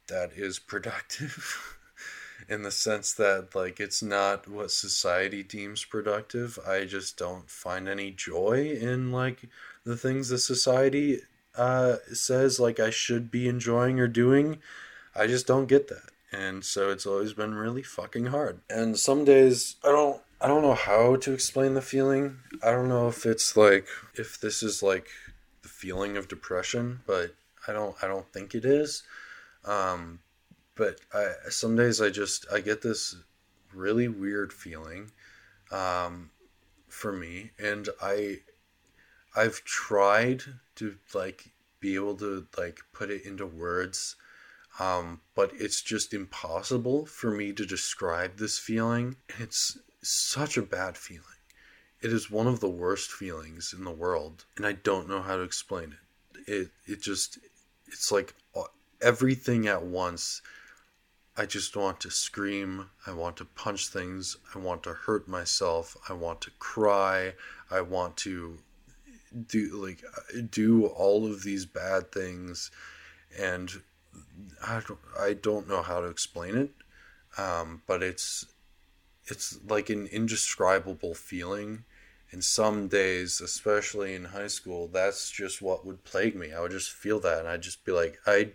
that 0.09 0.33
is 0.35 0.59
productive 0.59 1.79
in 2.49 2.63
the 2.63 2.71
sense 2.71 3.13
that 3.15 3.55
like 3.55 3.79
it's 3.79 4.03
not 4.03 4.49
what 4.49 4.71
society 4.71 5.43
deems 5.43 5.85
productive. 5.85 6.59
I 6.67 6.85
just 6.85 7.17
don't 7.17 7.49
find 7.49 7.89
any 7.89 8.11
joy 8.11 8.77
in 8.81 9.13
like 9.13 9.49
the 9.85 9.97
things 9.97 10.29
that 10.31 10.39
society 10.39 11.21
uh, 11.57 11.97
says 12.13 12.59
like 12.59 12.81
I 12.81 12.91
should 12.91 13.31
be 13.31 13.49
enjoying 13.49 14.01
or 14.01 14.09
doing. 14.09 14.59
I 15.15 15.27
just 15.27 15.47
don't 15.47 15.67
get 15.67 15.89
that. 15.89 16.11
And 16.33 16.65
so 16.65 16.91
it's 16.91 17.07
always 17.07 17.33
been 17.33 17.55
really 17.55 17.83
fucking 17.83 18.27
hard. 18.27 18.61
And 18.69 18.99
some 18.99 19.25
days 19.25 19.77
I 19.85 19.89
don't 19.89 20.21
I 20.41 20.47
don't 20.47 20.63
know 20.63 20.75
how 20.75 21.17
to 21.17 21.33
explain 21.33 21.75
the 21.75 21.83
feeling. 21.83 22.39
I 22.63 22.71
don't 22.71 22.89
know 22.89 23.09
if 23.09 23.27
it's 23.27 23.57
like 23.57 23.87
if 24.15 24.41
this 24.41 24.63
is 24.63 24.83
like 24.83 25.09
the 25.63 25.69
feeling 25.69 26.17
of 26.17 26.29
depression, 26.29 27.01
but 27.07 27.35
I 27.67 27.73
don't 27.73 27.97
I 28.03 28.07
don't 28.07 28.31
think 28.33 28.55
it 28.55 28.65
is. 28.65 29.03
Um 29.65 30.21
but 30.75 31.01
I 31.13 31.33
some 31.49 31.77
days 31.77 32.01
I 32.01 32.11
just 32.11 32.47
I 32.53 32.61
get 32.61 32.83
this 32.83 33.17
really 33.73 34.09
weird 34.09 34.53
feeling 34.53 35.11
um 35.71 36.31
for 36.89 37.13
me 37.13 37.51
and 37.59 37.89
I 38.03 38.41
I've 39.37 39.63
tried 39.65 40.43
to 40.77 40.97
like 41.15 41.53
be 41.81 41.95
able 41.95 42.17
to 42.17 42.47
like 42.57 42.81
put 42.93 43.11
it 43.11 43.25
into 43.25 43.47
words 43.47 44.17
um, 44.79 45.21
but 45.35 45.53
it's 45.55 45.83
just 45.83 46.15
impossible 46.15 47.07
for 47.07 47.31
me 47.31 47.53
to 47.53 47.67
describe 47.67 48.37
this 48.37 48.59
feeling. 48.59 49.17
It's 49.39 49.79
such 50.03 50.57
a 50.57 50.63
bad 50.63 50.97
feeling. 50.97 51.25
It 52.01 52.13
is 52.13 52.31
one 52.31 52.47
of 52.47 52.61
the 52.61 52.69
worst 52.69 53.11
feelings 53.11 53.75
in 53.77 53.85
the 53.85 53.91
world, 53.91 54.45
and 54.57 54.65
I 54.65 54.73
don't 54.73 55.09
know 55.09 55.21
how 55.21 55.37
to 55.37 55.43
explain 55.43 55.95
it. 55.95 56.51
It 56.51 56.71
it 56.87 57.03
just 57.03 57.39
it's 57.87 58.13
like 58.13 58.35
everything 59.03 59.67
at 59.67 59.83
once. 59.83 60.41
I 61.37 61.47
just 61.47 61.77
want 61.77 62.01
to 62.01 62.11
scream. 62.11 62.91
I 63.07 63.13
want 63.13 63.37
to 63.39 63.45
punch 63.45 63.89
things. 63.89 64.37
I 64.55 64.59
want 64.59 64.83
to 64.85 64.93
hurt 64.93 65.29
myself. 65.29 65.97
I 66.09 66.13
want 66.13 66.41
to 66.43 66.51
cry. 66.59 67.35
I 67.71 67.81
want 67.81 68.17
to 68.19 68.59
do 69.47 69.71
like 69.85 70.05
do 70.51 70.87
all 70.87 71.27
of 71.27 71.43
these 71.43 71.67
bad 71.67 72.13
things 72.13 72.71
and 73.39 73.83
I 74.67 74.81
don't, 74.87 75.01
I 75.19 75.35
don't 75.35 75.69
know 75.69 75.83
how 75.83 76.01
to 76.01 76.09
explain 76.09 76.57
it 76.57 76.71
um, 77.37 77.83
but 77.87 78.03
it's 78.03 78.47
it's 79.27 79.59
like 79.67 79.91
an 79.91 80.07
indescribable 80.07 81.15
feeling. 81.15 81.85
And 82.31 82.45
some 82.45 82.89
days 82.89 83.41
especially 83.41 84.15
in 84.15 84.27
high 84.27 84.49
school 84.49 84.87
that's 84.89 85.31
just 85.31 85.63
what 85.63 85.87
would 85.87 86.05
plague 86.05 86.37
me. 86.37 86.53
I 86.53 86.61
would 86.61 86.73
just 86.73 86.91
feel 86.91 87.21
that 87.21 87.39
and 87.39 87.49
i'd 87.49 87.63
just 87.63 87.85
be 87.87 87.93
like 87.93 88.19
i 88.27 88.51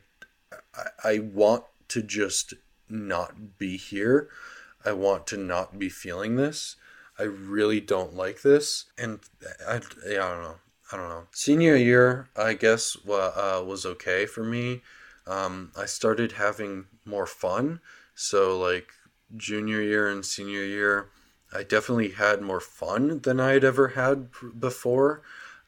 i, 0.76 0.86
I 1.03 1.20
want 1.20 1.64
to 1.89 2.03
just 2.03 2.53
not 2.89 3.57
be 3.57 3.78
here. 3.78 4.30
I 4.86 4.91
want 4.91 5.26
to 5.28 5.38
not 5.38 5.80
be 5.80 5.89
feeling 5.89 6.36
this. 6.36 6.76
I 7.18 7.24
really 7.24 7.80
don't 7.80 8.16
like 8.16 8.41
this. 8.41 8.86
And 8.97 9.20
i, 9.68 9.78
I 9.78 9.80
don't 9.80 10.41
know. 10.43 10.55
I 10.91 10.97
don't 10.97 11.09
know. 11.09 11.28
Senior 11.32 11.76
year 11.76 12.30
i 12.36 12.53
guess 12.53 12.95
uh, 13.09 13.64
was 13.66 13.86
okay 13.86 14.28
for 14.28 14.43
me 14.43 14.84
um, 15.28 15.71
i 15.78 15.86
started 15.86 16.34
having 16.34 16.86
more 17.05 17.26
fun 17.26 17.80
so 18.15 18.59
like 18.59 18.91
junior 19.36 19.82
year 19.82 20.09
and 20.09 20.26
senior 20.26 20.63
year, 20.63 21.09
I 21.53 21.63
definitely 21.63 22.09
had 22.09 22.41
more 22.41 22.59
fun 22.59 23.19
than 23.19 23.39
I 23.39 23.51
had 23.51 23.63
ever 23.63 23.89
had 23.89 24.30
before. 24.59 25.21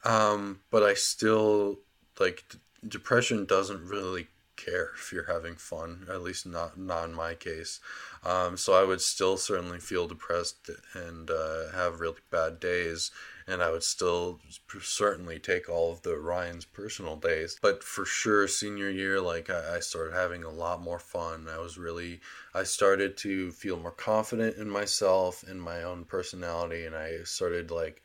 Um, 0.03 0.61
but 0.71 0.83
I 0.83 0.93
still 0.93 1.79
like 2.19 2.43
d- 2.49 2.59
depression 2.87 3.45
doesn't 3.45 3.87
really 3.87 4.27
care 4.55 4.91
if 4.95 5.11
you're 5.11 5.31
having 5.31 5.55
fun, 5.55 6.05
at 6.09 6.21
least 6.21 6.45
not 6.45 6.77
not 6.77 7.05
in 7.05 7.13
my 7.13 7.33
case. 7.33 7.79
Um, 8.23 8.57
so 8.57 8.73
I 8.73 8.83
would 8.83 9.01
still 9.01 9.37
certainly 9.37 9.79
feel 9.79 10.07
depressed 10.07 10.69
and 10.93 11.29
uh, 11.29 11.71
have 11.73 11.99
really 11.99 12.21
bad 12.31 12.59
days, 12.59 13.11
and 13.47 13.61
I 13.61 13.71
would 13.71 13.83
still 13.83 14.39
certainly 14.81 15.37
take 15.39 15.69
all 15.69 15.91
of 15.91 16.01
the 16.01 16.17
Ryan's 16.17 16.65
personal 16.65 17.15
days. 17.15 17.57
But 17.61 17.83
for 17.83 18.05
sure, 18.05 18.47
senior 18.47 18.89
year, 18.89 19.21
like 19.21 19.49
I, 19.49 19.75
I 19.75 19.79
started 19.79 20.13
having 20.13 20.43
a 20.43 20.49
lot 20.49 20.81
more 20.81 20.99
fun. 20.99 21.47
I 21.47 21.59
was 21.59 21.77
really, 21.77 22.21
I 22.53 22.63
started 22.63 23.17
to 23.17 23.51
feel 23.51 23.77
more 23.77 23.91
confident 23.91 24.57
in 24.57 24.69
myself 24.69 25.43
and 25.47 25.61
my 25.61 25.83
own 25.83 26.05
personality, 26.05 26.85
and 26.85 26.95
I 26.95 27.19
started 27.23 27.69
like 27.69 28.01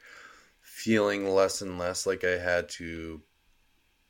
feeling 0.61 1.29
less 1.29 1.63
and 1.63 1.79
less 1.79 2.07
like 2.07 2.23
I 2.23 2.39
had 2.39 2.69
to 2.71 3.23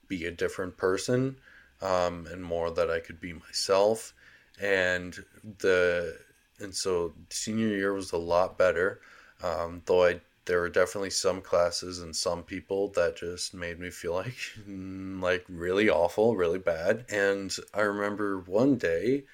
be 0.08 0.26
a 0.26 0.30
different 0.32 0.76
person 0.76 1.36
um, 1.80 2.26
and 2.30 2.42
more 2.42 2.70
that 2.72 2.90
I 2.90 3.00
could 3.00 3.20
be 3.20 3.32
myself. 3.32 4.12
And 4.60 5.16
the 5.60 6.18
and 6.58 6.74
so 6.74 7.14
senior 7.30 7.68
year 7.68 7.94
was 7.94 8.12
a 8.12 8.18
lot 8.18 8.58
better, 8.58 9.00
um, 9.42 9.80
though 9.86 10.04
I 10.04 10.20
there 10.46 10.60
were 10.60 10.68
definitely 10.68 11.10
some 11.10 11.40
classes 11.40 12.00
and 12.00 12.14
some 12.14 12.42
people 12.42 12.88
that 12.88 13.16
just 13.16 13.54
made 13.54 13.78
me 13.78 13.90
feel 13.90 14.14
like 14.14 14.36
like 14.66 15.44
really 15.48 15.88
awful, 15.88 16.36
really 16.36 16.58
bad. 16.58 17.04
And 17.10 17.54
I 17.74 17.82
remember 17.82 18.40
one 18.40 18.76
day 18.76 19.24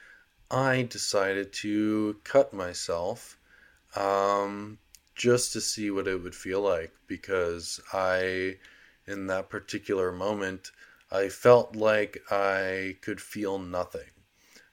I 0.51 0.83
decided 0.83 1.53
to 1.55 2.17
cut 2.25 2.53
myself 2.53 3.39
um, 3.97 4.79
just 5.15 5.53
to 5.55 5.61
see 5.61 5.91
what 5.91 6.09
it 6.09 6.23
would 6.23 6.35
feel 6.35 6.61
like 6.61 6.93
because 7.07 7.81
I 7.93 8.59
in 9.07 9.27
that 9.29 9.49
particular 9.49 10.13
moment 10.13 10.71
I 11.11 11.29
felt 11.29 11.77
like 11.77 12.23
I 12.31 12.97
could 13.01 13.21
feel 13.21 13.59
nothing. 13.59 14.11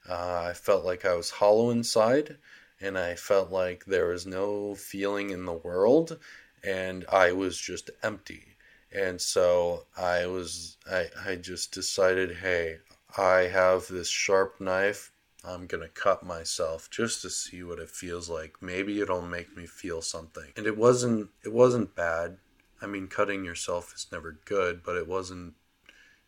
Uh, 0.10 0.48
I 0.50 0.54
felt 0.54 0.84
like 0.84 1.06
I 1.06 1.16
was 1.16 1.30
hollow 1.30 1.70
inside, 1.70 2.38
and 2.84 2.98
I 2.98 3.16
felt 3.16 3.50
like 3.52 3.86
there 3.86 4.08
was 4.08 4.26
no 4.26 4.76
feeling 4.76 5.30
in 5.30 5.46
the 5.46 5.54
world, 5.54 6.20
and 6.64 7.06
I 7.12 7.32
was 7.32 7.58
just 7.58 7.90
empty. 8.04 8.58
And 8.92 9.20
so 9.20 9.86
I 9.98 10.28
was, 10.28 10.78
I, 10.90 11.08
I 11.26 11.36
just 11.36 11.72
decided, 11.72 12.38
hey, 12.38 12.78
I 13.18 13.48
have 13.48 13.88
this 13.88 14.10
sharp 14.10 14.60
knife. 14.60 15.12
I'm 15.44 15.66
gonna 15.66 15.90
cut 15.90 16.24
myself 16.24 16.90
just 16.90 17.22
to 17.24 17.30
see 17.30 17.64
what 17.64 17.80
it 17.80 17.90
feels 17.90 18.30
like. 18.30 18.62
Maybe 18.62 19.02
it'll 19.02 19.22
make 19.22 19.56
me 19.58 19.66
feel 19.66 20.02
something. 20.02 20.52
And 20.56 20.68
it 20.68 20.78
wasn't, 20.78 21.30
it 21.44 21.54
wasn't 21.54 21.96
bad. 21.96 22.38
I 22.82 22.86
mean, 22.86 23.08
cutting 23.08 23.46
yourself 23.46 23.94
is 23.96 24.08
never 24.12 24.40
good, 24.46 24.84
but 24.84 24.96
it 24.96 25.08
wasn't 25.08 25.56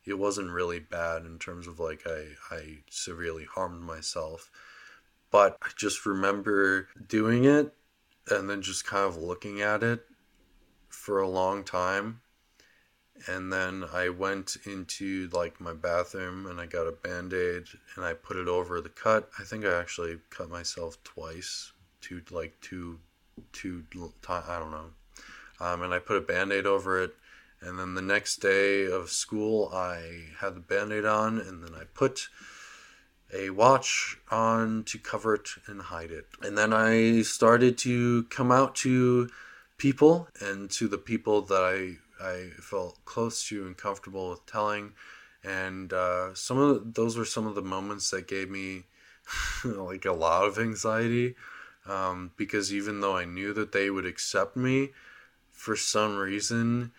it 0.06 0.20
wasn't 0.20 0.51
really 0.51 0.80
bad 0.80 1.26
in 1.26 1.39
terms 1.39 1.68
of 1.68 1.80
like 1.80 2.03
I, 2.06 2.56
I 2.56 2.78
severely 2.89 3.45
harmed 3.45 3.82
myself. 3.82 4.51
But 5.32 5.58
I 5.62 5.70
just 5.76 6.06
remember 6.06 6.88
doing 7.08 7.46
it 7.46 7.74
and 8.30 8.50
then 8.50 8.62
just 8.62 8.86
kind 8.86 9.06
of 9.06 9.18
looking 9.18 9.62
at 9.62 9.84
it 9.84 10.06
for 10.90 11.20
a 11.20 11.28
long 11.28 11.64
time. 11.64 12.22
And 13.28 13.52
then 13.52 13.86
I 13.94 14.10
went 14.10 14.58
into 14.66 15.30
like 15.32 15.62
my 15.62 15.74
bathroom 15.74 16.46
and 16.48 16.60
I 16.60 16.66
got 16.66 16.88
a 16.88 16.92
band 16.92 17.34
aid 17.34 17.64
and 17.96 18.06
I 18.06 18.14
put 18.14 18.38
it 18.38 18.48
over 18.48 18.82
the 18.82 18.90
cut. 18.90 19.30
I 19.40 19.44
think 19.44 19.66
I 19.66 19.80
actually 19.80 20.20
cut 20.30 20.50
myself 20.50 21.02
twice, 21.04 21.72
two, 22.02 22.22
like 22.30 22.60
two, 22.62 23.00
two, 23.54 23.84
I 24.28 24.60
don't 24.60 24.72
know. 24.72 24.90
Um, 25.60 25.84
and 25.84 25.94
I 25.94 26.00
put 26.00 26.18
a 26.18 26.22
band 26.22 26.52
aid 26.52 26.66
over 26.66 27.02
it 27.02 27.16
and 27.66 27.80
then 27.80 27.96
the 27.96 28.02
next 28.02 28.38
day 28.38 28.86
of 28.86 29.10
school, 29.10 29.72
I 29.74 30.26
had 30.40 30.56
the 30.56 30.60
band 30.60 30.92
aid 30.92 31.06
on, 31.06 31.40
and 31.40 31.64
then 31.64 31.74
I 31.74 31.86
put 31.86 32.28
a 33.34 33.50
watch 33.50 34.18
on 34.30 34.84
to 34.86 34.98
cover 34.98 35.36
it 35.36 35.50
and 35.68 35.82
hide 35.82 36.12
it. 36.12 36.28
And 36.42 36.58
then 36.58 36.74
I 36.74 37.22
started 37.22 37.78
to 37.80 38.24
come 38.26 38.52
out 38.52 38.76
to 38.78 39.30
people 39.78 40.28
and 40.40 40.70
to 40.72 40.88
the 40.88 40.98
people 40.98 41.42
that 41.44 41.62
I, 41.62 42.26
I 42.26 42.50
felt 42.62 43.04
close 43.06 43.48
to 43.50 43.66
and 43.66 43.76
comfortable 43.76 44.30
with 44.30 44.46
telling. 44.46 44.94
And 45.44 45.92
uh, 45.92 46.34
some 46.34 46.58
of 46.58 46.94
those 46.94 47.18
were 47.18 47.26
some 47.26 47.48
of 47.48 47.56
the 47.56 47.62
moments 47.62 48.10
that 48.12 48.28
gave 48.28 48.50
me 48.50 48.84
like 49.66 50.06
a 50.06 50.14
lot 50.14 50.46
of 50.46 50.58
anxiety 50.58 51.36
um, 51.88 52.32
because 52.36 52.74
even 52.74 53.02
though 53.02 53.16
I 53.16 53.26
knew 53.26 53.54
that 53.54 53.72
they 53.72 53.90
would 53.90 54.06
accept 54.06 54.56
me, 54.56 54.90
for 55.52 55.76
some 55.76 56.18
reason, 56.18 56.92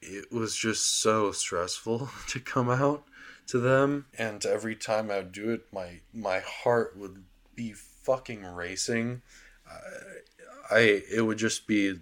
it 0.00 0.32
was 0.32 0.56
just 0.56 1.00
so 1.00 1.32
stressful 1.32 2.10
to 2.28 2.40
come 2.40 2.70
out 2.70 3.04
to 3.48 3.58
them. 3.58 4.06
And 4.16 4.44
every 4.44 4.76
time 4.76 5.10
i 5.10 5.16
would 5.16 5.32
do 5.32 5.50
it 5.50 5.66
my 5.72 6.00
my 6.12 6.40
heart 6.40 6.96
would 6.96 7.24
be 7.54 7.72
fucking 7.72 8.44
racing. 8.44 9.22
I, 9.66 10.76
I 10.76 11.02
it 11.12 11.26
would 11.26 11.38
just 11.38 11.66
be 11.66 12.00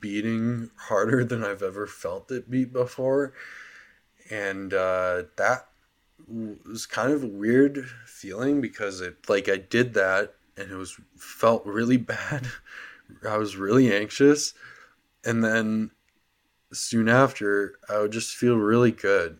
beating 0.00 0.70
harder 0.76 1.24
than 1.30 1.42
i've 1.44 1.62
ever 1.62 1.86
felt 1.86 2.30
it 2.30 2.50
beat 2.50 2.72
before. 2.72 3.32
And 4.30 4.72
uh, 4.72 5.24
that 5.36 5.66
was 6.28 6.86
kind 6.86 7.12
of 7.12 7.24
a 7.24 7.28
weird 7.28 7.86
feeling 8.06 8.60
because 8.60 9.00
it 9.00 9.28
like 9.28 9.48
i 9.48 9.56
did 9.56 9.94
that 9.94 10.34
and 10.60 10.70
it 10.70 10.76
was 10.76 10.96
felt 11.16 11.64
really 11.66 11.96
bad. 11.96 12.46
I 13.28 13.36
was 13.38 13.56
really 13.56 13.92
anxious. 13.92 14.54
And 15.24 15.42
then 15.42 15.90
soon 16.72 17.08
after, 17.08 17.78
I 17.88 17.98
would 17.98 18.12
just 18.12 18.36
feel 18.36 18.56
really 18.56 18.92
good. 18.92 19.38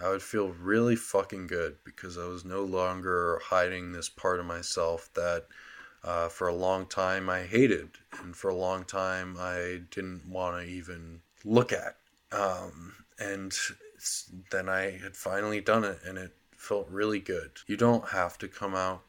I 0.00 0.08
would 0.10 0.22
feel 0.22 0.48
really 0.48 0.96
fucking 0.96 1.48
good 1.48 1.76
because 1.84 2.16
I 2.16 2.26
was 2.26 2.44
no 2.44 2.62
longer 2.62 3.40
hiding 3.44 3.92
this 3.92 4.08
part 4.08 4.38
of 4.38 4.46
myself 4.46 5.10
that 5.14 5.46
uh, 6.04 6.28
for 6.28 6.48
a 6.48 6.54
long 6.54 6.86
time 6.86 7.28
I 7.28 7.42
hated 7.42 7.90
and 8.20 8.36
for 8.36 8.48
a 8.48 8.54
long 8.54 8.84
time 8.84 9.36
I 9.38 9.80
didn't 9.90 10.28
want 10.28 10.62
to 10.62 10.70
even 10.70 11.20
look 11.44 11.72
at. 11.72 11.96
Um, 12.30 12.94
and 13.18 13.52
then 14.50 14.68
I 14.68 14.98
had 14.98 15.16
finally 15.16 15.60
done 15.60 15.84
it 15.84 15.98
and 16.06 16.16
it 16.16 16.32
felt 16.56 16.88
really 16.90 17.20
good. 17.20 17.50
You 17.66 17.76
don't 17.76 18.08
have 18.08 18.38
to 18.38 18.48
come 18.48 18.74
out. 18.74 19.02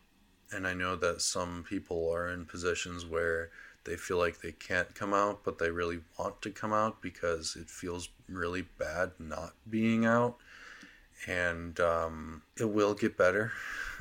And 0.51 0.65
I 0.65 0.73
know 0.73 0.95
that 0.95 1.21
some 1.21 1.63
people 1.69 2.11
are 2.11 2.29
in 2.29 2.45
positions 2.45 3.05
where 3.05 3.51
they 3.83 3.95
feel 3.95 4.17
like 4.17 4.41
they 4.41 4.51
can't 4.51 4.93
come 4.95 5.13
out, 5.13 5.43
but 5.43 5.59
they 5.59 5.69
really 5.69 5.99
want 6.17 6.41
to 6.41 6.49
come 6.49 6.73
out 6.73 7.01
because 7.01 7.55
it 7.55 7.69
feels 7.69 8.09
really 8.27 8.63
bad 8.79 9.11
not 9.19 9.53
being 9.69 10.05
out. 10.05 10.37
And 11.27 11.79
um, 11.79 12.41
it 12.59 12.69
will 12.69 12.93
get 12.93 13.17
better. 13.17 13.51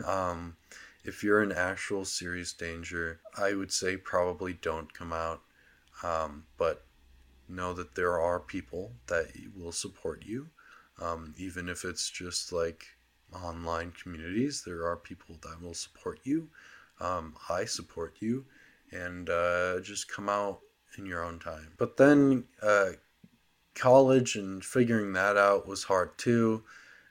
Um, 0.07 0.57
if 1.05 1.25
you're 1.25 1.43
in 1.43 1.53
actual 1.53 2.05
serious 2.05 2.53
danger, 2.53 3.21
I 3.37 3.55
would 3.55 3.73
say 3.73 3.97
probably 3.97 4.53
don't 4.55 4.93
come 4.93 5.13
out. 5.13 5.43
Um, 6.03 6.45
but 6.57 6.85
know 7.49 7.73
that 7.73 7.95
there 7.95 8.21
are 8.21 8.39
people 8.39 8.93
that 9.07 9.27
will 9.57 9.73
support 9.73 10.23
you, 10.25 10.49
um, 11.01 11.35
even 11.39 11.69
if 11.69 11.85
it's 11.85 12.11
just 12.11 12.53
like 12.53 12.87
online 13.35 13.93
communities. 13.93 14.63
There 14.65 14.87
are 14.87 14.97
people 14.97 15.37
that 15.43 15.61
will 15.61 15.75
support 15.75 16.21
you. 16.25 16.49
Um, 17.01 17.35
I 17.49 17.65
support 17.65 18.17
you, 18.21 18.45
and 18.93 19.31
uh, 19.31 19.81
just 19.81 20.09
come 20.09 20.29
out 20.29 20.61
in 20.97 21.07
your 21.07 21.25
own 21.25 21.39
time. 21.39 21.73
But 21.79 21.97
then 21.97 22.45
uh, 22.63 22.91
college 23.75 24.37
and 24.37 24.65
figuring 24.65 25.13
that 25.13 25.37
out 25.37 25.67
was 25.67 25.85
hard 25.85 26.19
too. 26.19 26.65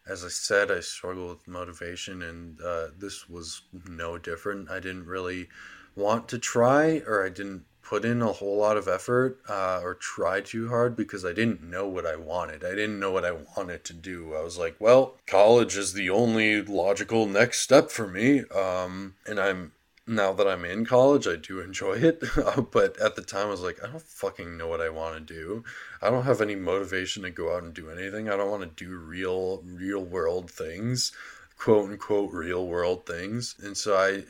As 0.07 0.23
I 0.23 0.29
said, 0.29 0.71
I 0.71 0.79
struggle 0.79 1.27
with 1.27 1.47
motivation, 1.47 2.21
and 2.21 2.61
uh, 2.61 2.87
this 2.97 3.29
was 3.29 3.63
no 3.87 4.17
different. 4.17 4.69
I 4.71 4.79
didn't 4.79 5.05
really 5.05 5.49
want 5.95 6.29
to 6.29 6.39
try, 6.39 7.01
or 7.05 7.25
I 7.25 7.29
didn't 7.29 7.65
put 7.87 8.03
in 8.03 8.21
a 8.21 8.33
whole 8.33 8.57
lot 8.57 8.75
of 8.75 8.87
effort 8.87 9.39
uh, 9.47 9.79
or 9.81 9.95
try 9.95 10.41
too 10.41 10.67
hard 10.67 10.95
because 10.95 11.23
I 11.23 11.31
didn't 11.31 11.63
know 11.63 11.87
what 11.87 12.05
I 12.05 12.17
wanted. 12.17 12.65
I 12.65 12.71
didn't 12.71 12.99
know 12.99 13.11
what 13.11 13.23
I 13.23 13.31
wanted 13.31 13.85
to 13.85 13.93
do. 13.93 14.35
I 14.35 14.41
was 14.41 14.57
like, 14.57 14.75
well, 14.79 15.15
college 15.25 15.77
is 15.77 15.93
the 15.93 16.09
only 16.09 16.61
logical 16.61 17.25
next 17.25 17.59
step 17.59 17.89
for 17.89 18.05
me. 18.05 18.43
Um, 18.53 19.15
and 19.25 19.39
I'm 19.39 19.71
now 20.07 20.33
that 20.33 20.47
I'm 20.47 20.65
in 20.65 20.85
college, 20.85 21.27
I 21.27 21.35
do 21.35 21.59
enjoy 21.59 21.95
it. 21.95 22.23
Uh, 22.37 22.61
but 22.61 22.97
at 23.01 23.15
the 23.15 23.21
time, 23.21 23.47
I 23.47 23.51
was 23.51 23.61
like, 23.61 23.83
I 23.83 23.87
don't 23.87 24.01
fucking 24.01 24.57
know 24.57 24.67
what 24.67 24.79
I 24.79 24.89
want 24.89 25.15
to 25.15 25.33
do. 25.33 25.63
I 26.01 26.09
don't 26.09 26.23
have 26.23 26.39
any 26.39 26.55
motivation 26.55 27.23
to 27.23 27.29
go 27.29 27.53
out 27.53 27.63
and 27.63 27.73
do 27.73 27.89
anything. 27.89 28.29
I 28.29 28.37
don't 28.37 28.49
want 28.49 28.63
to 28.63 28.85
do 28.85 28.95
real, 28.95 29.63
real 29.65 30.03
world 30.03 30.49
things 30.49 31.11
quote 31.57 31.89
unquote 31.89 32.31
real 32.31 32.67
world 32.67 33.05
things. 33.05 33.55
And 33.61 33.75
so 33.75 33.95
I, 33.95 34.23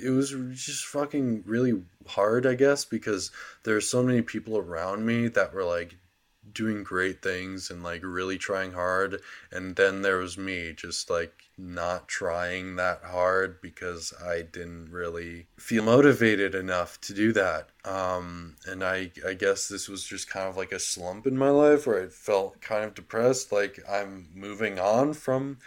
it 0.00 0.10
was 0.10 0.30
just 0.52 0.84
fucking 0.86 1.44
really 1.46 1.82
hard, 2.06 2.46
I 2.46 2.54
guess, 2.54 2.84
because 2.84 3.30
there's 3.64 3.88
so 3.88 4.02
many 4.02 4.22
people 4.22 4.58
around 4.58 5.04
me 5.04 5.28
that 5.28 5.52
were 5.52 5.64
like 5.64 5.96
doing 6.58 6.82
great 6.82 7.22
things 7.22 7.70
and 7.70 7.84
like 7.84 8.00
really 8.02 8.36
trying 8.36 8.72
hard. 8.72 9.20
And 9.52 9.76
then 9.76 10.02
there 10.02 10.18
was 10.18 10.36
me 10.36 10.74
just 10.76 11.08
like 11.08 11.44
not 11.56 12.08
trying 12.08 12.74
that 12.76 13.02
hard 13.04 13.62
because 13.62 14.12
I 14.20 14.42
didn't 14.42 14.90
really 14.90 15.46
feel 15.56 15.84
motivated 15.84 16.56
enough 16.56 17.00
to 17.02 17.14
do 17.14 17.32
that. 17.32 17.68
Um, 17.84 18.56
and 18.66 18.82
I, 18.82 19.12
I 19.24 19.34
guess 19.34 19.68
this 19.68 19.88
was 19.88 20.04
just 20.04 20.28
kind 20.28 20.48
of 20.48 20.56
like 20.56 20.72
a 20.72 20.80
slump 20.80 21.28
in 21.28 21.38
my 21.38 21.50
life 21.50 21.86
where 21.86 22.02
I 22.02 22.08
felt 22.08 22.60
kind 22.60 22.84
of 22.84 22.94
depressed, 22.94 23.52
like 23.52 23.78
I'm 23.88 24.26
moving 24.34 24.80
on 24.80 25.14
from 25.14 25.58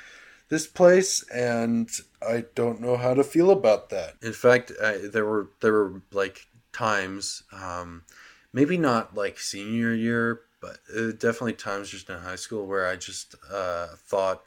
this 0.49 0.67
place 0.67 1.23
and 1.29 1.89
I 2.21 2.43
don't 2.53 2.81
know 2.81 2.97
how 2.97 3.13
to 3.13 3.23
feel 3.23 3.49
about 3.49 3.89
that. 3.91 4.15
In 4.21 4.33
fact, 4.33 4.73
I, 4.83 4.97
there 4.97 5.25
were 5.25 5.47
there 5.61 5.71
were 5.71 6.01
like 6.11 6.47
times 6.73 7.43
um, 7.53 8.03
maybe 8.51 8.77
not 8.77 9.15
like 9.15 9.39
senior 9.39 9.93
year, 9.93 10.41
but 10.61 10.77
definitely 11.19 11.53
times 11.53 11.89
just 11.89 12.09
in 12.09 12.19
high 12.19 12.35
school 12.35 12.67
where 12.67 12.87
I 12.87 12.95
just 12.95 13.35
uh, 13.51 13.87
thought 13.97 14.43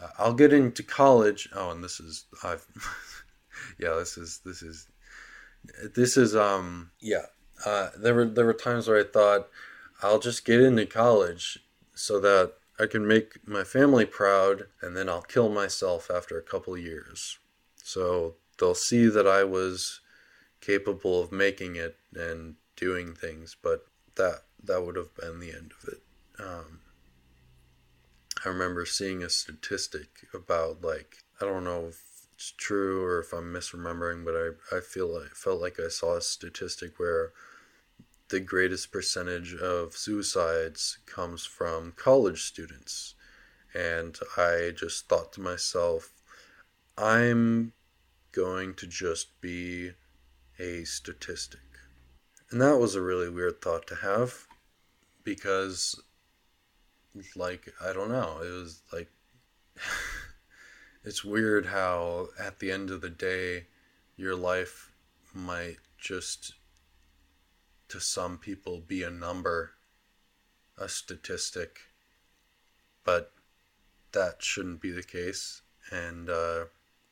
uh, 0.00 0.08
I'll 0.18 0.34
get 0.34 0.52
into 0.52 0.82
college. 0.82 1.48
Oh, 1.54 1.70
and 1.70 1.82
this 1.82 2.00
is 2.00 2.26
I've 2.42 2.64
yeah, 3.78 3.94
this 3.94 4.16
is 4.16 4.40
this 4.44 4.62
is 4.62 4.88
this 5.94 6.16
is 6.16 6.34
um 6.34 6.90
yeah. 7.00 7.26
Uh, 7.66 7.90
there 7.98 8.14
were 8.14 8.24
there 8.24 8.46
were 8.46 8.54
times 8.54 8.88
where 8.88 9.00
I 9.00 9.04
thought 9.04 9.48
I'll 10.02 10.20
just 10.20 10.44
get 10.44 10.60
into 10.60 10.86
college 10.86 11.58
so 11.94 12.18
that 12.20 12.54
I 12.78 12.86
can 12.86 13.06
make 13.06 13.46
my 13.46 13.64
family 13.64 14.06
proud 14.06 14.68
and 14.80 14.96
then 14.96 15.08
I'll 15.08 15.20
kill 15.20 15.50
myself 15.50 16.10
after 16.10 16.38
a 16.38 16.42
couple 16.42 16.78
years. 16.78 17.38
So 17.76 18.36
they'll 18.58 18.74
see 18.74 19.06
that 19.08 19.26
I 19.26 19.44
was 19.44 20.00
capable 20.62 21.20
of 21.20 21.32
making 21.32 21.76
it 21.76 21.96
and 22.14 22.54
doing 22.76 23.14
things, 23.14 23.56
but 23.60 23.84
that 24.16 24.44
that 24.64 24.84
would 24.84 24.96
have 24.96 25.14
been 25.14 25.40
the 25.40 25.52
end 25.52 25.72
of 25.82 25.88
it. 25.88 26.02
Um, 26.38 26.80
I 28.44 28.48
remember 28.48 28.86
seeing 28.86 29.22
a 29.22 29.28
statistic 29.28 30.26
about 30.32 30.82
like 30.82 31.18
I 31.40 31.44
don't 31.44 31.64
know 31.64 31.86
if 31.88 32.02
it's 32.34 32.52
true 32.56 33.04
or 33.04 33.20
if 33.20 33.32
I'm 33.32 33.52
misremembering, 33.52 34.24
but 34.24 34.34
I, 34.34 34.76
I 34.76 34.80
feel 34.80 35.08
like 35.08 35.34
felt 35.34 35.60
like 35.60 35.78
I 35.78 35.88
saw 35.88 36.16
a 36.16 36.22
statistic 36.22 36.98
where 36.98 37.32
the 38.30 38.40
greatest 38.40 38.92
percentage 38.92 39.54
of 39.54 39.96
suicides 39.96 40.98
comes 41.04 41.44
from 41.44 41.92
college 41.96 42.44
students. 42.44 43.14
And 43.74 44.18
I 44.36 44.72
just 44.74 45.08
thought 45.08 45.32
to 45.34 45.40
myself, 45.40 46.10
I'm 46.96 47.72
going 48.32 48.74
to 48.74 48.86
just 48.86 49.40
be 49.40 49.90
a 50.58 50.84
statistic. 50.84 51.60
And 52.50 52.60
that 52.60 52.78
was 52.78 52.94
a 52.94 53.02
really 53.02 53.28
weird 53.28 53.60
thought 53.60 53.86
to 53.88 53.96
have 53.96 54.46
because, 55.30 56.02
like, 57.36 57.72
I 57.80 57.92
don't 57.92 58.08
know, 58.08 58.40
it 58.42 58.50
was 58.50 58.82
like, 58.92 59.08
it's 61.04 61.24
weird 61.24 61.66
how 61.66 62.30
at 62.36 62.58
the 62.58 62.72
end 62.72 62.90
of 62.90 63.00
the 63.00 63.10
day, 63.10 63.66
your 64.16 64.34
life 64.34 64.90
might 65.32 65.76
just 65.98 66.54
to 67.90 68.00
some 68.00 68.38
people 68.38 68.80
be 68.80 69.04
a 69.04 69.10
number, 69.10 69.70
a 70.76 70.88
statistic, 70.88 71.78
but 73.04 73.30
that 74.10 74.42
shouldn't 74.42 74.80
be 74.80 74.90
the 74.90 75.04
case, 75.04 75.62
and 75.92 76.28
uh, 76.28 76.64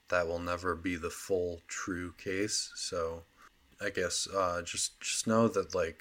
that 0.08 0.26
will 0.26 0.40
never 0.40 0.74
be 0.74 0.96
the 0.96 1.10
full 1.10 1.60
true 1.68 2.14
case. 2.18 2.72
So, 2.74 3.22
I 3.80 3.90
guess 3.90 4.26
uh, 4.26 4.62
just 4.62 5.00
just 5.00 5.28
know 5.28 5.46
that 5.46 5.72
like 5.72 6.00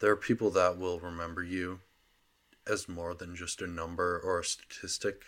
there 0.00 0.10
are 0.10 0.16
people 0.16 0.50
that 0.50 0.78
will 0.78 0.98
remember 0.98 1.42
you 1.42 1.80
as 2.66 2.88
more 2.88 3.14
than 3.14 3.34
just 3.34 3.62
a 3.62 3.66
number 3.66 4.20
or 4.22 4.40
a 4.40 4.44
statistic 4.44 5.24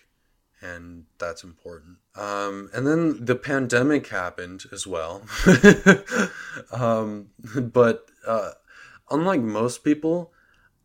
and 0.62 1.04
that's 1.18 1.42
important. 1.42 1.96
Um, 2.14 2.70
and 2.72 2.86
then 2.86 3.24
the 3.24 3.34
pandemic 3.34 4.06
happened 4.08 4.64
as 4.72 4.86
well. 4.86 5.22
um, 6.72 7.30
but 7.56 8.06
uh, 8.26 8.52
unlike 9.10 9.40
most 9.40 9.82
people, 9.82 10.32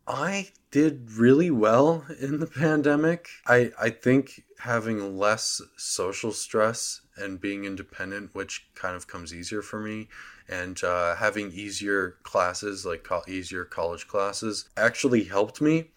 I 0.06 0.48
did 0.70 1.12
really 1.12 1.50
well 1.50 2.04
in 2.20 2.40
the 2.40 2.46
pandemic. 2.46 3.28
I, 3.46 3.70
I 3.80 3.90
think 3.90 4.42
having 4.58 5.16
less 5.16 5.62
social 5.76 6.32
stress 6.32 7.02
and 7.18 7.40
being 7.40 7.64
independent, 7.64 8.34
which 8.34 8.68
kind 8.74 8.96
of 8.96 9.06
comes 9.06 9.34
easier 9.34 9.62
for 9.62 9.80
me, 9.80 10.08
and 10.48 10.82
uh, 10.84 11.16
having 11.16 11.52
easier 11.52 12.16
classes, 12.22 12.86
like 12.86 13.04
co- 13.04 13.22
easier 13.28 13.64
college 13.64 14.06
classes, 14.06 14.68
actually 14.76 15.24
helped 15.24 15.60
me 15.60 15.90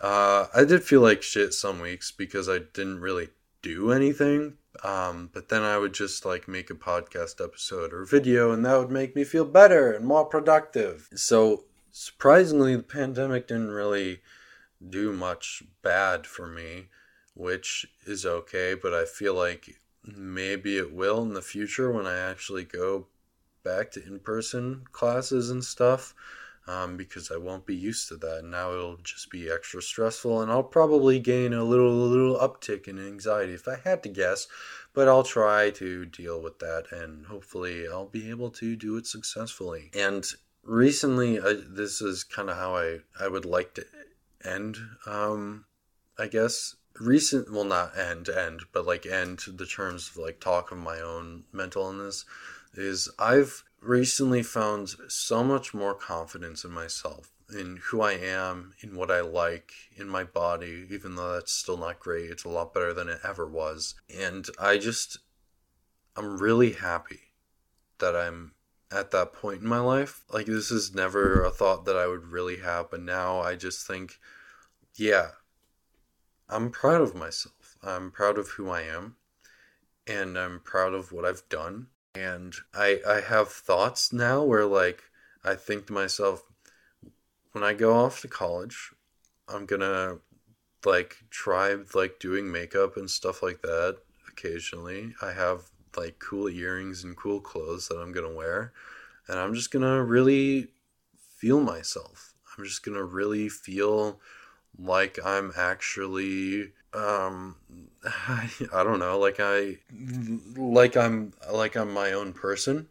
uh, 0.00 0.46
I 0.54 0.64
did 0.64 0.82
feel 0.82 1.02
like 1.02 1.22
shit 1.22 1.52
some 1.52 1.80
weeks 1.80 2.10
because 2.10 2.48
I 2.48 2.58
didn't 2.58 3.00
really 3.00 3.28
do 3.62 3.92
anything. 3.92 4.54
Um, 4.82 5.30
but 5.32 5.48
then 5.48 5.62
I 5.62 5.76
would 5.76 5.92
just 5.92 6.24
like 6.24 6.48
make 6.48 6.70
a 6.70 6.74
podcast 6.74 7.42
episode 7.42 7.92
or 7.92 8.04
video, 8.04 8.52
and 8.52 8.64
that 8.64 8.78
would 8.78 8.90
make 8.90 9.14
me 9.14 9.24
feel 9.24 9.44
better 9.44 9.92
and 9.92 10.06
more 10.06 10.24
productive. 10.24 11.08
So 11.14 11.64
surprisingly, 11.90 12.76
the 12.76 12.82
pandemic 12.82 13.48
didn't 13.48 13.72
really 13.72 14.20
do 14.88 15.12
much 15.12 15.62
bad 15.82 16.26
for 16.26 16.46
me, 16.46 16.88
which 17.34 17.86
is 18.06 18.24
okay. 18.24 18.74
But 18.74 18.94
I 18.94 19.04
feel 19.04 19.34
like 19.34 19.80
maybe 20.04 20.76
it 20.76 20.92
will 20.92 21.22
in 21.22 21.34
the 21.34 21.42
future 21.42 21.90
when 21.90 22.06
I 22.06 22.18
actually 22.18 22.64
go 22.64 23.06
back 23.62 23.90
to 23.92 24.06
in 24.06 24.20
person 24.20 24.84
classes 24.92 25.50
and 25.50 25.62
stuff 25.62 26.14
um, 26.66 26.96
because 26.96 27.30
I 27.30 27.36
won't 27.36 27.66
be 27.66 27.74
used 27.74 28.08
to 28.08 28.16
that. 28.16 28.44
Now 28.44 28.72
it'll 28.72 28.96
just 28.98 29.30
be 29.30 29.50
extra 29.50 29.82
stressful, 29.82 30.40
and 30.40 30.50
I'll 30.50 30.62
probably 30.62 31.18
gain 31.18 31.52
a 31.52 31.64
little 31.64 31.92
little 31.92 32.36
uptick 32.36 32.86
in 32.86 32.98
anxiety 32.98 33.54
if 33.54 33.66
I 33.66 33.76
had 33.82 34.02
to 34.04 34.08
guess. 34.08 34.46
But 34.92 35.08
I'll 35.08 35.22
try 35.22 35.70
to 35.70 36.04
deal 36.04 36.40
with 36.40 36.58
that, 36.58 36.86
and 36.92 37.26
hopefully 37.26 37.86
I'll 37.88 38.06
be 38.06 38.28
able 38.30 38.50
to 38.50 38.76
do 38.76 38.96
it 38.96 39.06
successfully. 39.06 39.90
And 39.94 40.26
recently, 40.64 41.40
I, 41.40 41.54
this 41.68 42.00
is 42.00 42.24
kind 42.24 42.50
of 42.50 42.56
how 42.56 42.76
I 42.76 42.98
I 43.18 43.28
would 43.28 43.44
like 43.44 43.74
to 43.74 43.86
end. 44.44 44.78
Um, 45.06 45.64
I 46.18 46.26
guess 46.26 46.76
recent 47.00 47.50
well 47.50 47.64
not 47.64 47.96
end 47.98 48.28
end 48.28 48.60
but 48.72 48.86
like 48.86 49.06
end 49.06 49.40
the 49.56 49.66
terms 49.66 50.10
of 50.10 50.16
like 50.18 50.38
talk 50.38 50.70
of 50.70 50.78
my 50.78 51.00
own 51.00 51.44
mental 51.52 51.84
illness 51.84 52.24
is 52.74 53.08
I've 53.18 53.64
recently 53.80 54.42
found 54.42 54.90
so 55.08 55.42
much 55.42 55.72
more 55.72 55.94
confidence 55.94 56.64
in 56.64 56.70
myself 56.70 57.32
in 57.52 57.80
who 57.84 58.00
I 58.00 58.12
am, 58.12 58.74
in 58.80 58.94
what 58.94 59.10
I 59.10 59.20
like, 59.20 59.72
in 59.96 60.08
my 60.08 60.24
body, 60.24 60.86
even 60.90 61.16
though 61.16 61.32
that's 61.32 61.52
still 61.52 61.76
not 61.76 62.00
great. 62.00 62.30
It's 62.30 62.44
a 62.44 62.48
lot 62.48 62.74
better 62.74 62.92
than 62.92 63.08
it 63.08 63.20
ever 63.26 63.46
was. 63.46 63.94
And 64.14 64.46
I 64.58 64.78
just, 64.78 65.18
I'm 66.16 66.38
really 66.38 66.72
happy 66.72 67.32
that 67.98 68.16
I'm 68.16 68.52
at 68.90 69.10
that 69.12 69.32
point 69.32 69.62
in 69.62 69.68
my 69.68 69.78
life. 69.78 70.24
Like, 70.32 70.46
this 70.46 70.70
is 70.70 70.94
never 70.94 71.42
a 71.42 71.50
thought 71.50 71.84
that 71.84 71.96
I 71.96 72.06
would 72.06 72.26
really 72.26 72.58
have, 72.58 72.90
but 72.90 73.02
now 73.02 73.40
I 73.40 73.56
just 73.56 73.86
think, 73.86 74.18
yeah, 74.96 75.28
I'm 76.50 76.70
proud 76.70 77.00
of 77.00 77.14
myself. 77.14 77.76
I'm 77.82 78.10
proud 78.10 78.36
of 78.36 78.48
who 78.50 78.68
I 78.68 78.82
am, 78.82 79.16
and 80.06 80.36
I'm 80.36 80.60
proud 80.60 80.94
of 80.94 81.12
what 81.12 81.24
I've 81.24 81.48
done. 81.48 81.86
And 82.14 82.54
I, 82.74 83.00
I 83.06 83.20
have 83.20 83.48
thoughts 83.48 84.12
now 84.12 84.42
where, 84.42 84.66
like, 84.66 85.04
I 85.44 85.54
think 85.54 85.86
to 85.86 85.92
myself, 85.92 86.42
when 87.52 87.62
I 87.64 87.72
go 87.72 87.94
off 87.94 88.20
to 88.22 88.28
college, 88.28 88.90
I'm 89.48 89.66
gonna 89.66 90.18
like 90.84 91.16
try 91.30 91.76
like 91.94 92.18
doing 92.18 92.50
makeup 92.50 92.96
and 92.96 93.10
stuff 93.10 93.42
like 93.42 93.62
that 93.62 93.98
occasionally. 94.28 95.14
I 95.20 95.32
have 95.32 95.64
like 95.96 96.18
cool 96.18 96.48
earrings 96.48 97.04
and 97.04 97.16
cool 97.16 97.40
clothes 97.40 97.88
that 97.88 97.98
I'm 97.98 98.12
gonna 98.12 98.32
wear, 98.32 98.72
and 99.28 99.38
I'm 99.38 99.54
just 99.54 99.70
gonna 99.70 100.02
really 100.02 100.68
feel 101.36 101.60
myself. 101.60 102.34
I'm 102.56 102.64
just 102.64 102.84
gonna 102.84 103.04
really 103.04 103.48
feel 103.48 104.20
like 104.78 105.18
I'm 105.24 105.52
actually 105.56 106.72
um 106.94 107.56
I, 108.04 108.50
I 108.72 108.84
don't 108.84 108.98
know 108.98 109.18
like 109.18 109.40
I 109.40 109.78
like 110.56 110.96
I'm 110.96 111.32
like 111.52 111.76
I'm 111.76 111.92
my 111.92 112.12
own 112.12 112.32
person 112.32 112.88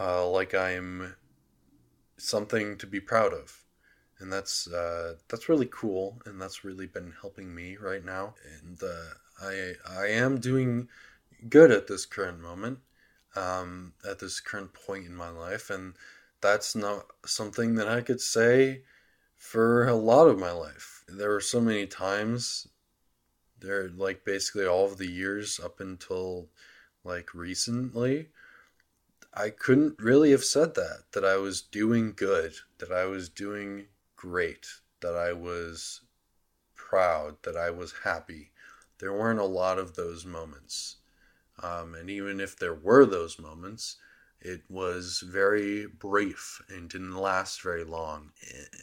uh 0.00 0.28
like 0.28 0.54
I'm 0.54 1.14
something 2.16 2.76
to 2.78 2.86
be 2.86 3.00
proud 3.00 3.32
of 3.32 3.64
and 4.20 4.32
that's 4.32 4.68
uh, 4.68 5.14
that's 5.28 5.48
really 5.48 5.68
cool, 5.72 6.20
and 6.26 6.40
that's 6.42 6.64
really 6.64 6.86
been 6.86 7.14
helping 7.22 7.54
me 7.56 7.78
right 7.78 8.04
now. 8.04 8.34
And 8.62 8.78
uh, 8.82 9.14
I 9.42 9.72
I 9.90 10.08
am 10.08 10.40
doing 10.40 10.88
good 11.48 11.70
at 11.72 11.88
this 11.88 12.06
current 12.06 12.40
moment, 12.40 12.80
um, 13.36 13.94
at 14.08 14.20
this 14.20 14.40
current 14.40 14.74
point 14.74 15.06
in 15.06 15.14
my 15.16 15.30
life, 15.30 15.70
and 15.70 15.94
that's 16.40 16.76
not 16.76 17.06
something 17.26 17.76
that 17.76 17.88
I 17.88 18.02
could 18.02 18.20
say 18.20 18.82
for 19.38 19.86
a 19.86 19.94
lot 19.94 20.26
of 20.26 20.38
my 20.38 20.50
life. 20.50 21.04
There 21.08 21.30
were 21.30 21.40
so 21.40 21.60
many 21.60 21.86
times, 21.86 22.68
there 23.60 23.88
like 23.88 24.24
basically 24.24 24.66
all 24.66 24.84
of 24.84 24.98
the 24.98 25.10
years 25.10 25.58
up 25.58 25.80
until 25.80 26.48
like 27.04 27.32
recently. 27.32 28.28
I 29.32 29.50
couldn't 29.50 30.00
really 30.00 30.32
have 30.32 30.44
said 30.44 30.74
that, 30.74 31.04
that 31.12 31.24
I 31.24 31.36
was 31.36 31.62
doing 31.62 32.12
good, 32.16 32.54
that 32.78 32.90
I 32.90 33.04
was 33.04 33.28
doing 33.28 33.86
great, 34.16 34.66
that 35.00 35.14
I 35.14 35.32
was 35.32 36.00
proud, 36.74 37.36
that 37.44 37.56
I 37.56 37.70
was 37.70 37.94
happy. 38.04 38.50
There 38.98 39.12
weren't 39.12 39.38
a 39.38 39.44
lot 39.44 39.78
of 39.78 39.94
those 39.94 40.26
moments. 40.26 40.96
Um, 41.62 41.94
and 41.94 42.10
even 42.10 42.40
if 42.40 42.58
there 42.58 42.74
were 42.74 43.06
those 43.06 43.38
moments, 43.38 43.96
it 44.40 44.62
was 44.68 45.22
very 45.26 45.86
brief 45.86 46.62
and 46.68 46.88
didn't 46.88 47.16
last 47.16 47.62
very 47.62 47.84
long. 47.84 48.30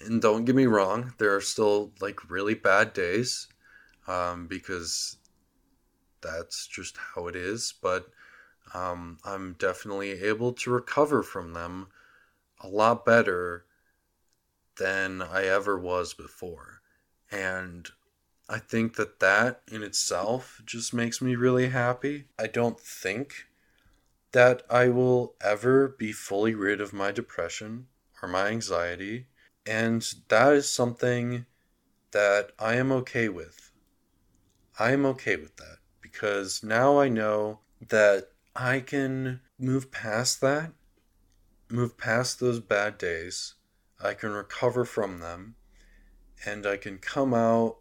And 0.04 0.22
don't 0.22 0.46
get 0.46 0.56
me 0.56 0.66
wrong, 0.66 1.14
there 1.18 1.36
are 1.36 1.42
still 1.42 1.92
like 2.02 2.30
really 2.30 2.54
bad 2.54 2.94
days 2.94 3.48
um, 4.08 4.48
because 4.48 5.18
that's 6.22 6.68
just 6.68 6.98
how 6.98 7.28
it 7.28 7.36
is. 7.36 7.74
But 7.82 8.08
um, 8.74 9.18
I'm 9.24 9.56
definitely 9.58 10.12
able 10.24 10.54
to 10.54 10.72
recover 10.72 11.24
from 11.24 11.54
them 11.54 11.88
a 12.60 12.68
lot 12.68 13.06
better 13.06 13.66
than 14.78 15.22
I 15.22 15.46
ever 15.46 15.78
was 15.78 16.14
before. 16.14 16.82
And 17.32 17.88
I 18.50 18.60
think 18.60 18.96
that 18.96 19.20
that 19.20 19.62
in 19.72 19.84
itself 19.84 20.62
just 20.66 20.94
makes 20.94 21.22
me 21.22 21.36
really 21.36 21.70
happy. 21.70 22.26
I 22.38 22.48
don't 22.48 22.80
think 22.80 23.48
that 24.36 24.64
I 24.70 24.90
will 24.90 25.34
ever 25.40 25.88
be 25.88 26.12
fully 26.12 26.54
rid 26.54 26.82
of 26.82 26.92
my 26.92 27.14
depression 27.14 27.88
or 28.22 28.28
my 28.28 28.50
anxiety. 28.50 29.28
And 29.66 30.06
that 30.28 30.52
is 30.52 30.70
something 30.70 31.46
that 32.12 32.52
I 32.60 32.76
am 32.76 32.92
okay 32.92 33.30
with. 33.30 33.72
I 34.78 34.92
am 34.92 35.06
okay 35.06 35.38
with 35.38 35.56
that 35.56 35.78
because 36.02 36.62
now 36.62 37.00
I 37.00 37.08
know 37.08 37.62
that 37.88 38.28
I 38.54 38.82
can 38.82 39.40
move 39.58 39.90
past 39.90 40.42
that, 40.42 40.74
move 41.70 41.98
past 41.98 42.42
those 42.42 42.60
bad 42.60 42.98
days, 42.98 43.54
I 44.04 44.16
can 44.16 44.32
recover 44.32 44.84
from 44.84 45.20
them, 45.22 45.56
and 46.46 46.68
I 46.68 46.76
can 46.76 46.98
come 46.98 47.34
out 47.34 47.78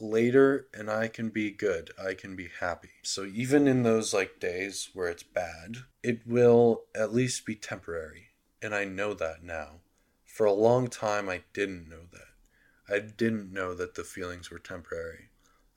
later 0.00 0.66
and 0.72 0.90
I 0.90 1.08
can 1.08 1.30
be 1.30 1.50
good. 1.50 1.90
I 2.02 2.14
can 2.14 2.36
be 2.36 2.48
happy. 2.60 2.90
So 3.02 3.24
even 3.24 3.66
in 3.66 3.82
those 3.82 4.14
like 4.14 4.40
days 4.40 4.90
where 4.94 5.08
it's 5.08 5.22
bad, 5.22 5.78
it 6.02 6.26
will 6.26 6.84
at 6.94 7.14
least 7.14 7.46
be 7.46 7.54
temporary. 7.54 8.28
And 8.62 8.74
I 8.74 8.84
know 8.84 9.14
that 9.14 9.42
now. 9.42 9.80
For 10.24 10.46
a 10.46 10.52
long 10.52 10.88
time 10.88 11.28
I 11.28 11.42
didn't 11.52 11.88
know 11.88 12.06
that. 12.12 12.94
I 12.94 13.00
didn't 13.00 13.52
know 13.52 13.74
that 13.74 13.94
the 13.94 14.04
feelings 14.04 14.50
were 14.50 14.58
temporary. 14.58 15.30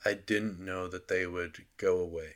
I 0.05 0.13
didn't 0.13 0.59
know 0.59 0.87
that 0.87 1.07
they 1.07 1.25
would 1.25 1.65
go 1.77 1.97
away. 1.99 2.35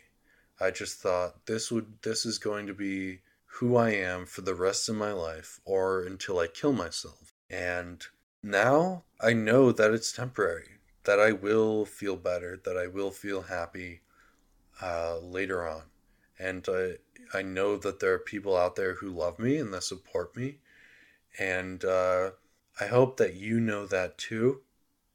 I 0.59 0.71
just 0.71 0.99
thought 0.99 1.45
this 1.47 1.71
would 1.71 2.01
this 2.03 2.25
is 2.25 2.37
going 2.37 2.67
to 2.67 2.73
be 2.73 3.21
who 3.45 3.75
I 3.75 3.91
am 3.91 4.25
for 4.25 4.41
the 4.41 4.55
rest 4.55 4.89
of 4.89 4.95
my 4.95 5.11
life 5.11 5.59
or 5.65 6.01
until 6.01 6.39
I 6.39 6.47
kill 6.47 6.73
myself. 6.73 7.33
And 7.49 8.05
now 8.43 9.03
I 9.19 9.33
know 9.33 9.71
that 9.71 9.91
it's 9.91 10.11
temporary, 10.11 10.74
that 11.05 11.19
I 11.19 11.31
will 11.31 11.85
feel 11.85 12.15
better, 12.15 12.59
that 12.65 12.77
I 12.77 12.87
will 12.87 13.11
feel 13.11 13.43
happy 13.43 14.01
uh, 14.81 15.17
later 15.19 15.67
on. 15.67 15.83
And 16.37 16.67
I, 16.69 17.37
I 17.37 17.41
know 17.41 17.77
that 17.77 17.99
there 17.99 18.13
are 18.13 18.19
people 18.19 18.55
out 18.55 18.75
there 18.75 18.95
who 18.95 19.09
love 19.09 19.39
me 19.39 19.57
and 19.57 19.73
that 19.73 19.83
support 19.83 20.35
me. 20.35 20.59
And 21.39 21.83
uh, 21.83 22.31
I 22.79 22.87
hope 22.87 23.17
that 23.17 23.35
you 23.35 23.59
know 23.59 23.85
that 23.85 24.17
too, 24.17 24.61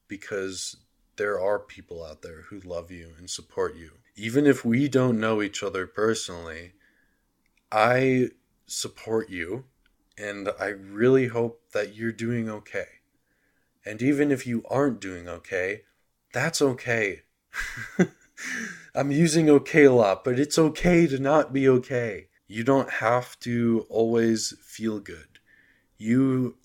because 0.08 0.76
there 1.16 1.40
are 1.40 1.58
people 1.58 2.04
out 2.04 2.22
there 2.22 2.42
who 2.42 2.60
love 2.60 2.90
you 2.90 3.12
and 3.18 3.28
support 3.28 3.76
you. 3.76 3.92
Even 4.16 4.46
if 4.46 4.64
we 4.64 4.88
don't 4.88 5.20
know 5.20 5.42
each 5.42 5.62
other 5.62 5.86
personally, 5.86 6.72
I 7.70 8.30
support 8.66 9.30
you 9.30 9.64
and 10.16 10.50
I 10.58 10.68
really 10.68 11.28
hope 11.28 11.62
that 11.72 11.94
you're 11.94 12.12
doing 12.12 12.48
okay. 12.48 12.86
And 13.84 14.02
even 14.02 14.30
if 14.30 14.46
you 14.46 14.64
aren't 14.70 15.00
doing 15.00 15.28
okay, 15.28 15.82
that's 16.32 16.60
okay. 16.60 17.22
I'm 18.94 19.10
using 19.10 19.48
okay 19.50 19.84
a 19.84 19.92
lot, 19.92 20.24
but 20.24 20.38
it's 20.38 20.58
okay 20.58 21.06
to 21.06 21.18
not 21.18 21.52
be 21.52 21.68
okay. 21.68 22.28
You 22.46 22.64
don't 22.64 22.90
have 22.90 23.38
to 23.40 23.86
always 23.88 24.54
feel 24.62 24.98
good. 24.98 25.38
You 25.96 26.56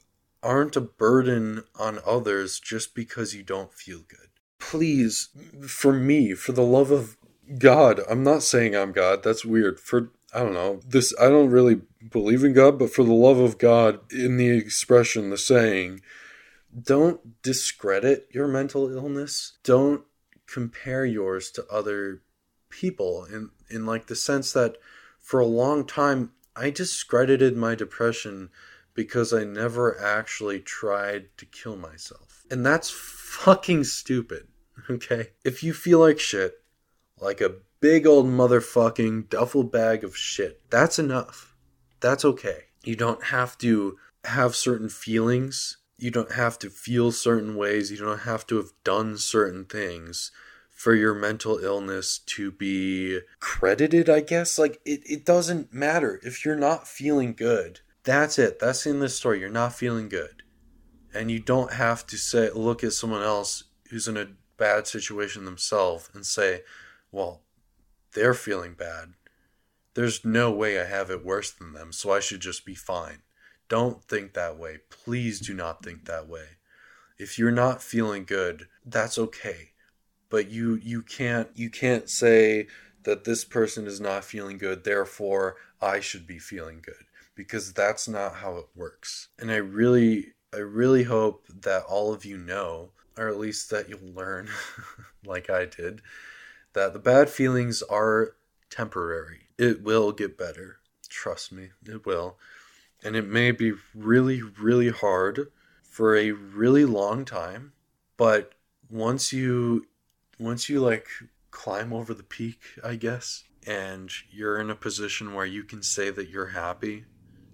aren't 0.42 0.76
a 0.76 0.82
burden 0.82 1.64
on 1.78 2.00
others 2.06 2.60
just 2.60 2.96
because 2.96 3.34
you 3.34 3.44
don't 3.44 3.74
feel 3.74 4.00
good. 4.08 4.30
Please, 4.60 5.30
for 5.68 5.94
me, 5.94 6.34
for 6.34 6.54
the 6.54 6.64
love 6.64 6.92
of 6.92 7.18
God, 7.60 8.02
I'm 8.10 8.24
not 8.24 8.44
saying 8.44 8.76
I'm 8.76 8.92
God. 8.92 9.24
That's 9.24 9.46
weird. 9.46 9.80
For 9.80 10.12
I 10.34 10.40
don't 10.40 10.54
know. 10.54 10.80
This 10.88 11.14
I 11.20 11.30
don't 11.30 11.50
really 11.50 11.82
believe 12.12 12.44
in 12.44 12.54
God, 12.54 12.80
but 12.80 12.90
for 12.90 13.04
the 13.04 13.14
love 13.14 13.40
of 13.40 13.58
God, 13.58 14.00
in 14.12 14.38
the 14.38 14.50
expression, 14.50 15.30
the 15.30 15.38
saying, 15.38 16.02
don't 16.84 17.42
discredit 17.42 18.28
your 18.32 18.48
mental 18.48 18.90
illness. 18.92 19.58
Don't 19.64 20.04
compare 20.48 21.06
yours 21.06 21.52
to 21.52 21.66
other 21.68 22.22
people 22.70 23.26
in 23.26 23.50
in 23.70 23.86
like 23.86 24.08
the 24.08 24.16
sense 24.16 24.54
that 24.54 24.78
for 25.20 25.40
a 25.40 25.46
long 25.46 25.86
time 25.86 26.32
I 26.56 26.70
discredited 26.70 27.56
my 27.58 27.76
depression 27.76 28.50
because 28.94 29.34
I 29.34 29.44
never 29.44 30.00
actually 30.02 30.60
tried 30.60 31.28
to 31.38 31.46
kill 31.46 31.76
myself. 31.76 32.46
And 32.50 32.66
that's 32.66 32.90
fucking 32.90 33.84
stupid. 33.86 34.48
Okay? 34.88 35.30
If 35.44 35.64
you 35.64 35.74
feel 35.74 35.98
like 35.98 36.20
shit, 36.20 36.62
like 37.20 37.42
a 37.42 37.56
big 37.80 38.06
old 38.06 38.28
motherfucking 38.28 39.30
duffel 39.30 39.64
bag 39.64 40.04
of 40.04 40.16
shit. 40.16 40.62
That's 40.70 41.00
enough. 41.00 41.56
That's 42.02 42.26
okay. 42.26 42.66
You 42.84 42.96
don't 42.96 43.24
have 43.26 43.58
to 43.60 43.98
have 44.26 44.56
certain 44.56 44.90
feelings. 44.90 45.78
You 45.98 46.12
don't 46.12 46.34
have 46.34 46.60
to 46.60 46.70
feel 46.70 47.12
certain 47.12 47.56
ways. 47.56 47.92
You 47.92 47.98
don't 47.98 48.20
have 48.20 48.46
to 48.48 48.58
have 48.58 48.72
done 48.84 49.18
certain 49.18 49.66
things 49.66 50.32
for 50.70 50.94
your 50.94 51.14
mental 51.14 51.58
illness 51.58 52.20
to 52.20 52.52
be 52.52 53.22
credited, 53.40 54.10
I 54.10 54.20
guess. 54.20 54.60
Like, 54.60 54.82
it, 54.86 55.02
it 55.06 55.26
doesn't 55.26 55.74
matter. 55.74 56.20
If 56.22 56.44
you're 56.44 56.58
not 56.58 56.88
feeling 56.88 57.34
good, 57.34 57.80
that's 58.04 58.38
it. 58.38 58.60
That's 58.60 58.86
in 58.86 59.00
this 59.00 59.16
story. 59.16 59.40
You're 59.40 59.50
not 59.50 59.74
feeling 59.74 60.10
good. 60.10 60.44
And 61.14 61.32
you 61.32 61.40
don't 61.40 61.72
have 61.72 62.06
to 62.08 62.18
say, 62.18 62.50
look 62.52 62.84
at 62.84 62.92
someone 62.92 63.24
else 63.24 63.64
who's 63.90 64.10
in 64.10 64.18
a 64.18 64.28
bad 64.58 64.86
situation 64.86 65.46
themselves 65.46 66.10
and 66.14 66.26
say, 66.26 66.64
well, 67.10 67.44
they're 68.14 68.34
feeling 68.34 68.74
bad. 68.74 69.14
There's 69.94 70.26
no 70.26 70.52
way 70.52 70.80
I 70.80 70.86
have 70.86 71.10
it 71.10 71.26
worse 71.26 71.52
than 71.52 71.72
them, 71.72 71.94
so 71.94 72.12
I 72.12 72.20
should 72.20 72.42
just 72.42 72.66
be 72.66 72.76
fine. 72.76 73.20
Don't 73.68 74.04
think 74.04 74.34
that 74.34 74.58
way. 74.58 74.80
Please 74.90 75.40
do 75.40 75.54
not 75.54 75.84
think 75.84 76.06
that 76.06 76.28
way. 76.28 76.46
If 77.18 77.40
you're 77.40 77.52
not 77.52 77.82
feeling 77.82 78.26
good, 78.26 78.68
that's 78.86 79.18
okay. 79.18 79.72
But 80.30 80.50
you 80.50 80.76
you 80.76 81.02
can't 81.02 81.50
you 81.56 81.70
can't 81.70 82.10
say 82.10 82.68
that 83.04 83.24
this 83.24 83.46
person 83.46 83.88
is 83.88 84.02
not 84.02 84.24
feeling 84.24 84.58
good, 84.58 84.84
therefore 84.84 85.56
I 85.82 86.00
should 86.00 86.28
be 86.28 86.40
feeling 86.40 86.82
good 86.84 87.06
because 87.36 87.74
that's 87.74 88.08
not 88.08 88.36
how 88.36 88.58
it 88.58 88.66
works. 88.76 89.30
And 89.40 89.52
I 89.52 89.58
really 89.58 90.34
I 90.54 90.58
really 90.58 91.04
hope 91.04 91.46
that 91.62 91.84
all 91.84 92.14
of 92.14 92.26
you 92.26 92.38
know 92.38 92.92
or 93.18 93.30
at 93.30 93.40
least 93.40 93.70
that 93.70 93.88
you'll 93.88 94.14
learn 94.14 94.50
like 95.26 95.50
I 95.50 95.66
did 95.66 96.02
that 96.74 96.94
the 96.94 97.00
bad 97.00 97.30
feelings 97.30 97.82
are 97.84 98.36
temporary. 98.70 99.48
It 99.58 99.82
will 99.82 100.12
get 100.12 100.38
better. 100.38 100.78
Trust 101.08 101.52
me, 101.52 101.70
it 101.86 102.06
will. 102.06 102.38
And 103.04 103.16
it 103.16 103.28
may 103.28 103.52
be 103.52 103.74
really, 103.94 104.42
really 104.42 104.90
hard 104.90 105.52
for 105.84 106.16
a 106.16 106.32
really 106.32 106.86
long 106.86 107.24
time, 107.24 107.74
but 108.18 108.54
once 108.90 109.32
you 109.32 109.88
once 110.38 110.68
you 110.68 110.82
like 110.82 111.08
climb 111.52 111.94
over 111.94 112.14
the 112.14 112.24
peak, 112.24 112.60
I 112.84 112.96
guess, 112.96 113.44
and 113.66 114.12
you're 114.30 114.60
in 114.60 114.70
a 114.70 114.76
position 114.76 115.34
where 115.34 115.46
you 115.46 115.64
can 115.64 115.82
say 115.82 116.10
that 116.10 116.30
you're 116.30 116.48
happy, 116.48 117.06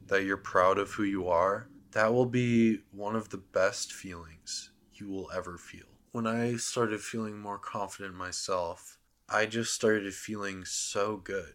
that 0.08 0.24
you're 0.24 0.38
proud 0.38 0.80
of 0.80 0.92
who 0.92 1.04
you 1.04 1.28
are, 1.28 1.68
that 1.92 2.14
will 2.14 2.26
be 2.26 2.80
one 2.92 3.16
of 3.16 3.30
the 3.30 3.38
best 3.38 3.94
feelings 3.94 4.72
you 4.96 5.08
will 5.08 5.30
ever 5.36 5.58
feel. 5.58 5.86
When 6.12 6.26
I 6.26 6.56
started 6.56 7.02
feeling 7.02 7.38
more 7.38 7.60
confident 7.60 8.14
in 8.14 8.18
myself, 8.18 8.98
I 9.30 9.46
just 9.46 9.74
started 9.74 10.14
feeling 10.14 10.66
so 10.66 11.18
good. 11.18 11.54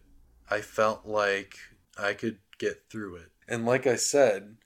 I 0.49 0.61
felt 0.61 1.05
like 1.05 1.57
I 1.97 2.13
could 2.13 2.39
get 2.57 2.83
through 2.89 3.15
it. 3.15 3.31
And 3.47 3.65
like 3.65 3.87
I 3.87 3.95
said, 3.95 4.57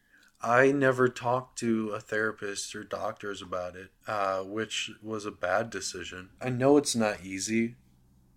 I 0.42 0.72
never 0.72 1.08
talked 1.08 1.60
to 1.60 1.90
a 1.90 2.00
therapist 2.00 2.76
or 2.76 2.84
doctors 2.84 3.42
about 3.42 3.76
it, 3.76 3.92
uh, 4.08 4.40
which 4.40 4.92
was 5.02 5.26
a 5.26 5.32
bad 5.32 5.70
decision. 5.70 6.30
I 6.42 6.50
know 6.50 6.78
it's 6.78 6.96
not 6.96 7.24
easy. 7.24 7.76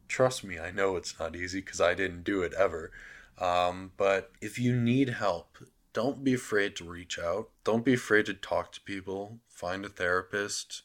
Trust 0.06 0.44
me, 0.44 0.58
I 0.58 0.70
know 0.70 0.96
it's 0.96 1.18
not 1.18 1.34
easy 1.34 1.60
because 1.60 1.80
I 1.80 1.94
didn't 1.94 2.24
do 2.24 2.42
it 2.42 2.52
ever. 2.54 2.92
Um, 3.38 3.92
but 3.96 4.32
if 4.40 4.58
you 4.58 4.76
need 4.76 5.08
help, 5.10 5.58
don't 5.92 6.22
be 6.22 6.34
afraid 6.34 6.76
to 6.76 6.84
reach 6.84 7.18
out. 7.18 7.48
Don't 7.64 7.84
be 7.84 7.94
afraid 7.94 8.26
to 8.26 8.34
talk 8.34 8.72
to 8.72 8.80
people. 8.82 9.38
Find 9.48 9.84
a 9.84 9.88
therapist 9.88 10.82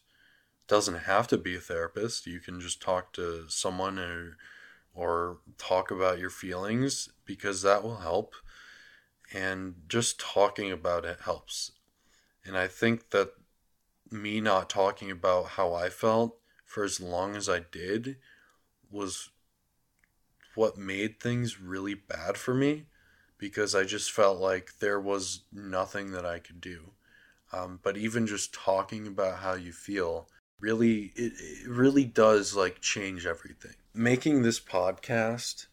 doesn't 0.70 1.00
have 1.00 1.28
to 1.28 1.38
be 1.38 1.56
a 1.56 1.60
therapist. 1.60 2.28
You 2.28 2.40
can 2.40 2.62
just 2.62 2.82
talk 2.82 3.12
to 3.14 3.46
someone 3.50 4.00
or 4.00 4.38
or 4.94 5.38
talk 5.58 5.92
about 5.92 6.20
your 6.20 6.30
feelings 6.30 7.10
because 7.26 7.62
that 7.64 7.84
will 7.84 7.98
help. 7.98 8.36
And 9.34 9.76
just 9.88 10.20
talking 10.20 10.72
about 10.72 11.06
it 11.06 11.20
helps. 11.24 11.72
And 12.46 12.58
I 12.58 12.68
think 12.68 13.12
that 13.12 13.32
me 14.12 14.42
not 14.42 14.70
talking 14.70 15.12
about 15.12 15.50
how 15.50 15.74
I 15.74 15.90
felt 15.90 16.38
for 16.66 16.84
as 16.84 17.00
long 17.00 17.36
as 17.36 17.48
I 17.48 17.60
did 17.60 18.18
was 18.90 19.30
what 20.56 20.78
made 20.78 21.20
things 21.20 21.62
really 21.62 21.94
bad 21.94 22.38
for 22.38 22.54
me 22.54 22.86
because 23.38 23.76
I 23.76 23.84
just 23.84 24.12
felt 24.12 24.40
like 24.40 24.80
there 24.80 25.00
was 25.00 25.44
nothing 25.54 26.12
that 26.12 26.26
I 26.26 26.40
could 26.40 26.60
do. 26.60 26.92
Um, 27.54 27.80
but 27.84 27.98
even 27.98 28.28
just 28.28 28.54
talking 28.54 29.08
about 29.08 29.40
how 29.40 29.54
you 29.54 29.72
feel 29.72 30.28
really 30.60 31.12
it, 31.16 31.34
it 31.38 31.70
really 31.70 32.04
does 32.04 32.56
like 32.56 32.82
change 32.82 33.26
everything 33.26 33.74
making 33.94 34.42
this 34.42 34.60
podcast 34.60 35.68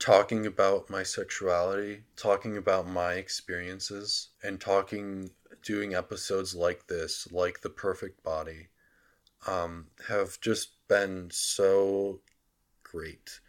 talking 0.00 0.46
about 0.46 0.90
my 0.90 1.02
sexuality 1.02 2.02
talking 2.16 2.56
about 2.56 2.88
my 2.88 3.12
experiences 3.12 4.30
and 4.42 4.60
talking 4.60 5.30
doing 5.62 5.94
episodes 5.94 6.54
like 6.54 6.86
this 6.88 7.28
like 7.30 7.60
the 7.60 7.70
perfect 7.70 8.22
body 8.24 8.68
um, 9.46 9.86
have 10.08 10.40
just 10.40 10.70
been 10.88 11.28
so 11.30 12.20
great 12.82 13.40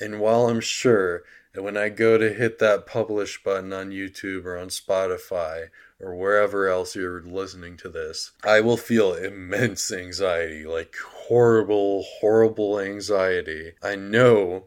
and 0.00 0.20
while 0.20 0.48
i'm 0.48 0.60
sure 0.60 1.22
that 1.54 1.62
when 1.62 1.76
i 1.76 1.88
go 1.88 2.18
to 2.18 2.34
hit 2.34 2.58
that 2.58 2.86
publish 2.86 3.42
button 3.42 3.72
on 3.72 3.90
youtube 3.90 4.44
or 4.44 4.58
on 4.58 4.68
spotify 4.68 5.68
or 6.00 6.14
wherever 6.14 6.66
else 6.66 6.96
you're 6.96 7.22
listening 7.22 7.76
to 7.76 7.88
this, 7.88 8.32
I 8.42 8.62
will 8.62 8.78
feel 8.78 9.12
immense 9.12 9.92
anxiety, 9.92 10.64
like 10.64 10.96
horrible, 11.28 12.04
horrible 12.20 12.80
anxiety. 12.80 13.72
I 13.82 13.96
know 13.96 14.64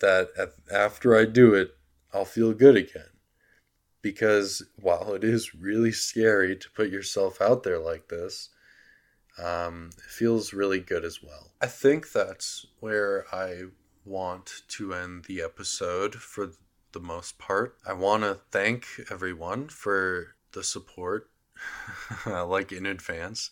that 0.00 0.28
after 0.72 1.16
I 1.16 1.24
do 1.24 1.54
it, 1.54 1.76
I'll 2.12 2.24
feel 2.24 2.52
good 2.52 2.76
again. 2.76 3.10
Because 4.00 4.62
while 4.76 5.12
it 5.14 5.24
is 5.24 5.54
really 5.54 5.92
scary 5.92 6.56
to 6.56 6.70
put 6.70 6.90
yourself 6.90 7.40
out 7.40 7.64
there 7.64 7.78
like 7.78 8.08
this, 8.08 8.50
um, 9.42 9.90
it 9.98 10.10
feels 10.10 10.52
really 10.52 10.80
good 10.80 11.04
as 11.04 11.22
well. 11.22 11.52
I 11.60 11.66
think 11.66 12.12
that's 12.12 12.66
where 12.80 13.24
I 13.32 13.64
want 14.04 14.62
to 14.68 14.94
end 14.94 15.24
the 15.24 15.42
episode 15.42 16.14
for 16.14 16.52
the 16.92 17.00
most 17.00 17.38
part. 17.38 17.76
I 17.86 17.92
want 17.92 18.22
to 18.22 18.38
thank 18.50 18.86
everyone 19.10 19.68
for 19.68 20.34
the 20.52 20.64
support 20.64 21.30
like 22.26 22.72
in 22.72 22.86
advance 22.86 23.50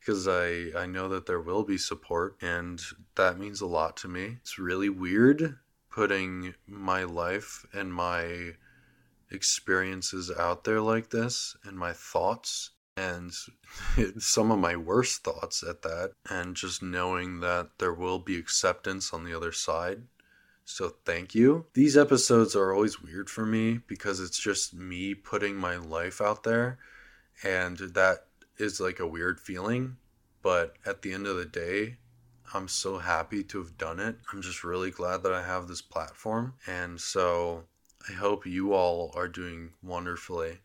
because 0.00 0.26
I 0.26 0.70
I 0.76 0.86
know 0.86 1.08
that 1.08 1.26
there 1.26 1.40
will 1.40 1.64
be 1.64 1.78
support 1.78 2.36
and 2.40 2.80
that 3.16 3.38
means 3.38 3.60
a 3.60 3.66
lot 3.66 3.96
to 3.98 4.08
me. 4.08 4.38
It's 4.40 4.58
really 4.58 4.88
weird 4.88 5.58
putting 5.92 6.54
my 6.66 7.04
life 7.04 7.64
and 7.72 7.92
my 7.92 8.52
experiences 9.30 10.30
out 10.38 10.64
there 10.64 10.80
like 10.80 11.10
this 11.10 11.56
and 11.64 11.78
my 11.78 11.92
thoughts 11.92 12.70
and 12.96 13.32
some 14.18 14.50
of 14.50 14.58
my 14.58 14.76
worst 14.76 15.24
thoughts 15.24 15.62
at 15.62 15.82
that 15.82 16.12
and 16.28 16.56
just 16.56 16.82
knowing 16.82 17.40
that 17.40 17.68
there 17.78 17.94
will 17.94 18.18
be 18.18 18.36
acceptance 18.36 19.12
on 19.12 19.24
the 19.24 19.34
other 19.34 19.52
side 19.52 20.02
so 20.64 20.94
thank 21.04 21.34
you. 21.34 21.66
These 21.74 21.96
episodes 21.96 22.54
are 22.54 22.72
always 22.72 23.02
weird 23.02 23.28
for 23.28 23.44
me 23.44 23.80
because 23.86 24.20
it's 24.20 24.38
just 24.38 24.74
me 24.74 25.14
putting 25.14 25.56
my 25.56 25.76
life 25.76 26.20
out 26.20 26.44
there 26.44 26.78
and 27.42 27.76
that 27.78 28.26
is 28.58 28.80
like 28.80 29.00
a 29.00 29.06
weird 29.06 29.40
feeling, 29.40 29.96
but 30.42 30.74
at 30.86 31.02
the 31.02 31.12
end 31.12 31.26
of 31.26 31.36
the 31.36 31.44
day, 31.44 31.96
I'm 32.54 32.68
so 32.68 32.98
happy 32.98 33.42
to 33.44 33.58
have 33.58 33.78
done 33.78 33.98
it. 33.98 34.16
I'm 34.32 34.42
just 34.42 34.64
really 34.64 34.90
glad 34.90 35.22
that 35.22 35.32
I 35.32 35.42
have 35.42 35.68
this 35.68 35.82
platform. 35.82 36.54
And 36.66 37.00
so 37.00 37.64
I 38.08 38.12
hope 38.12 38.46
you 38.46 38.74
all 38.74 39.12
are 39.14 39.28
doing 39.28 39.70
wonderfully. 39.82 40.58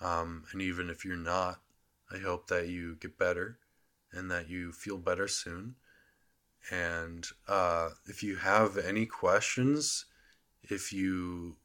Um, 0.00 0.44
and 0.52 0.60
even 0.60 0.90
if 0.90 1.04
you're 1.04 1.16
not, 1.16 1.60
I 2.12 2.18
hope 2.18 2.48
that 2.48 2.68
you 2.68 2.96
get 2.96 3.18
better 3.18 3.58
and 4.12 4.30
that 4.30 4.48
you 4.48 4.72
feel 4.72 4.98
better 4.98 5.26
soon. 5.28 5.76
And 6.70 7.26
uh, 7.48 7.90
if 8.06 8.22
you 8.22 8.36
have 8.36 8.76
any 8.76 9.06
questions, 9.06 10.06
if 10.62 10.92
you 10.92 11.56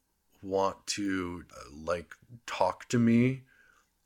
want 0.43 0.85
to 0.87 1.43
uh, 1.51 1.75
like 1.75 2.15
talk 2.45 2.87
to 2.89 2.99
me, 2.99 3.41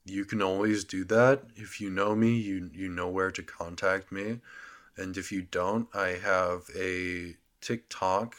you 0.05 0.25
can 0.25 0.41
always 0.41 0.83
do 0.83 1.03
that. 1.05 1.43
If 1.55 1.81
you 1.81 1.89
know 1.89 2.15
me, 2.15 2.35
you 2.37 2.69
you 2.73 2.89
know 2.89 3.09
where 3.09 3.31
to 3.31 3.43
contact 3.43 4.11
me. 4.11 4.39
And 4.97 5.17
if 5.17 5.31
you 5.31 5.41
don't, 5.41 5.87
I 5.93 6.19
have 6.23 6.69
a 6.77 7.35
TikTok 7.61 8.35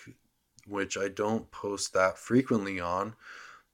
which 0.67 0.97
I 0.97 1.09
don't 1.09 1.51
post 1.51 1.93
that 1.93 2.19
frequently 2.19 2.81
on, 2.81 3.15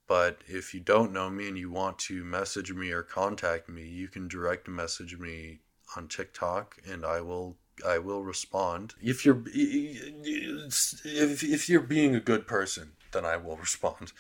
but 0.07 0.43
if 0.47 0.75
you 0.75 0.81
don't 0.81 1.13
know 1.13 1.31
me 1.31 1.49
and 1.49 1.57
you 1.57 1.71
want 1.71 1.99
to 2.01 2.23
message 2.25 2.73
me 2.73 2.91
or 2.91 3.03
contact 3.03 3.69
me, 3.69 3.87
you 3.87 4.09
can 4.09 4.29
direct 4.29 4.69
message 4.69 5.19
me 5.19 5.61
on 5.97 6.09
TikTok 6.09 6.77
and 6.87 7.05
I 7.05 7.21
will 7.21 7.57
I 7.87 7.99
will 7.99 8.23
respond. 8.23 8.95
If 9.03 9.25
you're 9.25 9.43
if, 9.47 10.95
if 11.43 11.69
you're 11.69 11.81
being 11.81 12.15
a 12.15 12.21
good 12.21 12.47
person, 12.47 12.93
then 13.13 13.25
I 13.25 13.37
will 13.37 13.57
respond. 13.69 14.13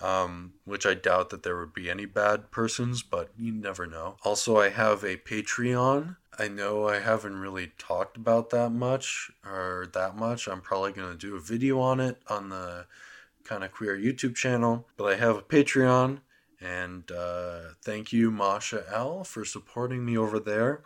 Um, 0.00 0.52
which 0.64 0.86
I 0.86 0.94
doubt 0.94 1.30
that 1.30 1.42
there 1.42 1.58
would 1.58 1.74
be 1.74 1.90
any 1.90 2.06
bad 2.06 2.52
persons, 2.52 3.02
but 3.02 3.30
you 3.36 3.50
never 3.50 3.84
know. 3.84 4.16
Also, 4.22 4.56
I 4.56 4.68
have 4.68 5.02
a 5.02 5.16
Patreon. 5.16 6.16
I 6.40 6.46
know 6.46 6.88
I 6.88 7.00
haven't 7.00 7.40
really 7.40 7.72
talked 7.78 8.16
about 8.16 8.50
that 8.50 8.70
much 8.70 9.30
or 9.44 9.88
that 9.92 10.14
much. 10.14 10.46
I'm 10.46 10.60
probably 10.60 10.92
going 10.92 11.10
to 11.10 11.18
do 11.18 11.34
a 11.34 11.40
video 11.40 11.80
on 11.80 11.98
it 11.98 12.22
on 12.28 12.48
the 12.48 12.86
kind 13.42 13.64
of 13.64 13.72
queer 13.72 13.98
YouTube 13.98 14.36
channel, 14.36 14.86
but 14.96 15.12
I 15.12 15.16
have 15.16 15.36
a 15.36 15.42
Patreon. 15.42 16.20
And 16.60 17.10
uh, 17.10 17.60
thank 17.82 18.12
you, 18.12 18.30
Masha 18.30 18.84
L, 18.88 19.24
for 19.24 19.44
supporting 19.44 20.04
me 20.04 20.16
over 20.16 20.38
there. 20.38 20.82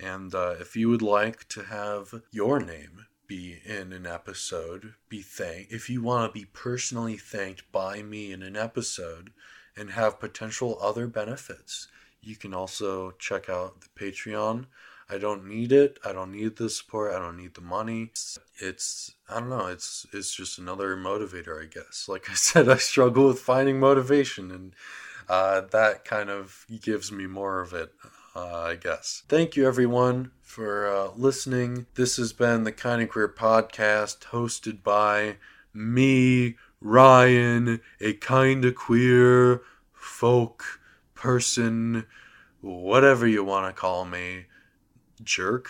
And 0.00 0.34
uh, 0.34 0.56
if 0.60 0.74
you 0.74 0.88
would 0.88 1.02
like 1.02 1.48
to 1.50 1.64
have 1.64 2.22
your 2.32 2.58
name 2.58 3.06
be 3.28 3.60
in 3.64 3.92
an 3.92 4.06
episode, 4.06 4.94
be 5.08 5.20
thanked, 5.22 5.72
if 5.72 5.88
you 5.88 6.02
want 6.02 6.32
to 6.32 6.38
be 6.38 6.46
personally 6.46 7.16
thanked 7.16 7.70
by 7.70 8.02
me 8.02 8.32
in 8.32 8.42
an 8.42 8.56
episode 8.56 9.30
and 9.76 9.90
have 9.90 10.20
potential 10.20 10.78
other 10.80 11.06
benefits, 11.06 11.88
you 12.20 12.36
can 12.36 12.52
also 12.52 13.12
check 13.12 13.48
out 13.48 13.82
the 13.82 13.88
Patreon. 14.04 14.66
I 15.08 15.18
don't 15.18 15.46
need 15.46 15.72
it. 15.72 15.98
I 16.04 16.12
don't 16.12 16.32
need 16.32 16.56
the 16.56 16.68
support. 16.68 17.14
I 17.14 17.18
don't 17.18 17.36
need 17.36 17.54
the 17.54 17.60
money. 17.60 18.10
It's, 18.58 19.12
I 19.28 19.38
don't 19.38 19.48
know. 19.48 19.66
It's 19.66 20.06
it's 20.12 20.34
just 20.34 20.58
another 20.58 20.96
motivator, 20.96 21.62
I 21.62 21.66
guess. 21.66 22.06
Like 22.08 22.30
I 22.30 22.34
said, 22.34 22.68
I 22.68 22.76
struggle 22.76 23.28
with 23.28 23.38
finding 23.38 23.78
motivation 23.78 24.50
and 24.50 24.74
uh, 25.28 25.62
that 25.72 26.04
kind 26.04 26.30
of 26.30 26.66
gives 26.82 27.10
me 27.10 27.26
more 27.26 27.60
of 27.60 27.72
it, 27.72 27.92
uh, 28.34 28.62
I 28.62 28.76
guess. 28.76 29.22
Thank 29.28 29.56
you, 29.56 29.66
everyone, 29.66 30.30
for 30.42 30.86
uh, 30.86 31.10
listening. 31.16 31.86
This 31.94 32.16
has 32.16 32.32
been 32.32 32.64
the 32.64 32.72
Kind 32.72 33.02
of 33.02 33.08
Queer 33.08 33.28
podcast 33.28 34.20
hosted 34.26 34.82
by 34.82 35.36
me, 35.74 36.56
Ryan, 36.80 37.80
a 38.00 38.12
kind 38.14 38.64
of 38.64 38.74
queer 38.76 39.62
folk 39.92 40.80
person, 41.14 42.06
whatever 42.60 43.26
you 43.26 43.42
want 43.42 43.66
to 43.66 43.78
call 43.78 44.04
me. 44.04 44.46
Jerk? 45.22 45.68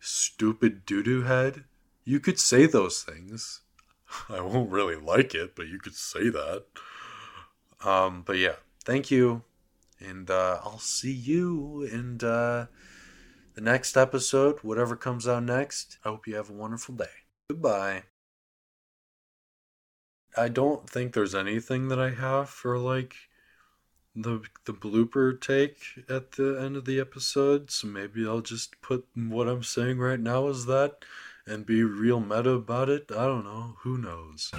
Stupid 0.00 0.86
doo 0.86 1.02
doo 1.02 1.22
head? 1.22 1.64
You 2.04 2.20
could 2.20 2.38
say 2.38 2.66
those 2.66 3.02
things. 3.02 3.62
I 4.28 4.40
won't 4.40 4.70
really 4.70 4.96
like 4.96 5.34
it, 5.34 5.54
but 5.54 5.68
you 5.68 5.78
could 5.78 5.94
say 5.94 6.28
that. 6.30 6.64
Um, 7.84 8.22
but 8.26 8.38
yeah, 8.38 8.56
thank 8.84 9.10
you. 9.10 9.42
And 10.00 10.30
uh, 10.30 10.60
I'll 10.62 10.78
see 10.78 11.12
you 11.12 11.82
in 11.82 12.20
uh, 12.26 12.66
the 13.54 13.60
next 13.60 13.96
episode, 13.96 14.58
whatever 14.62 14.94
comes 14.96 15.26
out 15.26 15.42
next. 15.42 15.98
I 16.04 16.10
hope 16.10 16.26
you 16.26 16.36
have 16.36 16.50
a 16.50 16.54
wonderful 16.54 16.94
day. 16.94 17.06
Goodbye. 17.50 18.04
I 20.36 20.48
don't 20.48 20.88
think 20.88 21.12
there's 21.12 21.34
anything 21.34 21.88
that 21.88 21.98
I 21.98 22.10
have 22.10 22.48
for 22.48 22.78
like 22.78 23.16
the 24.22 24.42
the 24.64 24.72
blooper 24.72 25.40
take 25.40 26.04
at 26.08 26.32
the 26.32 26.60
end 26.60 26.76
of 26.76 26.84
the 26.84 27.00
episode, 27.00 27.70
so 27.70 27.86
maybe 27.86 28.26
I'll 28.26 28.40
just 28.40 28.80
put 28.82 29.06
what 29.14 29.48
I'm 29.48 29.62
saying 29.62 29.98
right 29.98 30.20
now 30.20 30.48
as 30.48 30.66
that 30.66 31.04
and 31.46 31.64
be 31.64 31.82
real 31.82 32.20
meta 32.20 32.50
about 32.50 32.88
it. 32.88 33.10
I 33.10 33.26
don't 33.26 33.44
know. 33.44 33.76
Who 33.82 33.96
knows? 33.98 34.50